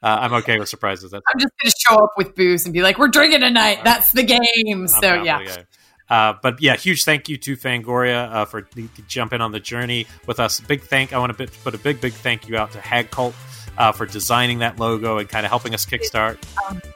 [0.00, 1.10] Uh, I'm okay with surprises.
[1.10, 3.80] That's I'm just going to show up with booze and be like, we're drinking tonight.
[3.82, 4.40] That's the game.
[4.70, 5.42] I'm So, yeah.
[5.44, 5.64] game.
[6.08, 8.62] Uh, but yeah, huge thank you to Fangoria uh, for
[9.08, 10.60] jumping on the journey with us.
[10.60, 11.12] Big thank.
[11.12, 13.34] I want to put a big, big thank you out to Hag Cult
[13.78, 16.36] uh, for designing that logo and kind of helping us kickstart.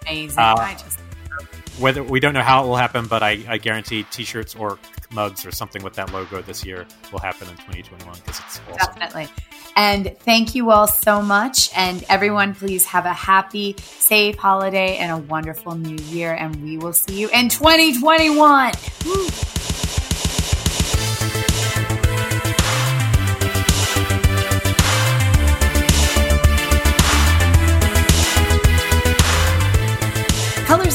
[0.05, 0.39] Amazing.
[0.39, 0.99] Uh, I just,
[1.79, 4.79] Whether we don't know how it will happen, but I, I guarantee T-shirts or
[5.13, 8.99] mugs or something with that logo this year will happen in 2021 because it's awesome.
[8.99, 9.29] definitely.
[9.75, 11.71] And thank you all so much.
[11.77, 16.35] And everyone, please have a happy, safe holiday and a wonderful new year.
[16.35, 18.73] And we will see you in 2021.
[19.07, 19.27] Woo.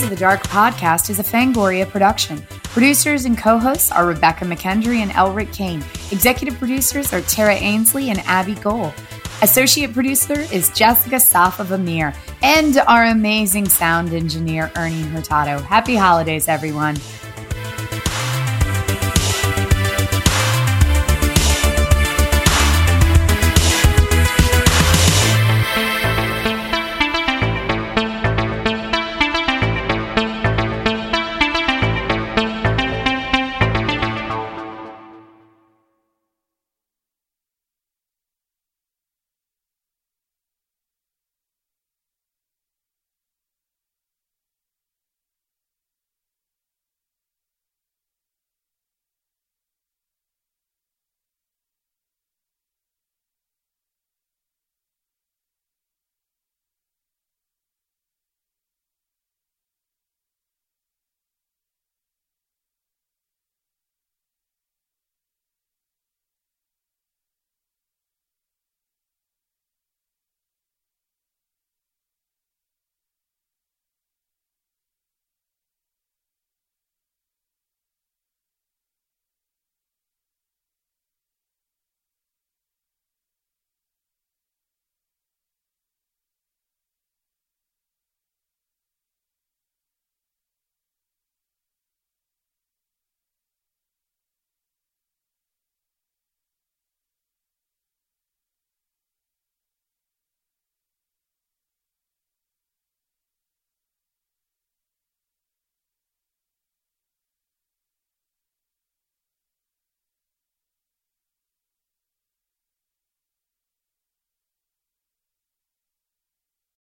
[0.10, 2.42] The Dark podcast is a Fangoria production.
[2.64, 5.84] Producers and co hosts are Rebecca McKendry and Elric Kane.
[6.14, 8.94] Executive producers are Tara Ainsley and Abby Gold.
[9.42, 12.16] Associate producer is Jessica Safavimehr.
[12.42, 15.60] And our amazing sound engineer, Ernie Hurtado.
[15.60, 16.96] Happy holidays, everyone.